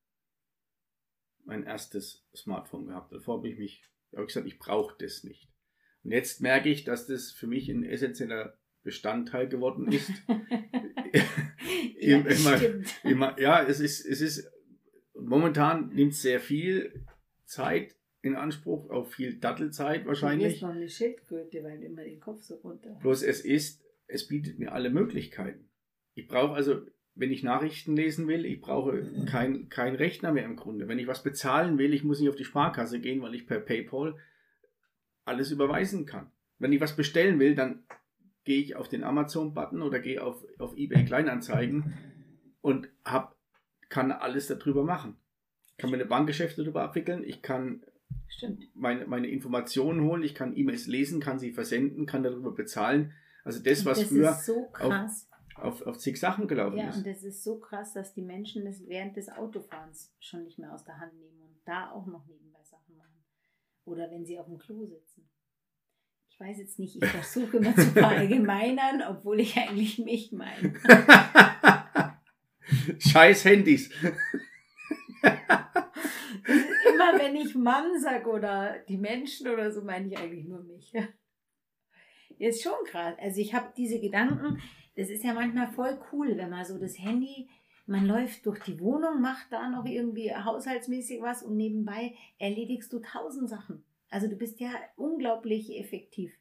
mein 1.44 1.64
erstes 1.64 2.26
Smartphone 2.36 2.86
gehabt. 2.86 3.12
Davor 3.12 3.38
habe 3.38 3.48
ich 3.48 3.58
mich, 3.58 3.82
habe 4.12 4.22
ich 4.22 4.28
gesagt, 4.28 4.46
ich 4.46 4.58
brauche 4.58 4.94
das 4.98 5.24
nicht. 5.24 5.48
Und 6.04 6.12
jetzt 6.12 6.40
merke 6.40 6.68
ich, 6.68 6.84
dass 6.84 7.06
das 7.06 7.32
für 7.32 7.46
mich 7.46 7.68
ein 7.68 7.82
essentieller 7.84 8.56
Bestandteil 8.82 9.48
geworden 9.48 9.90
ist. 9.90 10.10
ja, 11.98 12.18
Im- 12.18 12.26
immer- 12.26 12.56
stimmt. 12.58 13.04
Immer, 13.04 13.40
ja, 13.40 13.62
es 13.64 13.80
ist, 13.80 14.04
es 14.04 14.20
ist, 14.20 14.48
momentan 15.14 15.88
nimmt 15.88 16.12
es 16.12 16.22
sehr 16.22 16.38
viel 16.40 17.04
Zeit 17.48 17.96
in 18.20 18.36
Anspruch, 18.36 18.90
auch 18.90 19.06
viel 19.06 19.38
Dattelzeit 19.38 20.02
Du 20.02 20.08
wahrscheinlich. 20.08 20.52
wirst 20.54 20.62
noch 20.62 20.70
eine 20.70 20.88
Schildkröte, 20.88 21.62
weil 21.64 21.78
du 21.78 21.86
immer 21.86 22.04
den 22.04 22.20
Kopf 22.20 22.42
so 22.42 22.56
runter. 22.56 22.96
Bloß 23.00 23.22
es 23.22 23.40
ist, 23.40 23.82
es 24.06 24.26
bietet 24.28 24.58
mir 24.58 24.72
alle 24.72 24.90
Möglichkeiten. 24.90 25.70
Ich 26.14 26.26
brauche 26.28 26.54
also, 26.54 26.82
wenn 27.14 27.30
ich 27.30 27.42
Nachrichten 27.42 27.96
lesen 27.96 28.28
will, 28.28 28.44
ich 28.44 28.60
brauche 28.60 29.02
kein, 29.26 29.68
kein 29.68 29.94
Rechner 29.94 30.32
mehr 30.32 30.44
im 30.44 30.56
Grunde. 30.56 30.88
Wenn 30.88 30.98
ich 30.98 31.06
was 31.06 31.22
bezahlen 31.22 31.78
will, 31.78 31.94
ich 31.94 32.04
muss 32.04 32.20
nicht 32.20 32.28
auf 32.28 32.36
die 32.36 32.44
Sparkasse 32.44 33.00
gehen, 33.00 33.22
weil 33.22 33.34
ich 33.34 33.46
per 33.46 33.60
PayPal 33.60 34.16
alles 35.24 35.50
überweisen 35.50 36.06
kann. 36.06 36.30
Wenn 36.58 36.72
ich 36.72 36.80
was 36.80 36.96
bestellen 36.96 37.38
will, 37.38 37.54
dann 37.54 37.84
gehe 38.44 38.60
ich 38.60 38.76
auf 38.76 38.88
den 38.88 39.04
Amazon-Button 39.04 39.82
oder 39.82 40.00
gehe 40.00 40.22
auf, 40.22 40.44
auf 40.58 40.76
eBay 40.76 41.04
Kleinanzeigen 41.04 41.94
und 42.60 42.88
hab, 43.04 43.36
kann 43.88 44.10
alles 44.10 44.48
darüber 44.48 44.84
machen. 44.84 45.16
Ich 45.78 45.82
kann 45.82 45.90
meine 45.92 46.06
Bankgeschäfte 46.06 46.62
darüber 46.64 46.82
abwickeln, 46.82 47.22
ich 47.22 47.40
kann 47.40 47.84
Stimmt. 48.26 48.64
meine, 48.74 49.06
meine 49.06 49.28
Informationen 49.28 50.00
holen, 50.02 50.24
ich 50.24 50.34
kann 50.34 50.56
E-Mails 50.56 50.88
lesen, 50.88 51.20
kann 51.20 51.38
sie 51.38 51.52
versenden, 51.52 52.04
kann 52.04 52.24
darüber 52.24 52.50
bezahlen. 52.50 53.12
Also 53.44 53.62
das, 53.62 53.84
was 53.84 54.00
das 54.00 54.08
früher 54.08 54.30
ist 54.32 54.44
so 54.44 54.66
krass. 54.72 55.28
auf, 55.54 55.82
auf 55.82 55.96
zig 55.98 56.18
Sachen 56.18 56.48
gelaufen 56.48 56.78
Ja, 56.78 56.88
ist. 56.88 56.96
und 56.96 57.06
das 57.06 57.22
ist 57.22 57.44
so 57.44 57.60
krass, 57.60 57.92
dass 57.92 58.12
die 58.12 58.22
Menschen 58.22 58.64
das 58.64 58.84
während 58.88 59.16
des 59.16 59.28
Autofahrens 59.28 60.12
schon 60.18 60.42
nicht 60.42 60.58
mehr 60.58 60.74
aus 60.74 60.84
der 60.84 60.98
Hand 60.98 61.14
nehmen 61.20 61.40
und 61.42 61.56
da 61.64 61.92
auch 61.92 62.06
noch 62.08 62.26
nebenbei 62.26 62.58
Sachen 62.64 62.96
machen. 62.96 63.24
Oder 63.84 64.10
wenn 64.10 64.26
sie 64.26 64.40
auf 64.40 64.46
dem 64.46 64.58
Klo 64.58 64.84
sitzen. 64.84 65.30
Ich 66.28 66.40
weiß 66.40 66.58
jetzt 66.58 66.80
nicht, 66.80 67.00
ich 67.00 67.08
versuche 67.08 67.58
immer 67.58 67.76
zu 67.76 67.82
verallgemeinern, 67.92 69.02
obwohl 69.08 69.38
ich 69.38 69.56
eigentlich 69.56 70.00
mich 70.00 70.32
meine. 70.32 70.74
Scheiß 72.98 73.44
Handys. 73.44 73.90
Immer, 75.22 77.18
wenn 77.18 77.36
ich 77.36 77.54
Mann 77.54 78.00
sage 78.00 78.28
oder 78.28 78.78
die 78.88 78.98
Menschen 78.98 79.48
oder 79.48 79.70
so, 79.70 79.82
meine 79.82 80.08
ich 80.08 80.18
eigentlich 80.18 80.46
nur 80.46 80.62
mich. 80.62 80.92
Ist 82.38 82.62
schon 82.62 82.84
krass. 82.86 83.16
Also 83.20 83.40
ich 83.40 83.54
habe 83.54 83.72
diese 83.76 84.00
Gedanken, 84.00 84.60
das 84.96 85.10
ist 85.10 85.24
ja 85.24 85.34
manchmal 85.34 85.68
voll 85.68 85.98
cool, 86.12 86.36
wenn 86.36 86.50
man 86.50 86.64
so 86.64 86.78
das 86.78 86.98
Handy, 86.98 87.48
man 87.86 88.04
läuft 88.06 88.44
durch 88.46 88.60
die 88.60 88.80
Wohnung, 88.80 89.20
macht 89.20 89.50
da 89.50 89.68
noch 89.68 89.86
irgendwie 89.86 90.34
haushaltsmäßig 90.34 91.22
was 91.22 91.42
und 91.42 91.56
nebenbei 91.56 92.14
erledigst 92.38 92.92
du 92.92 93.00
tausend 93.00 93.48
Sachen. 93.48 93.84
Also 94.10 94.28
du 94.28 94.36
bist 94.36 94.60
ja 94.60 94.70
unglaublich 94.96 95.78
effektiv. 95.78 96.32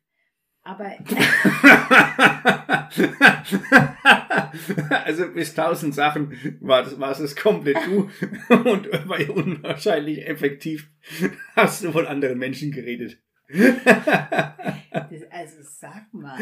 Aber 0.68 0.84
also 5.06 5.32
bis 5.32 5.56
tausend 5.56 5.96
Sachen 5.96 6.34
war 6.60 6.84
das, 6.84 7.00
war 7.00 7.18
es 7.18 7.38
komplett 7.38 7.78
du 7.86 8.10
und 8.50 8.92
war 9.08 9.30
unwahrscheinlich 9.30 10.28
effektiv 10.28 10.92
hast 11.56 11.86
du 11.86 11.94
von 11.94 12.06
anderen 12.06 12.38
Menschen 12.38 12.74
geredet. 12.74 13.18
das, 13.48 15.24
also 15.32 15.58
sag 15.62 16.14
mal. 16.14 16.38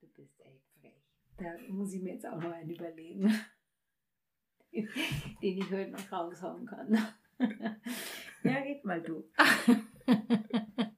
Du 0.00 0.06
bist 0.14 0.40
echt 0.44 0.62
frech. 0.80 1.02
Da 1.38 1.56
muss 1.70 1.92
ich 1.92 2.02
mir 2.02 2.12
jetzt 2.12 2.26
auch 2.26 2.40
noch 2.40 2.52
einen 2.52 2.70
überlegen, 2.70 3.34
den 4.70 5.58
ich 5.58 5.68
heute 5.72 5.90
noch 5.90 6.12
raushauen 6.12 6.66
kann. 6.66 6.96
Ja, 8.44 8.60
geht 8.60 8.84
mal 8.84 9.02
du. 9.02 9.24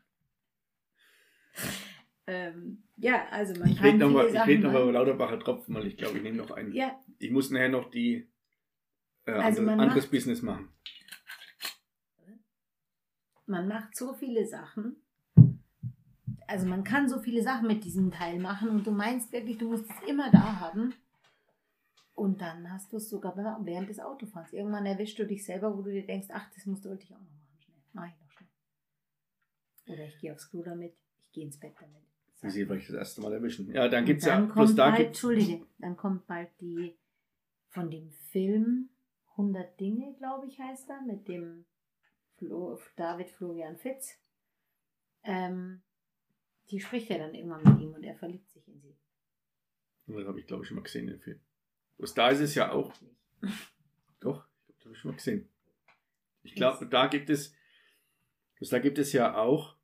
ähm, 2.27 2.83
ja, 2.97 3.27
also 3.31 3.59
man 3.61 3.71
Ich 3.71 3.77
kann 3.79 3.87
rede 3.87 3.99
nochmal 3.99 4.31
Sachen 4.31 4.49
red 4.49 4.61
noch 4.61 4.73
mal 4.73 4.79
machen. 4.81 4.91
über 4.91 4.99
Lauterbacher 4.99 5.39
Tropfen, 5.41 5.75
weil 5.75 5.87
ich 5.87 5.97
glaube, 5.97 6.19
ich 6.19 6.23
nehme 6.23 6.37
noch 6.37 6.51
einen. 6.53 6.73
Ja, 6.73 6.99
Ich 7.19 7.31
muss 7.31 7.51
nachher 7.51 7.69
noch 7.69 7.91
die 7.91 8.29
äh, 9.27 9.33
Also 9.33 9.61
andere, 9.61 9.77
anderes 9.81 10.05
macht- 10.05 10.11
Business 10.13 10.43
machen. 10.43 10.69
man 13.47 13.67
macht 13.69 13.97
so 13.97 14.15
viele 14.15 14.47
Sachen. 14.47 14.97
Also 16.47 16.67
man 16.67 16.85
kann 16.85 17.09
so 17.09 17.21
viele 17.21 17.43
Sachen 17.43 17.67
mit 17.67 17.85
diesem 17.85 18.11
Teil 18.11 18.39
machen 18.39 18.69
und 18.69 18.87
du 18.87 18.91
meinst 18.93 19.33
wirklich, 19.33 19.59
du 19.59 19.71
musst 19.71 19.91
es 19.91 20.09
immer 20.09 20.31
da 20.31 20.61
haben. 20.61 20.95
Und 22.15 22.41
dann 22.41 22.71
hast 22.71 22.93
du 22.93 22.99
es 22.99 23.09
sogar 23.09 23.35
während 23.65 23.89
des 23.89 23.99
Autofahrens. 23.99 24.53
Irgendwann 24.53 24.87
erwischst 24.87 25.19
du 25.19 25.27
dich 25.27 25.45
selber, 25.45 25.77
wo 25.77 25.83
du 25.83 25.91
dir 25.91 26.07
denkst, 26.07 26.29
ach, 26.31 26.51
das 26.55 26.67
musst 26.67 26.85
du 26.85 26.91
wollte 26.91 27.05
ich 27.05 27.15
auch 27.15 27.19
noch 27.19 27.31
machen. 27.31 27.57
Schnell. 27.59 27.77
Mach 27.93 28.07
ich 28.07 28.21
noch 28.21 28.31
schnell. 28.31 28.49
Oder 29.89 30.07
ich 30.07 30.19
gehe 30.19 30.33
aufs 30.33 30.51
Klo 30.51 30.63
damit, 30.63 30.95
ich 31.19 31.33
gehe 31.33 31.45
ins 31.45 31.59
Bett 31.59 31.75
damit. 31.81 32.03
Sie 32.35 32.51
sie 32.51 32.67
vielleicht 32.67 32.89
das 32.89 32.97
erste 32.97 33.21
Mal 33.21 33.33
erwischen. 33.33 33.73
Ja, 33.73 33.89
dann 33.89 34.05
gibt 34.05 34.21
es 34.21 34.27
ja, 34.27 34.41
bloß 34.41 34.53
kommt 34.53 34.79
da 34.79 34.91
bald, 34.91 34.97
gibt's, 34.99 35.23
Entschuldige, 35.23 35.67
dann 35.79 35.97
kommt 35.97 36.27
bald 36.27 36.49
die 36.61 36.97
von 37.69 37.91
dem 37.91 38.11
Film 38.11 38.91
100 39.33 39.79
Dinge, 39.81 40.15
glaube 40.19 40.47
ich, 40.47 40.59
heißt 40.59 40.91
er, 40.91 41.01
mit 41.03 41.29
dem 41.29 41.65
Flo, 42.37 42.79
David 42.97 43.31
Florian 43.31 43.77
Fitz. 43.77 44.19
Ähm, 45.23 45.83
die 46.71 46.81
spricht 46.81 47.09
ja 47.11 47.19
dann 47.19 47.35
irgendwann 47.35 47.63
mit 47.63 47.81
ihm 47.81 47.95
und 47.95 48.03
er 48.03 48.17
verliebt 48.17 48.51
sich 48.51 48.67
in 48.69 48.81
sie. 48.81 48.97
Das 50.07 50.27
habe 50.27 50.41
ich, 50.41 50.47
glaube 50.47 50.65
ich, 50.65 50.69
schon 50.69 50.77
mal 50.77 50.83
gesehen, 50.83 51.07
den 51.07 51.21
Film. 51.21 51.41
Bloß 52.03 52.15
da 52.15 52.31
ist 52.31 52.41
es 52.41 52.57
ja 52.57 52.73
auch. 52.73 52.93
Doch, 54.19 54.45
ich 54.67 54.67
glaube, 54.67 54.75
das 54.75 54.85
habe 54.85 54.95
ich 54.95 54.99
schon 54.99 55.11
mal 55.13 55.17
gesehen. 55.17 55.49
Ich 56.43 56.57
glaube, 56.57 56.87
da 56.87 57.07
gibt 57.07 57.31
es, 57.31 57.55
bloß 58.57 58.71
da 58.71 58.81
gibt 58.81 58.99
es 58.99 59.13
ja 59.13 59.37
auch 59.37 59.77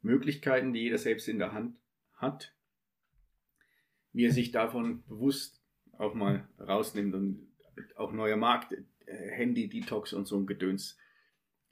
Möglichkeiten, 0.00 0.72
die 0.72 0.80
jeder 0.80 0.96
selbst 0.96 1.28
in 1.28 1.38
der 1.38 1.52
Hand 1.52 1.76
hat, 2.14 2.56
wie 4.14 4.24
er 4.24 4.32
sich 4.32 4.52
davon 4.52 5.04
bewusst 5.04 5.62
auch 5.98 6.14
mal 6.14 6.48
rausnimmt 6.58 7.14
und 7.14 7.46
auch 7.96 8.12
neuer 8.12 8.38
Markt, 8.38 8.72
äh, 9.04 9.30
Handy-Detox 9.32 10.14
und 10.14 10.26
so 10.26 10.38
ein 10.38 10.46
Gedöns. 10.46 10.96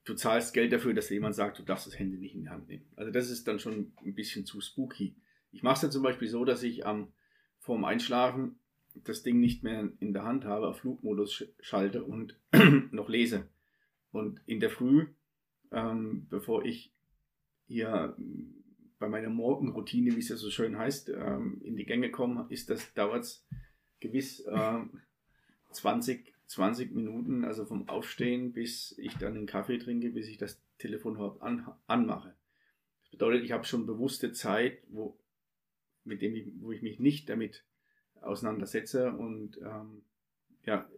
Du 0.05 0.13
zahlst 0.13 0.53
Geld 0.53 0.75
dafür, 0.75 0.93
dass 0.93 1.09
jemand 1.09 1.35
sagt, 1.35 1.59
du 1.59 1.63
darfst 1.63 1.87
das 1.87 1.99
Handy 1.99 2.19
nicht 2.19 2.35
in 2.35 2.43
die 2.43 2.51
Hand 2.51 2.69
nehmen. 2.69 2.93
Also 2.95 3.11
das 3.11 3.31
ist 3.31 3.49
dann 3.49 3.59
schon 3.59 3.95
ein 4.05 4.15
bisschen 4.15 4.45
zu 4.45 4.61
spooky. 4.61 5.17
Ich 5.51 5.63
mache 5.63 5.77
es 5.77 5.83
ja 5.83 5.89
zum 5.89 6.03
Beispiel 6.03 6.29
so, 6.29 6.45
dass 6.45 6.63
ich 6.63 6.85
am 6.85 7.15
vorm 7.59 7.87
Einschlafen 7.87 8.59
das 8.95 9.23
Ding 9.23 9.41
nicht 9.41 9.63
mehr 9.63 9.91
in 10.01 10.13
der 10.13 10.25
Hand 10.25 10.45
habe, 10.45 10.69
auf 10.69 10.79
Flugmodus 10.79 11.45
schalte 11.61 12.05
und 12.05 12.39
noch 12.93 13.09
lese. 13.09 13.49
Und 14.11 14.41
in 14.47 14.61
der 14.61 14.71
Früh, 14.71 15.07
ähm, 15.71 16.27
bevor 16.29 16.65
ich 16.65 16.93
hier 17.67 18.17
bei 18.99 19.09
meiner 19.09 19.31
Morgenroutine, 19.31 20.15
wie 20.15 20.21
es 20.21 20.29
ja 20.29 20.37
so 20.37 20.51
schön 20.51 20.79
heißt, 20.79 21.09
ähm, 21.09 21.61
in 21.65 21.77
die 21.77 21.87
Gänge 21.87 22.11
komme, 22.11 22.47
ist 22.51 22.71
das, 22.71 22.93
dauert 22.95 23.25
es 23.25 23.47
gewiss 24.01 24.45
ähm, 24.49 25.01
20, 25.73 26.33
20 26.47 26.93
Minuten, 26.93 27.45
also 27.45 27.65
vom 27.65 27.89
Aufstehen, 27.89 28.53
bis 28.53 28.97
ich 28.99 29.15
dann 29.17 29.37
einen 29.37 29.47
Kaffee 29.47 29.79
trinke, 29.79 30.11
bis 30.11 30.29
ich 30.29 30.37
das 30.37 30.63
Telefon 30.79 31.15
überhaupt 31.15 31.43
an, 31.43 31.67
anmache. 31.87 32.35
Das 33.01 33.11
bedeutet, 33.11 33.45
ich 33.45 33.53
habe 33.53 33.65
schon 33.65 33.87
bewusste 33.87 34.33
Zeit, 34.33 34.79
wo, 34.89 35.19
mit 36.05 36.21
dem 36.21 36.61
wo 36.61 36.73
ich 36.73 36.83
mich 36.83 37.01
nicht 37.01 37.29
damit 37.29 37.65
auseinandersetze 38.23 39.13
und 39.13 39.59
ähm, 39.59 40.03
ja, 40.65 40.89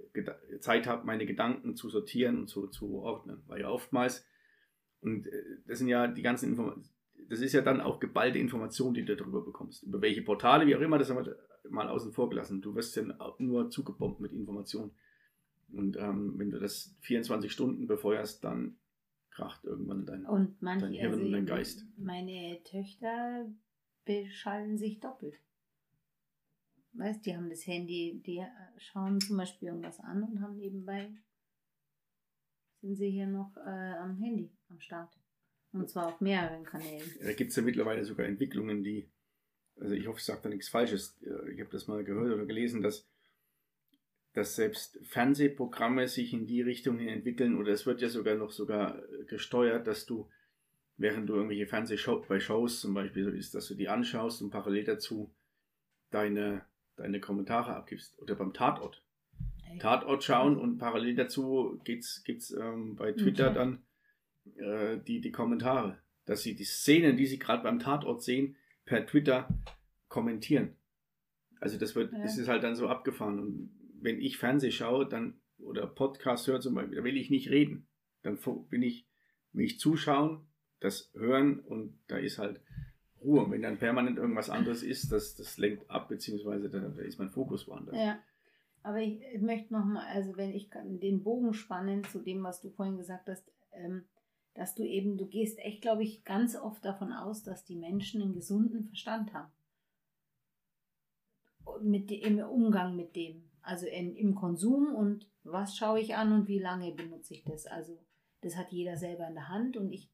Zeit 0.60 0.87
habe, 0.87 1.06
meine 1.06 1.26
Gedanken 1.26 1.74
zu 1.74 1.88
sortieren 1.88 2.38
und 2.40 2.48
zu, 2.48 2.66
zu 2.68 2.98
ordnen. 3.00 3.42
Weil 3.46 3.62
ja 3.62 3.68
oftmals, 3.68 4.26
und 5.00 5.26
äh, 5.26 5.42
das 5.66 5.78
sind 5.78 5.88
ja 5.88 6.06
die 6.06 6.22
ganzen 6.22 6.50
Informationen, 6.50 6.88
das 7.28 7.40
ist 7.40 7.52
ja 7.52 7.62
dann 7.62 7.80
auch 7.80 8.00
geballte 8.00 8.38
Information, 8.38 8.94
die 8.94 9.04
du 9.04 9.16
darüber 9.16 9.42
bekommst. 9.42 9.82
Über 9.82 10.02
welche 10.02 10.22
Portale, 10.22 10.66
wie 10.66 10.76
auch 10.76 10.80
immer, 10.80 10.98
das 10.98 11.10
haben 11.10 11.24
wir 11.24 11.37
mal 11.70 11.88
außen 11.88 12.12
vor 12.12 12.28
gelassen. 12.28 12.60
Du 12.60 12.74
wirst 12.74 12.96
ja 12.96 13.04
nur 13.38 13.70
zugebombt 13.70 14.20
mit 14.20 14.32
Informationen. 14.32 14.92
Und 15.72 15.96
ähm, 15.96 16.34
wenn 16.37 16.50
du 16.50 16.58
das 16.58 16.94
24 17.00 17.50
Stunden 17.50 17.87
befeuerst, 17.87 18.44
dann 18.44 18.76
kracht 19.30 19.64
irgendwann 19.64 20.06
dein, 20.06 20.26
und 20.26 20.60
manche, 20.62 20.87
dein 20.87 20.94
Hirn 20.94 21.12
also 21.12 21.24
und 21.24 21.32
dein 21.32 21.46
Geist. 21.46 21.84
Meine 21.96 22.62
Töchter 22.64 23.46
beschallen 24.04 24.78
sich 24.78 25.00
doppelt. 25.00 25.34
Weißt, 26.96 27.26
die 27.26 27.37
haben 27.37 27.50
das 27.50 27.66
Handy, 27.66 28.22
die 28.24 28.44
schauen 28.78 29.20
zum 29.20 29.37
Beispiel 29.37 29.68
irgendwas 29.68 29.98
an 30.00 30.22
und 30.22 30.40
haben 30.40 30.57
nebenbei 30.57 31.11
sind 32.85 32.96
sie 32.96 33.11
hier 33.11 33.26
noch 33.26 33.57
äh, 33.57 33.94
am 33.98 34.18
Handy 34.18 34.50
am 34.68 34.78
Start. 34.78 35.11
Und 35.72 35.88
zwar 35.88 36.09
auf 36.09 36.20
mehreren 36.20 36.64
Kanälen. 36.64 37.11
Da 37.20 37.33
gibt 37.33 37.50
es 37.50 37.57
ja 37.57 37.62
mittlerweile 37.62 38.04
sogar 38.04 38.26
Entwicklungen, 38.26 38.85
die, 38.85 39.11
also 39.80 39.94
ich 39.94 40.07
hoffe, 40.07 40.18
ich 40.18 40.24
sage 40.24 40.40
da 40.42 40.48
nichts 40.50 40.68
Falsches. 40.68 41.18
Ich 41.52 41.61
habe 41.61 41.70
das 41.72 41.88
mal 41.88 42.04
gehört 42.04 42.33
oder 42.33 42.44
gelesen, 42.44 42.83
dass, 42.83 43.09
dass 44.35 44.54
selbst 44.54 44.98
Fernsehprogramme 45.02 46.09
sich 46.09 46.35
in 46.35 46.46
die 46.46 46.61
Richtung 46.61 47.00
entwickeln 47.00 47.57
oder 47.57 47.72
es 47.72 47.87
wird 47.87 48.02
ja 48.02 48.09
sogar 48.09 48.35
noch 48.37 48.52
sogar 48.52 49.02
gesteuert, 49.26 49.87
dass 49.87 50.04
du, 50.04 50.28
während 50.98 51.28
du 51.28 51.35
irgendwelche 51.35 51.66
Fernsehshows 51.66 52.28
bei 52.28 52.38
Shows 52.38 52.80
zum 52.80 52.92
Beispiel 52.92 53.24
so 53.24 53.30
ist, 53.30 53.54
dass 53.54 53.66
du 53.66 53.74
die 53.74 53.88
anschaust 53.88 54.42
und 54.42 54.50
parallel 54.50 54.85
dazu 54.85 55.35
deine, 56.11 56.66
deine 56.96 57.20
Kommentare 57.20 57.74
abgibst. 57.74 58.18
Oder 58.20 58.35
beim 58.35 58.52
Tatort. 58.52 59.02
Tatort 59.80 60.22
schauen 60.22 60.57
und 60.57 60.78
parallel 60.78 61.16
dazu 61.16 61.80
gibt 61.85 62.04
es 62.04 62.57
ähm, 62.59 62.96
bei 62.96 63.12
Twitter 63.12 63.50
okay. 63.50 63.54
dann 63.54 63.83
äh, 64.57 65.02
die, 65.02 65.20
die 65.20 65.33
Kommentare, 65.33 65.98
dass 66.26 66.42
sie 66.42 66.54
die 66.54 66.64
Szenen, 66.64 67.16
die 67.16 67.26
sie 67.26 67.38
gerade 67.38 67.62
beim 67.62 67.78
Tatort 67.78 68.22
sehen, 68.22 68.57
per 68.85 69.07
Twitter 69.07 69.48
kommentieren. 70.09 70.76
Also 71.61 71.78
das 71.78 71.94
wird, 71.94 72.12
ja. 72.12 72.22
ist 72.22 72.38
es 72.38 72.46
halt 72.46 72.62
dann 72.62 72.76
so 72.76 72.88
abgefahren. 72.88 73.40
Und 73.40 73.70
wenn 74.00 74.20
ich 74.20 74.38
Fernseh 74.38 74.70
schaue, 74.70 75.09
dann 75.09 75.40
oder 75.59 75.87
Podcast 75.87 76.46
höre 76.46 76.61
zum 76.61 76.74
Beispiel, 76.74 76.96
da 76.96 77.04
will 77.04 77.16
ich 77.16 77.30
nicht 77.30 77.50
reden. 77.50 77.88
Dann 78.22 78.38
bin 78.68 78.83
ich, 78.83 79.09
will 79.52 79.64
ich 79.64 79.78
zuschauen, 79.78 80.46
das 80.80 81.11
hören 81.14 81.61
und 81.61 81.98
da 82.07 82.18
ist 82.18 82.38
halt 82.38 82.61
Ruhe. 83.24 83.50
Wenn 83.50 83.62
dann 83.62 83.78
permanent 83.78 84.18
irgendwas 84.18 84.50
anderes 84.50 84.82
ist, 84.82 85.10
das, 85.10 85.34
das 85.34 85.58
lenkt 85.58 85.90
ab, 85.90 86.08
beziehungsweise 86.08 86.68
da, 86.68 86.80
da 86.80 87.02
ist 87.02 87.18
mein 87.18 87.30
Fokus 87.30 87.66
woanders. 87.66 87.96
Ja. 87.96 88.18
Aber 88.82 89.00
ich, 89.00 89.22
ich 89.32 89.40
möchte 89.40 89.72
nochmal, 89.72 90.06
also 90.14 90.37
wenn 90.37 90.52
ich 90.52 90.70
den 90.84 91.22
Bogen 91.22 91.54
spannen 91.54 92.04
zu 92.04 92.20
dem, 92.20 92.42
was 92.42 92.60
du 92.60 92.70
vorhin 92.70 92.98
gesagt 92.98 93.28
hast, 93.28 93.50
ähm, 93.72 94.04
dass 94.52 94.74
du 94.74 94.84
eben, 94.84 95.16
du 95.16 95.26
gehst 95.26 95.58
echt, 95.58 95.82
glaube 95.82 96.04
ich, 96.04 96.24
ganz 96.24 96.54
oft 96.54 96.84
davon 96.84 97.12
aus, 97.12 97.42
dass 97.42 97.64
die 97.64 97.76
Menschen 97.76 98.22
einen 98.22 98.34
gesunden 98.34 98.84
Verstand 98.84 99.32
haben. 99.32 99.50
Mit, 101.82 102.10
Im 102.12 102.38
Umgang 102.38 102.94
mit 102.94 103.16
dem. 103.16 103.50
Also 103.62 103.87
in, 103.87 104.14
im 104.14 104.34
Konsum 104.34 104.94
und 104.94 105.26
was 105.42 105.76
schaue 105.76 105.98
ich 105.98 106.14
an 106.14 106.32
und 106.32 106.46
wie 106.46 106.58
lange 106.58 106.92
benutze 106.92 107.32
ich 107.32 107.42
das. 107.44 107.66
Also 107.66 107.98
das 108.42 108.56
hat 108.56 108.70
jeder 108.70 108.96
selber 108.96 109.26
in 109.26 109.34
der 109.34 109.48
Hand 109.48 109.76
und 109.78 109.90
ich 109.90 110.10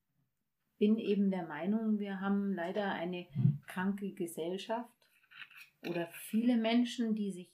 bin 0.81 0.99
eben 0.99 1.31
der 1.31 1.47
Meinung, 1.47 2.01
wir 2.01 2.21
haben 2.21 2.55
leider 2.55 2.91
eine 2.93 3.29
kranke 3.69 4.13
Gesellschaft 4.13 4.89
oder 5.87 6.09
viele 6.31 6.57
Menschen, 6.57 7.15
die 7.15 7.31
sich, 7.31 7.53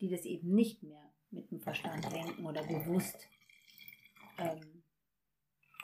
die 0.00 0.10
das 0.10 0.24
eben 0.24 0.52
nicht 0.52 0.82
mehr 0.82 1.12
mit 1.30 1.50
dem 1.52 1.60
Verstand 1.60 2.04
denken 2.12 2.44
oder 2.44 2.62
bewusst 2.66 3.28
ähm, 4.38 4.82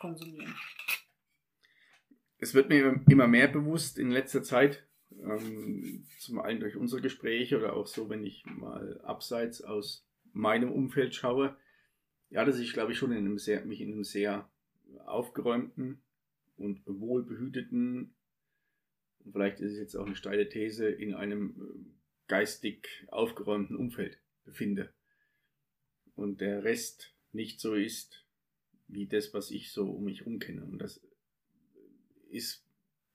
konsumieren. 0.00 0.52
Es 2.38 2.54
wird 2.54 2.68
mir 2.68 3.00
immer 3.08 3.28
mehr 3.28 3.46
bewusst 3.46 3.96
in 3.96 4.10
letzter 4.10 4.42
Zeit, 4.42 4.84
ähm, 5.12 6.08
zum 6.18 6.40
einen 6.40 6.58
durch 6.58 6.76
unsere 6.76 7.00
Gespräche 7.00 7.56
oder 7.56 7.74
auch 7.76 7.86
so, 7.86 8.10
wenn 8.10 8.24
ich 8.24 8.44
mal 8.46 9.00
abseits 9.02 9.62
aus 9.62 10.04
meinem 10.32 10.72
Umfeld 10.72 11.14
schaue, 11.14 11.56
ja, 12.30 12.44
dass 12.44 12.58
ich 12.58 12.72
glaube 12.72 12.92
ich 12.92 12.98
schon 12.98 13.12
in 13.12 13.18
einem 13.18 13.38
sehr, 13.38 13.64
mich 13.64 13.80
in 13.80 13.92
einem 13.92 14.04
sehr 14.04 14.50
aufgeräumten 15.06 16.02
und 16.60 16.82
wohlbehüteten, 16.86 18.14
vielleicht 19.30 19.60
ist 19.60 19.72
es 19.72 19.78
jetzt 19.78 19.96
auch 19.96 20.06
eine 20.06 20.16
steile 20.16 20.48
These, 20.48 20.88
in 20.88 21.14
einem 21.14 21.50
äh, 21.50 21.90
geistig 22.28 22.88
aufgeräumten 23.08 23.76
Umfeld 23.76 24.18
befinde. 24.44 24.92
Und 26.14 26.40
der 26.40 26.64
Rest 26.64 27.14
nicht 27.32 27.60
so 27.60 27.74
ist, 27.74 28.24
wie 28.88 29.06
das, 29.06 29.32
was 29.32 29.50
ich 29.50 29.72
so 29.72 29.90
um 29.90 30.04
mich 30.04 30.20
herum 30.20 30.38
kenne. 30.38 30.64
Und 30.64 30.78
das 30.78 31.00
ist 32.28 32.64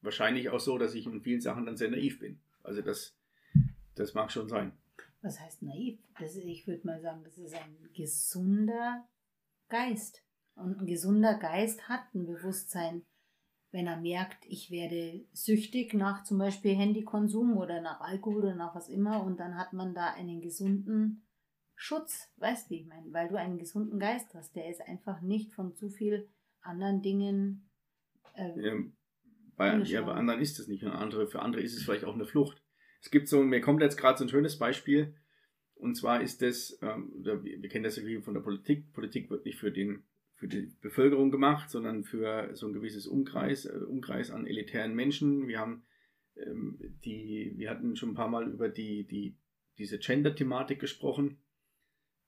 wahrscheinlich 0.01 0.49
auch 0.49 0.59
so, 0.59 0.77
dass 0.77 0.95
ich 0.95 1.05
in 1.05 1.21
vielen 1.21 1.41
Sachen 1.41 1.65
dann 1.65 1.77
sehr 1.77 1.89
naiv 1.89 2.19
bin. 2.19 2.39
Also 2.63 2.81
das, 2.81 3.15
das 3.95 4.13
mag 4.13 4.31
schon 4.31 4.49
sein. 4.49 4.77
Was 5.21 5.39
heißt 5.39 5.63
naiv? 5.63 5.99
Das, 6.19 6.35
ich 6.35 6.67
würde 6.67 6.85
mal 6.85 7.01
sagen, 7.01 7.23
das 7.23 7.37
ist 7.37 7.53
ein 7.53 7.75
gesunder 7.93 9.07
Geist. 9.69 10.23
Und 10.55 10.79
ein 10.79 10.85
gesunder 10.85 11.37
Geist 11.37 11.89
hat 11.89 12.13
ein 12.13 12.25
Bewusstsein, 12.25 13.05
wenn 13.75 13.87
er 13.87 13.99
merkt, 13.99 14.45
ich 14.47 14.71
werde 14.71 15.25
süchtig 15.33 15.93
nach 15.93 16.23
zum 16.23 16.37
Beispiel 16.37 16.75
Handykonsum 16.75 17.57
oder 17.57 17.81
nach 17.81 17.99
Alkohol 17.99 18.45
oder 18.45 18.55
nach 18.55 18.73
was 18.73 18.87
immer 18.87 19.21
und 19.21 19.37
dann 19.37 19.57
hat 19.57 19.73
man 19.73 19.93
da 19.93 20.13
einen 20.13 20.39
gesunden 20.39 21.27
Schutz, 21.75 22.31
weißt 22.37 22.67
du, 22.67 22.73
wie 22.73 22.79
ich 22.79 22.87
meine, 22.87 23.11
weil 23.11 23.27
du 23.27 23.35
einen 23.35 23.57
gesunden 23.57 23.99
Geist 23.99 24.33
hast, 24.33 24.55
der 24.55 24.69
ist 24.69 24.79
einfach 24.79 25.19
nicht 25.19 25.53
von 25.53 25.75
zu 25.75 25.89
viel 25.89 26.29
anderen 26.61 27.01
Dingen. 27.01 27.69
Äh, 28.35 28.65
ja, 28.65 28.73
bei, 29.57 29.77
ja, 29.79 30.01
bei 30.03 30.13
anderen 30.13 30.39
ist 30.39 30.57
es 30.57 30.69
nicht. 30.69 30.85
Und 30.85 30.91
andere, 30.91 31.27
für 31.27 31.41
andere 31.41 31.61
ist 31.61 31.75
es 31.75 31.83
vielleicht 31.83 32.05
auch 32.05 32.15
eine 32.15 32.25
Flucht. 32.25 32.63
Es 33.01 33.11
gibt 33.11 33.27
so, 33.27 33.43
mir 33.43 33.59
kommt 33.59 33.81
jetzt 33.81 33.97
gerade 33.97 34.17
so 34.17 34.23
ein 34.23 34.29
schönes 34.29 34.57
Beispiel. 34.57 35.17
Und 35.73 35.95
zwar 35.95 36.21
ist 36.21 36.41
das, 36.41 36.79
ähm, 36.81 37.11
wir, 37.17 37.43
wir 37.43 37.67
kennen 37.67 37.83
das 37.83 37.97
ja 37.97 38.21
von 38.21 38.35
der 38.35 38.41
Politik. 38.41 38.93
Politik 38.93 39.29
wird 39.29 39.43
nicht 39.43 39.59
für, 39.59 39.73
den, 39.73 40.05
für 40.35 40.47
die 40.47 40.73
Bevölkerung 40.81 41.31
gemacht, 41.31 41.69
sondern 41.69 42.03
für 42.03 42.55
so 42.55 42.67
ein 42.67 42.73
gewisses 42.73 43.07
Umkreis, 43.07 43.65
äh, 43.65 43.77
Umkreis 43.77 44.31
an 44.31 44.45
elitären 44.45 44.93
Menschen. 44.93 45.47
Wir 45.47 45.59
haben 45.59 45.85
ähm, 46.35 46.77
die, 47.03 47.53
wir 47.55 47.69
hatten 47.69 47.95
schon 47.95 48.09
ein 48.09 48.15
paar 48.15 48.27
Mal 48.27 48.51
über 48.51 48.69
die, 48.69 49.05
die, 49.05 49.37
diese 49.77 49.97
Gender-Thematik 49.97 50.79
gesprochen 50.79 51.37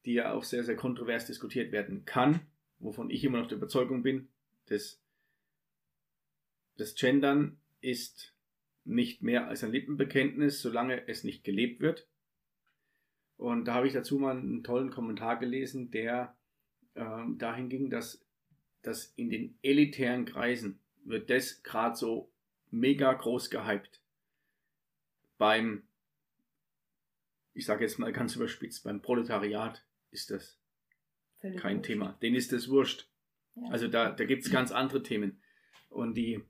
die 0.07 0.13
ja 0.13 0.31
auch 0.31 0.43
sehr, 0.43 0.63
sehr 0.63 0.77
kontrovers 0.77 1.25
diskutiert 1.25 1.73
werden 1.73 2.05
kann, 2.05 2.39
wovon 2.79 3.09
ich 3.09 3.25
immer 3.25 3.39
noch 3.39 3.49
der 3.49 3.57
Überzeugung 3.57 4.03
bin, 4.03 4.29
dass 4.67 5.03
das 6.77 6.95
Gendern 6.95 7.59
ist 7.81 8.33
nicht 8.85 9.21
mehr 9.21 9.49
als 9.49 9.65
ein 9.65 9.73
Lippenbekenntnis, 9.73 10.61
solange 10.61 11.09
es 11.09 11.25
nicht 11.25 11.43
gelebt 11.43 11.81
wird. 11.81 12.07
Und 13.35 13.65
da 13.65 13.73
habe 13.73 13.87
ich 13.87 13.93
dazu 13.93 14.17
mal 14.17 14.37
einen 14.37 14.63
tollen 14.63 14.91
Kommentar 14.91 15.37
gelesen, 15.39 15.91
der 15.91 16.37
äh, 16.97 17.37
dahin 17.37 17.69
ging, 17.69 17.89
dass, 17.89 18.25
dass 18.81 19.13
in 19.15 19.29
den 19.29 19.57
elitären 19.61 20.25
Kreisen 20.25 20.79
wird 21.05 21.29
das 21.29 21.63
gerade 21.63 21.95
so 21.95 22.31
mega 22.71 23.13
groß 23.13 23.49
gehypt. 23.49 24.01
Beim, 25.37 25.83
ich 27.53 27.65
sage 27.65 27.83
jetzt 27.83 27.99
mal 27.99 28.11
ganz 28.11 28.35
überspitzt, 28.35 28.83
beim 28.83 29.01
Proletariat 29.01 29.85
ist 30.11 30.31
das 30.31 30.57
Völlig 31.39 31.61
kein 31.61 31.77
wurscht. 31.77 31.87
Thema. 31.87 32.17
Denen 32.21 32.35
ist 32.35 32.51
das 32.51 32.69
wurscht. 32.69 33.07
Ja. 33.55 33.69
Also 33.69 33.87
da, 33.87 34.11
da 34.11 34.25
gibt 34.25 34.45
es 34.45 34.51
ganz 34.51 34.71
andere 34.71 35.03
Themen. 35.03 35.41
Und 35.89 36.15
die, 36.15 36.43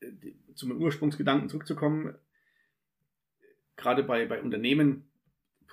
die 0.00 0.36
zum 0.54 0.72
Ursprungsgedanken 0.80 1.48
zurückzukommen, 1.48 2.16
gerade 3.76 4.04
bei, 4.04 4.26
bei 4.26 4.40
Unternehmen, 4.40 5.10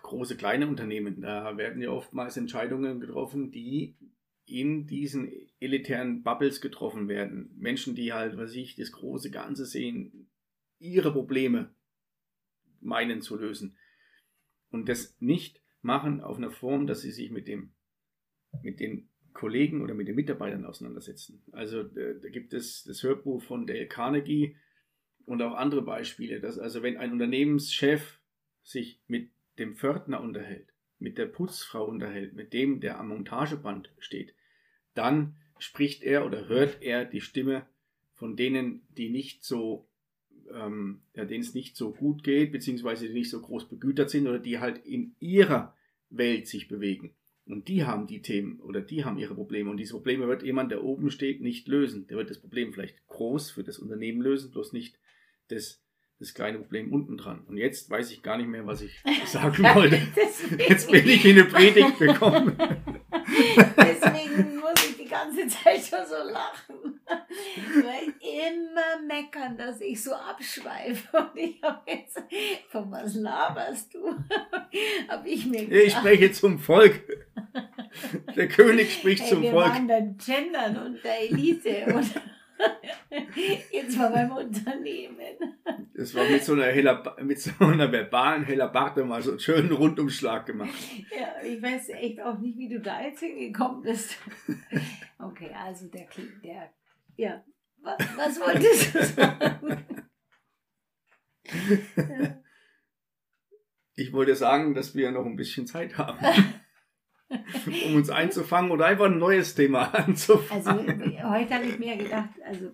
große, 0.02 0.38
kleine 0.38 0.68
Unternehmen, 0.68 1.22
da 1.22 1.58
werden 1.58 1.82
ja 1.82 1.90
oftmals 1.90 2.38
Entscheidungen 2.38 3.00
getroffen, 3.00 3.52
die 3.52 3.96
in 4.46 4.88
diesen 4.88 5.32
elitären 5.60 6.24
Bubbles 6.24 6.62
getroffen 6.62 7.08
werden. 7.08 7.56
Menschen, 7.58 7.96
die 7.96 8.12
halt, 8.12 8.38
was 8.38 8.54
ich, 8.54 8.76
das 8.76 8.92
große 8.92 9.32
Ganze 9.32 9.66
sehen, 9.66 10.30
ihre 10.80 11.14
Probleme 11.14 11.74
meinen 12.82 13.22
zu 13.22 13.38
lösen. 13.38 13.78
Und 14.72 14.90
das 14.90 15.16
nicht 15.20 15.62
machen 15.82 16.22
auf 16.22 16.38
einer 16.38 16.52
Form, 16.52 16.88
dass 16.88 17.02
sie 17.02 17.12
sich 17.12 17.32
mit 17.32 17.48
dem, 17.48 17.72
mit 18.62 18.80
den 18.80 19.10
Kollegen 19.34 19.82
oder 19.82 19.94
mit 19.94 20.08
den 20.08 20.16
Mitarbeitern 20.16 20.66
auseinandersetzen. 20.66 21.44
Also 21.52 21.84
da 21.84 22.30
gibt 22.30 22.54
es 22.54 22.84
das 22.84 23.04
Hörbuch 23.04 23.42
von 23.42 23.66
Dale 23.66 23.88
Carnegie 23.88 24.58
und 25.26 25.42
auch 25.42 25.54
andere 25.54 25.82
Beispiele, 25.82 26.42
dass 26.42 26.60
also 26.60 26.84
wenn 26.84 26.98
ein 26.98 27.14
Unternehmenschef 27.14 28.20
sich 28.64 29.02
mit 29.08 29.32
dem 29.62 29.76
Pförtner 29.76 30.22
unterhält, 30.22 30.68
mit 31.00 31.18
der 31.18 31.28
Putzfrau 31.28 31.86
unterhält, 31.86 32.34
mit 32.34 32.52
dem, 32.54 32.82
der 32.82 33.00
am 33.00 33.10
Montageband 33.10 33.92
steht, 34.00 34.34
dann 34.94 35.36
spricht 35.58 36.04
er 36.04 36.26
oder 36.26 36.48
hört 36.48 36.82
er 36.82 37.06
die 37.06 37.22
Stimme 37.22 37.66
von 38.14 38.36
denen, 38.36 38.82
die 38.98 39.10
nicht 39.10 39.44
so, 39.44 39.88
ähm, 40.54 41.02
ja, 41.16 41.26
denen 41.26 41.44
es 41.44 41.54
nicht 41.54 41.76
so 41.78 41.92
gut 41.92 42.24
geht, 42.24 42.52
beziehungsweise 42.52 43.08
die 43.08 43.14
nicht 43.14 43.30
so 43.30 43.42
groß 43.42 43.70
begütert 43.70 44.10
sind 44.10 44.28
oder 44.28 44.40
die 44.40 44.60
halt 44.60 44.86
in 44.86 45.16
ihrer 45.20 45.76
Welt 46.10 46.48
sich 46.48 46.68
bewegen. 46.68 47.16
Und 47.46 47.68
die 47.68 47.84
haben 47.84 48.08
die 48.08 48.22
Themen 48.22 48.60
oder 48.60 48.82
die 48.82 49.04
haben 49.04 49.18
ihre 49.18 49.36
Probleme. 49.36 49.70
Und 49.70 49.78
diese 49.78 49.94
Probleme 49.94 50.28
wird 50.28 50.44
jemand, 50.44 50.72
der 50.72 50.84
oben 50.84 51.10
steht, 51.10 51.42
nicht 51.42 51.68
lösen. 51.68 52.08
Der 52.08 52.18
wird 52.18 52.30
das 52.30 52.40
Problem 52.40 52.74
vielleicht 52.74 53.06
groß 53.08 53.52
für 53.52 53.64
das 53.64 53.80
Unternehmen 53.80 54.22
lösen, 54.22 54.52
bloß 54.52 54.74
nicht 54.74 55.00
das, 55.48 55.84
das 56.22 56.34
kleine 56.36 56.60
Problem 56.60 56.94
unten 56.94 57.18
dran. 57.18 57.44
Und 57.50 57.58
jetzt 57.58 57.90
weiß 57.90 58.12
ich 58.12 58.22
gar 58.22 58.38
nicht 58.38 58.48
mehr, 58.48 58.66
was 58.68 58.82
ich 58.82 59.02
sagen 59.26 59.64
wollte. 59.74 60.00
Jetzt 60.58 60.90
bin 60.92 61.08
ich 61.10 61.26
in 61.26 61.40
eine 61.40 61.46
Predigt 61.46 61.98
gekommen. 61.98 62.56
Deswegen 63.78 64.58
muss 64.60 64.74
ich 64.88 64.98
die 64.98 65.08
ganze 65.10 65.48
Zeit 65.48 65.82
schon 65.82 66.06
so 66.08 66.32
lachen. 66.32 67.00
Weil 67.74 68.14
immer 68.22 69.02
meckern, 69.08 69.58
dass 69.58 69.82
ich 69.82 70.02
so 70.04 70.14
abschweife. 70.14 71.18
Und 71.18 71.38
ich 71.40 71.62
habe 71.64 71.80
jetzt, 71.92 72.22
von 72.70 72.92
was 72.92 73.16
laberst 73.16 73.94
du? 73.94 74.16
Habe 75.08 75.28
ich 75.30 75.46
mir 75.48 75.70
Ich 75.72 75.94
spreche 75.94 76.32
zum 76.32 76.60
Volk. 76.60 77.02
Der 78.36 78.48
König 78.48 78.94
spricht 78.94 79.24
Hey, 79.24 79.30
zum 79.30 79.42
wir 79.42 79.52
Volk. 79.52 79.70
waren 79.70 79.88
dann 79.88 80.18
Gendern 80.18 80.78
und 80.86 81.04
der 81.04 81.22
Elite. 81.30 81.86
Und 81.94 82.12
jetzt 83.72 84.00
war 84.00 84.12
beim 84.12 84.32
Unternehmen. 84.32 85.18
Das 85.94 86.16
war 86.16 86.30
mit 86.30 86.44
so 86.44 86.54
einer, 86.54 86.66
heller, 86.66 87.16
mit 87.22 87.40
so 87.40 87.52
einer 87.60 87.92
verbalen 87.92 88.44
Hellerbarte 88.44 89.04
mal 89.04 89.22
so 89.22 89.32
einen 89.32 89.40
schönen 89.40 89.72
Rundumschlag 89.72 90.46
gemacht. 90.46 90.70
Ja, 91.10 91.44
ich 91.44 91.62
weiß 91.62 91.90
echt 91.90 92.22
auch 92.22 92.40
nicht, 92.40 92.58
wie 92.58 92.70
du 92.70 92.80
da 92.80 93.02
jetzt 93.02 93.20
hingekommen 93.20 93.82
bist. 93.82 94.18
Okay, 95.20 95.52
also 95.54 95.88
der 95.88 96.06
klingt, 96.06 96.44
der, 96.44 96.72
ja, 97.16 97.44
was, 97.82 97.98
was 98.18 98.40
wolltest 98.40 98.96
du 98.96 99.06
sagen? 99.06 99.96
Ich 103.96 104.14
wollte 104.14 104.36
sagen, 104.36 104.74
dass 104.74 104.96
wir 104.96 105.12
noch 105.12 105.26
ein 105.26 105.36
bisschen 105.36 105.68
Zeit 105.68 105.98
haben, 105.98 106.18
um 107.86 107.96
uns 107.96 108.10
einzufangen 108.10 108.72
oder 108.72 108.86
einfach 108.86 109.06
ein 109.06 109.18
neues 109.18 109.56
Thema 109.56 109.94
anzufangen. 109.94 111.02
Also 111.16 111.30
heute 111.30 111.56
habe 111.56 111.66
ich 111.66 111.80
mir 111.80 111.98
gedacht, 111.98 112.30
also 112.46 112.72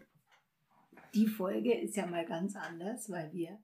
die 1.13 1.27
Folge 1.27 1.73
ist 1.73 1.95
ja 1.95 2.05
mal 2.05 2.25
ganz 2.25 2.55
anders, 2.55 3.09
weil 3.09 3.31
wir 3.33 3.59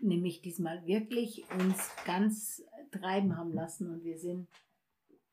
nämlich 0.00 0.42
diesmal 0.42 0.86
wirklich 0.86 1.44
uns 1.58 1.90
ganz 2.04 2.64
treiben 2.90 3.36
haben 3.36 3.52
lassen 3.52 3.90
und 3.90 4.04
wir 4.04 4.18
sind 4.18 4.48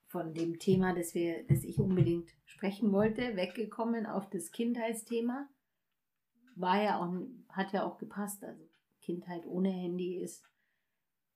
von 0.07 0.33
dem 0.33 0.59
Thema, 0.59 0.93
das 0.95 1.13
wir, 1.13 1.43
das 1.47 1.63
ich 1.63 1.79
unbedingt 1.79 2.29
sprechen 2.45 2.91
wollte, 2.91 3.35
weggekommen 3.35 4.05
auf 4.05 4.29
das 4.29 4.51
Kindheitsthema. 4.51 5.49
War 6.55 6.81
ja 6.81 6.99
auch, 6.99 7.13
hat 7.49 7.73
ja 7.73 7.85
auch 7.85 7.97
gepasst. 7.97 8.43
Also 8.43 8.63
Kindheit 9.01 9.45
ohne 9.45 9.69
Handy 9.69 10.17
ist, 10.17 10.43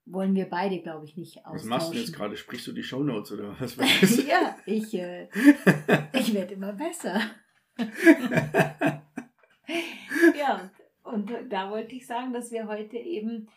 wollen 0.06 0.36
wir 0.36 0.50
beide, 0.50 0.82
glaube 0.82 1.06
ich, 1.06 1.16
nicht 1.18 1.38
austauschen. 1.38 1.58
Was 1.58 1.66
machst 1.66 1.94
du 1.94 1.98
jetzt 1.98 2.14
gerade? 2.14 2.36
Sprichst 2.38 2.68
du 2.68 2.72
die 2.72 2.84
Shownotes 2.84 3.32
oder 3.32 3.60
was? 3.60 3.76
ja, 4.28 4.58
ich, 4.66 4.94
äh, 4.94 5.30
ich 6.14 6.34
werde 6.34 6.54
immer 6.56 6.74
besser. 6.74 7.22
ja, 10.38 10.72
und 11.04 11.32
da 11.50 11.70
wollte 11.72 11.96
ich 11.96 12.06
sagen, 12.06 12.34
dass 12.34 12.52
wir 12.52 12.68
heute 12.68 12.98
eben 12.98 13.50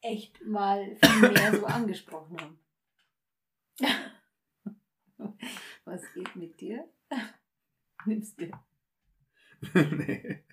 echt 0.00 0.44
mal 0.44 0.96
viel 1.02 1.30
mehr 1.32 1.54
so 1.54 1.66
angesprochen 1.66 2.36
haben. 2.40 2.58
Was 5.84 6.02
geht 6.14 6.34
mit 6.36 6.60
dir? 6.60 6.88
Nimmst 8.06 8.40
du? 8.40 8.50
nee. 9.74 10.44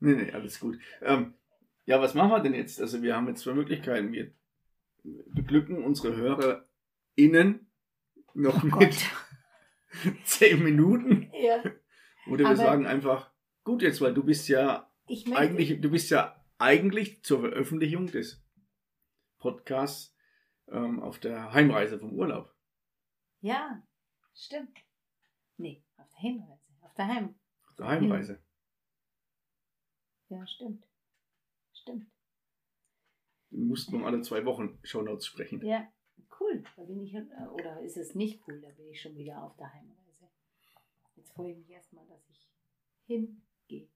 nee, 0.00 0.14
nee, 0.14 0.32
alles 0.32 0.60
gut. 0.60 0.78
Ähm, 1.02 1.34
ja, 1.88 2.00
was 2.02 2.12
machen 2.14 2.30
wir 2.30 2.40
denn 2.40 2.54
jetzt? 2.54 2.80
Also 2.80 3.02
wir 3.02 3.16
haben 3.16 3.28
jetzt 3.28 3.40
zwei 3.42 3.54
Möglichkeiten. 3.54 4.12
Wir 4.12 4.32
beglücken 5.02 5.82
unsere 5.82 6.14
HörerInnen 6.16 7.70
noch 8.34 8.62
Oh 8.62 8.66
mit 8.76 8.94
zehn 10.24 10.62
Minuten. 10.62 11.30
Ja, 11.32 11.62
Oder 12.26 12.40
wir 12.40 12.46
Aber- 12.48 12.56
sagen 12.56 12.86
einfach, 12.86 13.32
gut 13.64 13.80
jetzt, 13.82 14.00
weil 14.02 14.12
du 14.12 14.22
bist 14.22 14.48
ja 14.48 14.92
eigentlich, 15.34 15.80
du 15.80 15.90
bist 15.90 16.10
ja 16.10 16.44
eigentlich 16.58 17.22
zur 17.24 17.40
Veröffentlichung 17.40 18.06
des 18.08 18.44
Podcasts 19.38 20.14
ähm, 20.70 21.00
auf 21.00 21.18
der 21.18 21.52
Heimreise 21.54 21.98
vom 21.98 22.12
Urlaub. 22.12 22.54
Ja, 23.40 23.82
stimmt. 24.34 24.76
Nee, 25.56 25.82
auf 25.96 26.08
der 26.10 26.18
Hinreise, 26.20 26.60
auf 26.82 26.94
der 26.94 27.06
Heim. 27.06 27.34
Auf 27.68 27.76
der 27.76 27.86
Heimreise. 27.86 28.42
Ja, 30.28 30.46
stimmt. 30.46 30.84
Stimmt. 31.88 32.10
Du 33.50 33.58
musst 33.58 33.90
nur 33.90 34.06
alle 34.06 34.20
zwei 34.22 34.44
Wochen 34.44 34.78
Shownotes 34.82 35.26
sprechen. 35.26 35.64
Ja, 35.64 35.90
cool. 36.38 36.62
Da 36.76 36.82
bin 36.84 37.00
ich, 37.00 37.14
äh, 37.14 37.24
oder 37.52 37.80
ist 37.80 37.96
es 37.96 38.14
nicht 38.14 38.46
cool, 38.46 38.60
da 38.60 38.68
bin 38.70 38.88
ich 38.88 39.00
schon 39.00 39.16
wieder 39.16 39.42
auf 39.42 39.56
der 39.56 39.72
Heimreise. 39.72 40.28
Jetzt 41.16 41.32
freue 41.32 41.52
ich 41.52 41.58
mich 41.58 41.70
erstmal, 41.70 42.06
dass 42.06 42.28
ich 42.28 42.48
hingehe. 43.06 43.88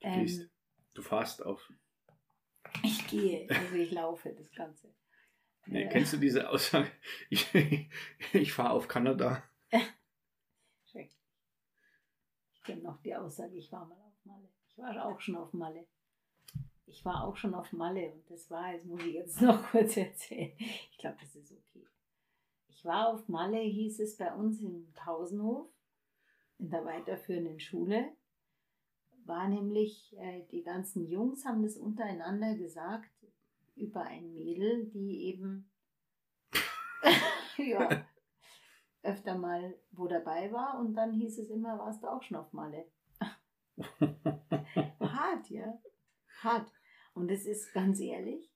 Du 0.00 0.08
gehst. 0.14 0.48
Du 0.94 1.02
fahrst 1.02 1.44
auf. 1.44 1.72
ich 2.84 3.06
gehe, 3.08 3.48
also 3.50 3.74
ich 3.74 3.90
laufe 3.90 4.32
das 4.32 4.50
Ganze. 4.52 4.94
Nee, 5.66 5.82
Äh, 5.84 5.88
kennst 5.88 6.12
du 6.12 6.16
diese 6.18 6.48
Aussage? 6.48 6.90
Ich, 7.30 7.52
ich 8.32 8.52
fahre 8.52 8.70
auf 8.70 8.86
Kanada. 8.88 9.42
schrecklich. 10.86 11.18
Ich 12.54 12.62
kenne 12.62 12.82
noch 12.82 13.00
die 13.02 13.14
Aussage, 13.14 13.56
ich 13.56 13.70
war 13.72 13.84
mal 13.86 14.00
auf 14.00 14.24
Malle. 14.24 14.48
Ich 14.68 14.78
war 14.78 15.04
auch 15.04 15.20
schon 15.20 15.36
auf 15.36 15.52
Malle. 15.52 15.86
Ich 16.90 17.04
war 17.04 17.24
auch 17.24 17.36
schon 17.36 17.54
auf 17.54 17.72
Malle 17.72 18.12
und 18.12 18.30
das 18.30 18.50
war, 18.50 18.72
das 18.72 18.84
muss 18.84 19.02
ich 19.02 19.14
jetzt 19.14 19.40
noch 19.42 19.62
kurz 19.70 19.96
erzählen. 19.96 20.52
Ich 20.58 20.98
glaube, 20.98 21.16
das 21.20 21.34
ist 21.36 21.52
okay. 21.52 21.86
Ich 22.68 22.84
war 22.84 23.08
auf 23.08 23.28
Malle, 23.28 23.58
hieß 23.58 24.00
es 24.00 24.16
bei 24.16 24.32
uns 24.34 24.60
im 24.60 24.92
Pausenhof, 24.94 25.68
in 26.58 26.70
der 26.70 26.84
weiterführenden 26.84 27.60
Schule. 27.60 28.12
War 29.24 29.48
nämlich, 29.48 30.16
äh, 30.18 30.44
die 30.50 30.62
ganzen 30.62 31.06
Jungs 31.06 31.44
haben 31.44 31.62
das 31.62 31.76
untereinander 31.76 32.54
gesagt 32.54 33.10
über 33.76 34.02
ein 34.02 34.32
Mädel, 34.32 34.86
die 34.86 35.24
eben 35.24 35.70
ja, 37.56 38.06
öfter 39.02 39.36
mal 39.36 39.74
wo 39.90 40.06
dabei 40.06 40.52
war 40.52 40.78
und 40.80 40.94
dann 40.94 41.12
hieß 41.12 41.38
es 41.38 41.50
immer, 41.50 41.78
warst 41.78 42.02
du 42.02 42.08
auch 42.08 42.22
schon 42.22 42.36
auf 42.36 42.52
Malle. 42.52 42.86
Hart, 45.00 45.50
ja. 45.50 45.78
Hart. 46.42 46.70
Und 47.18 47.28
das 47.28 47.44
ist 47.46 47.72
ganz 47.72 47.98
ehrlich, 48.00 48.48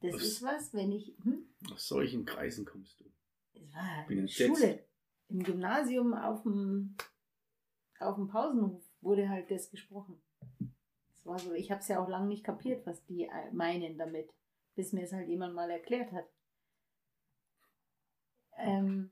das 0.00 0.14
Was? 0.14 0.22
ist 0.22 0.42
was, 0.42 0.74
wenn 0.74 0.90
ich, 0.92 1.14
hm, 1.22 1.46
Aus 1.72 1.86
solchen 1.88 2.24
Kreisen 2.24 2.64
kommst 2.64 2.98
du. 3.00 3.04
es 3.54 3.74
war 3.74 4.06
Bin 4.08 4.18
in. 4.20 4.28
Schule, 4.28 4.84
im 5.28 5.42
Gymnasium 5.42 6.14
auf 6.14 6.42
dem, 6.42 6.96
auf 7.98 8.14
dem 8.16 8.28
Pausenhof 8.28 8.82
wurde 9.02 9.28
halt 9.28 9.50
das 9.50 9.70
gesprochen. 9.70 10.20
Es 11.14 11.26
war 11.26 11.38
so, 11.38 11.52
ich 11.52 11.70
habe 11.70 11.80
es 11.80 11.88
ja 11.88 12.02
auch 12.02 12.08
lange 12.08 12.28
nicht 12.28 12.44
kapiert, 12.44 12.86
was 12.86 13.04
die 13.04 13.24
äh, 13.24 13.50
meinen 13.52 13.98
damit, 13.98 14.30
bis 14.74 14.92
mir 14.92 15.02
es 15.04 15.12
halt 15.12 15.28
jemand 15.28 15.54
mal 15.54 15.70
erklärt 15.70 16.12
hat. 16.12 16.26
Ähm, 18.58 19.10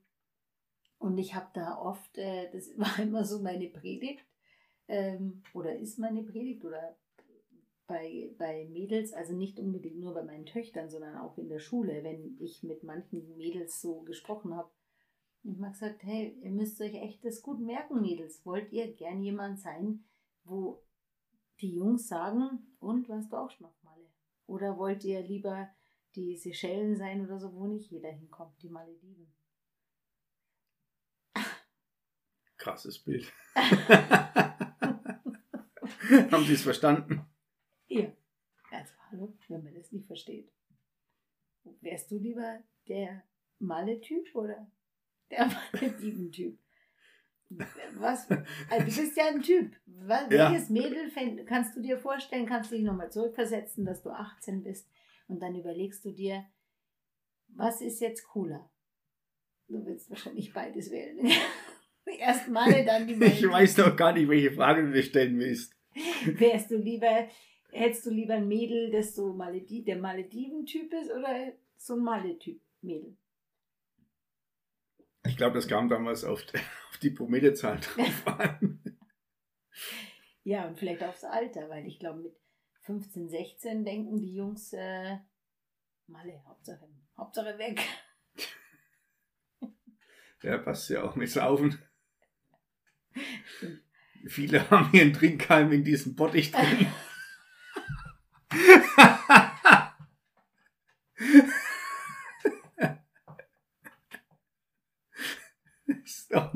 und 0.99 1.19
ich 1.19 1.35
habe 1.35 1.51
da 1.53 1.77
oft, 1.79 2.17
äh, 2.17 2.51
das 2.53 2.71
war 2.79 2.99
immer 3.01 3.25
so 3.25 3.41
meine 3.41 3.69
Predigt, 3.69 4.25
ähm, 4.89 5.43
oder 5.53 5.77
ist 5.77 5.99
meine 5.99 6.23
Predigt 6.23 6.65
oder 6.65 6.97
bei, 7.87 8.31
bei 8.39 8.67
Mädels, 8.71 9.13
also 9.13 9.35
nicht 9.35 9.59
unbedingt 9.59 9.99
nur 9.99 10.15
bei 10.15 10.23
meinen 10.23 10.47
Töchtern, 10.47 10.89
sondern 10.89 11.17
auch 11.17 11.37
in 11.39 11.49
der 11.49 11.59
Schule, 11.59 12.03
wenn 12.03 12.37
ich 12.41 12.63
mit 12.63 12.83
manchen 12.83 13.37
Mädels 13.37 13.81
so 13.81 14.03
gesprochen 14.03 14.55
habe. 14.55 14.71
Und 15.43 15.61
man 15.61 15.73
gesagt, 15.73 16.03
hey, 16.03 16.39
ihr 16.43 16.51
müsst 16.51 16.81
euch 16.81 16.95
echt 16.95 17.25
das 17.25 17.43
gut 17.43 17.61
merken, 17.61 18.01
Mädels. 18.01 18.45
Wollt 18.47 18.73
ihr 18.73 18.93
gern 18.95 19.23
jemand 19.23 19.61
sein, 19.61 20.05
wo 20.45 20.83
die 21.61 21.75
Jungs 21.75 22.09
sagen, 22.09 22.75
und 22.81 23.09
warst 23.09 23.33
du 23.33 23.37
auch 23.37 23.51
schon 23.51 23.67
auf 23.67 23.83
Malle? 23.83 24.09
Oder 24.47 24.79
wollt 24.79 25.05
ihr 25.05 25.21
lieber 25.21 25.69
die 26.15 26.37
Seychellen 26.37 26.97
sein 26.97 27.25
oder 27.25 27.39
so, 27.39 27.55
wo 27.55 27.67
nicht 27.67 27.91
jeder 27.91 28.11
hinkommt, 28.11 28.63
die 28.63 28.71
Malediven? 28.71 29.33
Krasses 32.57 32.99
Bild. 32.99 33.31
Haben 36.31 36.45
Sie 36.45 36.55
es 36.55 36.63
verstanden? 36.63 37.27
Ja. 38.03 38.13
Also, 38.71 38.93
hallo, 39.11 39.37
wenn 39.49 39.63
man 39.63 39.75
das 39.75 39.93
nicht 39.93 40.07
versteht. 40.07 40.51
Wärst 41.81 42.11
du 42.11 42.19
lieber 42.19 42.61
der 42.89 43.23
Malle-Typ 43.59 44.35
oder 44.35 44.71
der 45.31 45.47
Malediven-Typ? 45.73 46.59
Was? 47.99 48.29
Also 48.31 48.41
du 48.79 48.85
bist 49.03 49.17
ja 49.17 49.27
ein 49.29 49.43
Typ. 49.43 49.77
Was, 49.87 50.23
Ja. 50.31 50.51
Welches 50.51 50.71
Mädel 50.71 51.09
fänd, 51.11 51.47
kannst 51.47 51.77
du 51.77 51.81
dir 51.83 51.99
vorstellen? 51.99 52.47
Kannst 52.47 52.73
du 52.73 52.77
dich 52.77 52.85
nochmal 52.85 53.13
zurückversetzen, 53.13 53.85
dass 53.85 54.03
du 54.03 54.11
18 54.11 54.63
bist 54.65 54.91
und 55.29 55.41
dann 55.41 55.55
überlegst 55.55 56.05
du 56.05 56.11
dir, 56.11 56.45
was 57.49 57.81
ist 57.81 58.01
jetzt 58.01 58.25
cooler? 58.27 58.69
Du 59.69 59.85
willst 59.87 60.11
wahrscheinlich 60.11 60.53
beides 60.53 60.91
wählen. 60.91 61.31
Erst 62.19 62.49
Malle, 62.49 62.85
dann 62.85 63.07
die 63.07 63.13
Ich 63.15 63.19
Malediven. 63.21 63.51
weiß 63.53 63.77
noch 63.79 63.97
gar 63.97 64.13
nicht, 64.13 64.29
welche 64.29 64.51
Frage 64.53 64.83
du 64.85 64.93
dir 64.93 65.03
stellen 65.03 65.39
willst. 65.39 65.75
Wärst 66.25 66.71
du 66.71 66.77
lieber, 66.77 67.29
hättest 67.75 68.07
du 68.07 68.11
lieber 68.11 68.35
ein 68.35 68.49
Mädel, 68.49 68.91
das 68.91 69.15
so 69.15 69.33
Maledi 69.33 69.85
der 69.85 69.99
Malediven-Typ 69.99 70.93
ist 70.95 71.11
oder 71.11 71.53
so 71.77 71.95
ein 71.95 72.05
Malle-Typ 72.05 72.61
Mädel? 72.81 73.17
Ich 75.27 75.37
glaube, 75.37 75.57
das 75.57 75.69
kam 75.69 75.89
damals 75.89 76.25
auf, 76.25 76.43
auf 76.91 76.99
die 76.99 77.11
Promillezahl 77.11 77.81
drauf 77.81 78.27
an. 78.39 78.81
Ja, 80.45 80.69
und 80.69 80.79
vielleicht 80.79 81.03
aufs 81.03 81.25
Alter, 81.25 81.69
weil 81.69 81.87
ich 81.87 81.99
glaube, 81.99 82.21
mit 82.21 82.37
15, 82.83 83.29
16 83.29 83.85
denken 83.85 84.21
die 84.21 84.35
Jungs, 84.35 84.73
äh, 84.75 85.17
Malle, 86.07 86.43
Hauptsache, 86.47 86.87
Hauptsache 87.17 87.59
weg. 87.59 87.81
Ja, 90.43 90.59
passt 90.59 90.91
ja 90.91 91.03
auch 91.03 91.17
mit 91.17 91.31
Saufen. 91.31 91.79
Viele 94.27 94.69
haben 94.69 94.91
einen 94.93 95.15
Trinkhalm 95.15 95.73
in 95.73 95.85
diesem 95.85 96.17
Bottich 96.17 96.53
drin. 96.53 96.87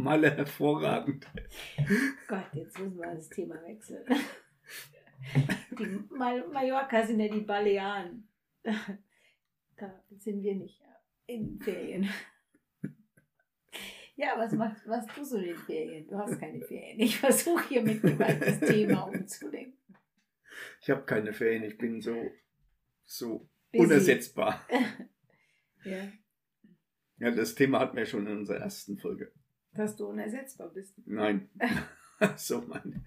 Mal 0.08 0.24
hervorragend. 0.24 1.26
Gott, 2.28 2.46
jetzt 2.54 2.78
müssen 2.78 2.98
wir 2.98 3.14
das 3.14 3.28
Thema 3.28 3.56
wechseln. 3.62 4.04
Die 5.78 6.14
Mal 6.14 6.46
Mallorca 6.48 7.06
sind 7.06 7.20
ja 7.20 7.28
die 7.28 7.40
Balearen. 7.42 8.26
Da 8.62 10.02
sind 10.18 10.42
wir 10.42 10.54
nicht 10.54 10.80
in 11.26 11.60
Ferien. 11.60 12.08
Ja, 14.16 14.34
was 14.36 14.52
machst 14.52 14.88
was 14.88 15.06
tust 15.06 15.32
du 15.32 15.36
in 15.36 15.44
den 15.44 15.56
Ferien? 15.56 16.08
Du 16.08 16.16
hast 16.18 16.40
keine 16.40 16.60
Ferien. 16.62 16.98
Ich 17.00 17.18
versuche 17.18 17.68
hier 17.68 17.82
mit 17.82 18.02
Gewalt 18.02 18.40
das 18.42 18.60
Thema 18.60 19.02
umzulenken. 19.02 19.94
Ich 20.80 20.90
habe 20.90 21.04
keine 21.04 21.32
Ferien, 21.32 21.62
ich 21.64 21.76
bin 21.78 22.00
so, 22.00 22.30
so 23.04 23.48
Busy. 23.72 23.84
unersetzbar. 23.84 24.66
Ja, 25.84 26.08
Ja, 27.18 27.30
das 27.30 27.54
Thema 27.54 27.78
hatten 27.78 27.96
wir 27.96 28.04
schon 28.04 28.26
in 28.26 28.38
unserer 28.38 28.58
ersten 28.58 28.98
Folge. 28.98 29.30
Dass 29.78 29.96
du 29.96 30.06
unersetzbar 30.06 30.68
bist. 30.70 30.94
Nein. 31.06 31.48
so 32.36 32.60
meine, 32.62 33.04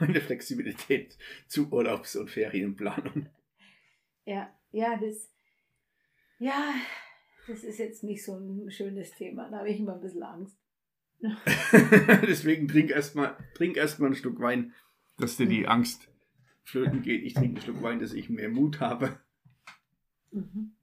meine 0.00 0.20
Flexibilität 0.20 1.16
zu 1.46 1.70
Urlaubs- 1.70 2.16
und 2.16 2.30
Ferienplanung. 2.30 3.28
Ja, 4.24 4.52
ja, 4.72 4.98
das, 4.98 5.30
ja, 6.38 6.74
das 7.46 7.62
ist 7.62 7.78
jetzt 7.78 8.02
nicht 8.04 8.24
so 8.24 8.36
ein 8.36 8.70
schönes 8.70 9.12
Thema. 9.12 9.48
Da 9.50 9.58
habe 9.58 9.70
ich 9.70 9.78
immer 9.78 9.94
ein 9.94 10.00
bisschen 10.00 10.22
Angst. 10.22 10.56
Deswegen 12.28 12.68
trink 12.68 12.90
erstmal 12.90 13.36
trink 13.54 13.76
erst 13.76 13.98
mal 13.98 14.06
ein 14.06 14.14
Stück 14.14 14.38
Wein, 14.38 14.72
dass 15.16 15.36
dir 15.36 15.46
die 15.46 15.66
Angst 15.66 16.08
flöten 16.62 17.02
geht. 17.02 17.24
Ich 17.24 17.34
trinke 17.34 17.58
ein 17.58 17.62
Stück 17.62 17.82
Wein, 17.82 17.98
dass 17.98 18.12
ich 18.12 18.28
mehr 18.28 18.48
Mut 18.48 18.80
habe. 18.80 19.18
Mhm. 20.30 20.74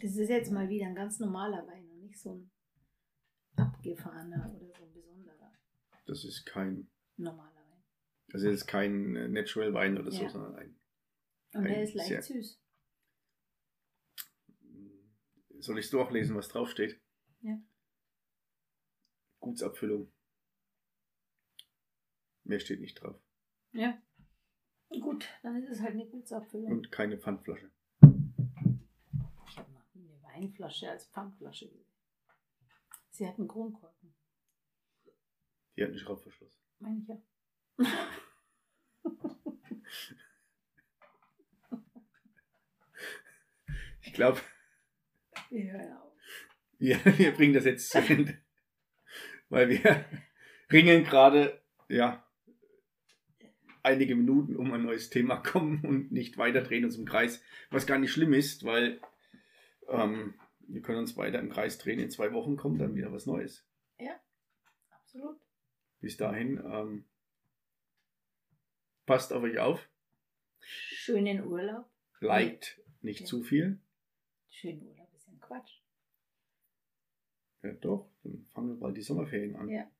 Das 0.00 0.16
ist 0.16 0.28
jetzt 0.28 0.52
mal 0.52 0.68
wieder 0.68 0.86
ein 0.86 0.94
ganz 0.94 1.18
normaler 1.18 1.66
Wein 1.66 1.88
und 1.90 2.02
nicht 2.02 2.18
so 2.18 2.34
ein 2.34 2.50
abgefahrener 3.56 4.50
oder 4.54 4.72
so 4.74 4.84
ein 4.84 4.92
besonderer 4.92 5.52
Das 6.06 6.24
ist 6.24 6.44
kein, 6.46 6.90
normaler 7.16 7.54
Wein. 7.54 7.82
also 8.32 8.46
das 8.46 8.54
ist 8.56 8.66
kein 8.66 9.16
äh, 9.16 9.28
Natural 9.28 9.72
Wein 9.74 9.98
oder 9.98 10.10
so, 10.10 10.22
Ja. 10.22 10.28
sondern 10.30 10.56
ein. 10.56 10.78
Und 11.54 11.64
der 11.64 11.76
Ein 11.76 11.82
ist 11.82 11.94
leicht 11.94 12.22
süß. 12.24 12.58
Soll 15.58 15.78
ich 15.78 15.84
es 15.84 15.90
durchlesen, 15.90 16.34
was 16.36 16.48
draufsteht? 16.48 17.00
Ja. 17.42 17.56
Gutsabfüllung. 19.40 20.12
Mehr 22.44 22.58
steht 22.58 22.80
nicht 22.80 22.94
drauf. 23.00 23.20
Ja. 23.72 24.00
Gut, 24.88 25.28
dann 25.42 25.56
ist 25.62 25.70
es 25.70 25.80
halt 25.80 25.92
eine 25.92 26.06
Gutsabfüllung. 26.06 26.70
Und 26.72 26.90
keine 26.92 27.16
Pfandflasche. 27.18 27.70
Ich 28.02 29.56
habe 29.58 29.70
noch 29.72 29.94
nie 29.94 30.08
eine 30.08 30.22
Weinflasche 30.22 30.90
als 30.90 31.06
Pfandflasche 31.06 31.68
gesehen. 31.68 31.86
Sie 33.22 33.28
hat 33.28 33.38
einen 33.38 33.46
Kronkorken, 33.46 34.12
Die 35.76 35.82
hat 35.84 35.90
einen 35.90 35.98
Schraubverschluss. 36.00 36.60
meine 36.80 36.98
ich 36.98 37.06
ja. 37.06 37.22
Ich 44.00 44.12
glaube, 44.12 44.40
auf. 44.40 46.12
wir, 46.78 46.98
wir 47.16 47.32
bringen 47.32 47.54
das 47.54 47.64
jetzt 47.64 47.90
zu 47.90 47.98
Ende. 47.98 48.42
Weil 49.50 49.68
wir 49.68 50.04
ringen 50.72 51.04
gerade, 51.04 51.62
ja, 51.88 52.28
einige 53.84 54.16
Minuten 54.16 54.56
um 54.56 54.72
ein 54.72 54.82
neues 54.82 55.10
Thema 55.10 55.36
kommen 55.36 55.84
und 55.84 56.10
nicht 56.10 56.38
weiter 56.38 56.62
drehen 56.62 56.84
uns 56.84 56.96
im 56.96 57.04
Kreis. 57.04 57.40
Was 57.70 57.86
gar 57.86 58.00
nicht 58.00 58.10
schlimm 58.10 58.32
ist, 58.32 58.64
weil 58.64 59.00
ähm, 59.86 60.34
wir 60.68 60.82
können 60.82 60.98
uns 60.98 61.16
weiter 61.16 61.38
im 61.40 61.50
Kreis 61.50 61.78
drehen. 61.78 61.98
In 62.00 62.10
zwei 62.10 62.32
Wochen 62.32 62.56
kommt 62.56 62.80
dann 62.80 62.94
wieder 62.94 63.12
was 63.12 63.26
Neues. 63.26 63.66
Absolut. 64.90 65.38
Bis 66.00 66.16
dahin, 66.16 66.58
ähm, 66.64 67.04
passt 69.06 69.32
auf 69.32 69.42
euch 69.42 69.58
auf, 69.58 69.88
Schönen 70.60 71.44
Urlaub. 71.44 71.86
liked 72.20 72.80
nicht 73.02 73.20
Ja. 73.20 73.26
zu 73.26 73.42
viel. 73.42 73.78
Schönen 74.48 74.86
Urlaub 74.88 75.12
ist 75.14 75.26
ja 75.26 75.32
ein 75.32 75.40
Quatsch. 75.40 75.80
Ja, 77.62 77.72
doch, 77.74 78.08
dann 78.22 78.44
fangen 78.52 78.78
bald 78.80 78.96
die 78.96 79.02
Sommerferien 79.02 79.54
an. 79.56 79.68
Ja. 79.68 79.90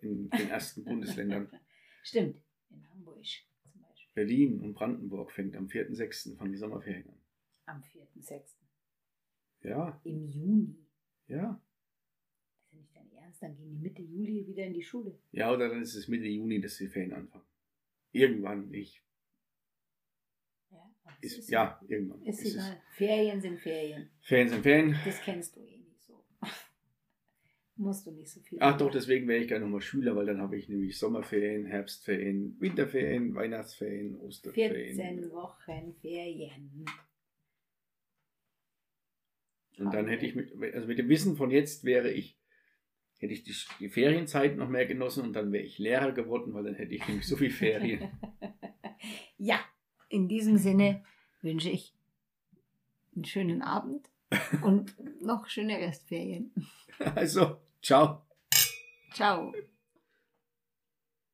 In 0.00 0.28
den 0.30 0.48
ersten 0.50 0.84
Bundesländern. 0.84 1.48
Stimmt. 2.02 2.42
In 2.70 2.88
Hamburg 2.90 3.24
zum 3.24 3.80
Beispiel. 3.82 4.12
Berlin 4.14 4.60
und 4.60 4.74
Brandenburg 4.74 5.30
fängt 5.30 5.54
am 5.56 5.66
4.6. 5.68 6.36
fangen 6.36 6.50
die 6.52 6.58
Sommerferien 6.58 7.08
an. 7.08 7.20
Am 7.66 7.82
4.6. 7.82 8.56
Ja, 9.66 10.00
Im 10.04 10.28
Juni. 10.28 10.76
ja. 11.28 11.60
Das 12.70 12.80
ist 12.80 12.94
ja 12.94 13.02
nicht 13.02 13.12
dein 13.16 13.22
Ernst. 13.22 13.42
Dann 13.42 13.56
gehen 13.56 13.70
die 13.70 13.78
Mitte 13.78 14.02
Juli 14.02 14.46
wieder 14.46 14.64
in 14.64 14.74
die 14.74 14.82
Schule. 14.82 15.18
Ja, 15.32 15.52
oder 15.52 15.68
dann 15.68 15.82
ist 15.82 15.94
es 15.94 16.08
Mitte 16.08 16.26
Juni, 16.26 16.60
dass 16.60 16.76
die 16.78 16.88
Ferien 16.88 17.12
anfangen. 17.12 17.44
Irgendwann, 18.12 18.72
ich. 18.72 19.02
Ja, 20.70 20.94
das 21.22 21.32
Ist, 21.32 21.50
ja, 21.50 21.80
irgendwann. 21.88 22.22
Ist 22.22 22.40
Ist 22.40 22.46
es- 22.48 22.54
egal. 22.54 22.82
Ferien 22.92 23.40
sind 23.40 23.58
Ferien. 23.58 24.10
Ferien 24.20 24.48
sind 24.48 24.62
Ferien. 24.62 24.96
Das 25.04 25.20
kennst 25.22 25.56
du 25.56 25.60
eh 25.60 25.80
nicht 25.80 26.02
so. 26.02 26.24
Musst 27.78 28.06
du 28.06 28.10
nicht 28.12 28.30
so 28.30 28.40
viel. 28.40 28.58
Ach 28.60 28.76
doch, 28.78 28.90
deswegen 28.90 29.28
wäre 29.28 29.40
ich 29.42 29.48
gerne 29.48 29.64
nochmal 29.64 29.82
Schüler, 29.82 30.16
weil 30.16 30.26
dann 30.26 30.40
habe 30.40 30.56
ich 30.56 30.68
nämlich 30.68 30.96
Sommerferien, 30.98 31.66
Herbstferien, 31.66 32.56
Winterferien, 32.60 33.34
Weihnachtsferien, 33.34 34.16
Osterferien. 34.20 34.96
14 34.96 35.30
Wochen 35.32 35.92
Ferien. 36.00 36.84
Und 39.78 39.92
dann 39.92 40.08
hätte 40.08 40.26
ich 40.26 40.34
mit, 40.34 40.52
also 40.74 40.86
mit 40.86 40.98
dem 40.98 41.08
Wissen 41.08 41.36
von 41.36 41.50
jetzt 41.50 41.84
wäre 41.84 42.10
ich, 42.10 42.38
hätte 43.18 43.32
ich 43.32 43.42
die, 43.42 43.54
die 43.80 43.88
Ferienzeit 43.88 44.56
noch 44.56 44.68
mehr 44.68 44.86
genossen 44.86 45.24
und 45.24 45.32
dann 45.34 45.52
wäre 45.52 45.64
ich 45.64 45.78
Lehrer 45.78 46.12
geworden, 46.12 46.54
weil 46.54 46.64
dann 46.64 46.74
hätte 46.74 46.94
ich 46.94 47.06
nämlich 47.06 47.26
so 47.26 47.36
viel 47.36 47.50
Ferien. 47.50 48.08
ja, 49.38 49.58
in 50.08 50.28
diesem 50.28 50.56
Sinne 50.56 51.04
wünsche 51.42 51.70
ich 51.70 51.94
einen 53.14 53.24
schönen 53.24 53.62
Abend 53.62 54.08
und 54.62 54.94
noch 55.22 55.48
schöne 55.48 55.78
Restferien. 55.78 56.52
Also, 57.14 57.58
ciao. 57.82 58.22
Ciao. 59.12 59.52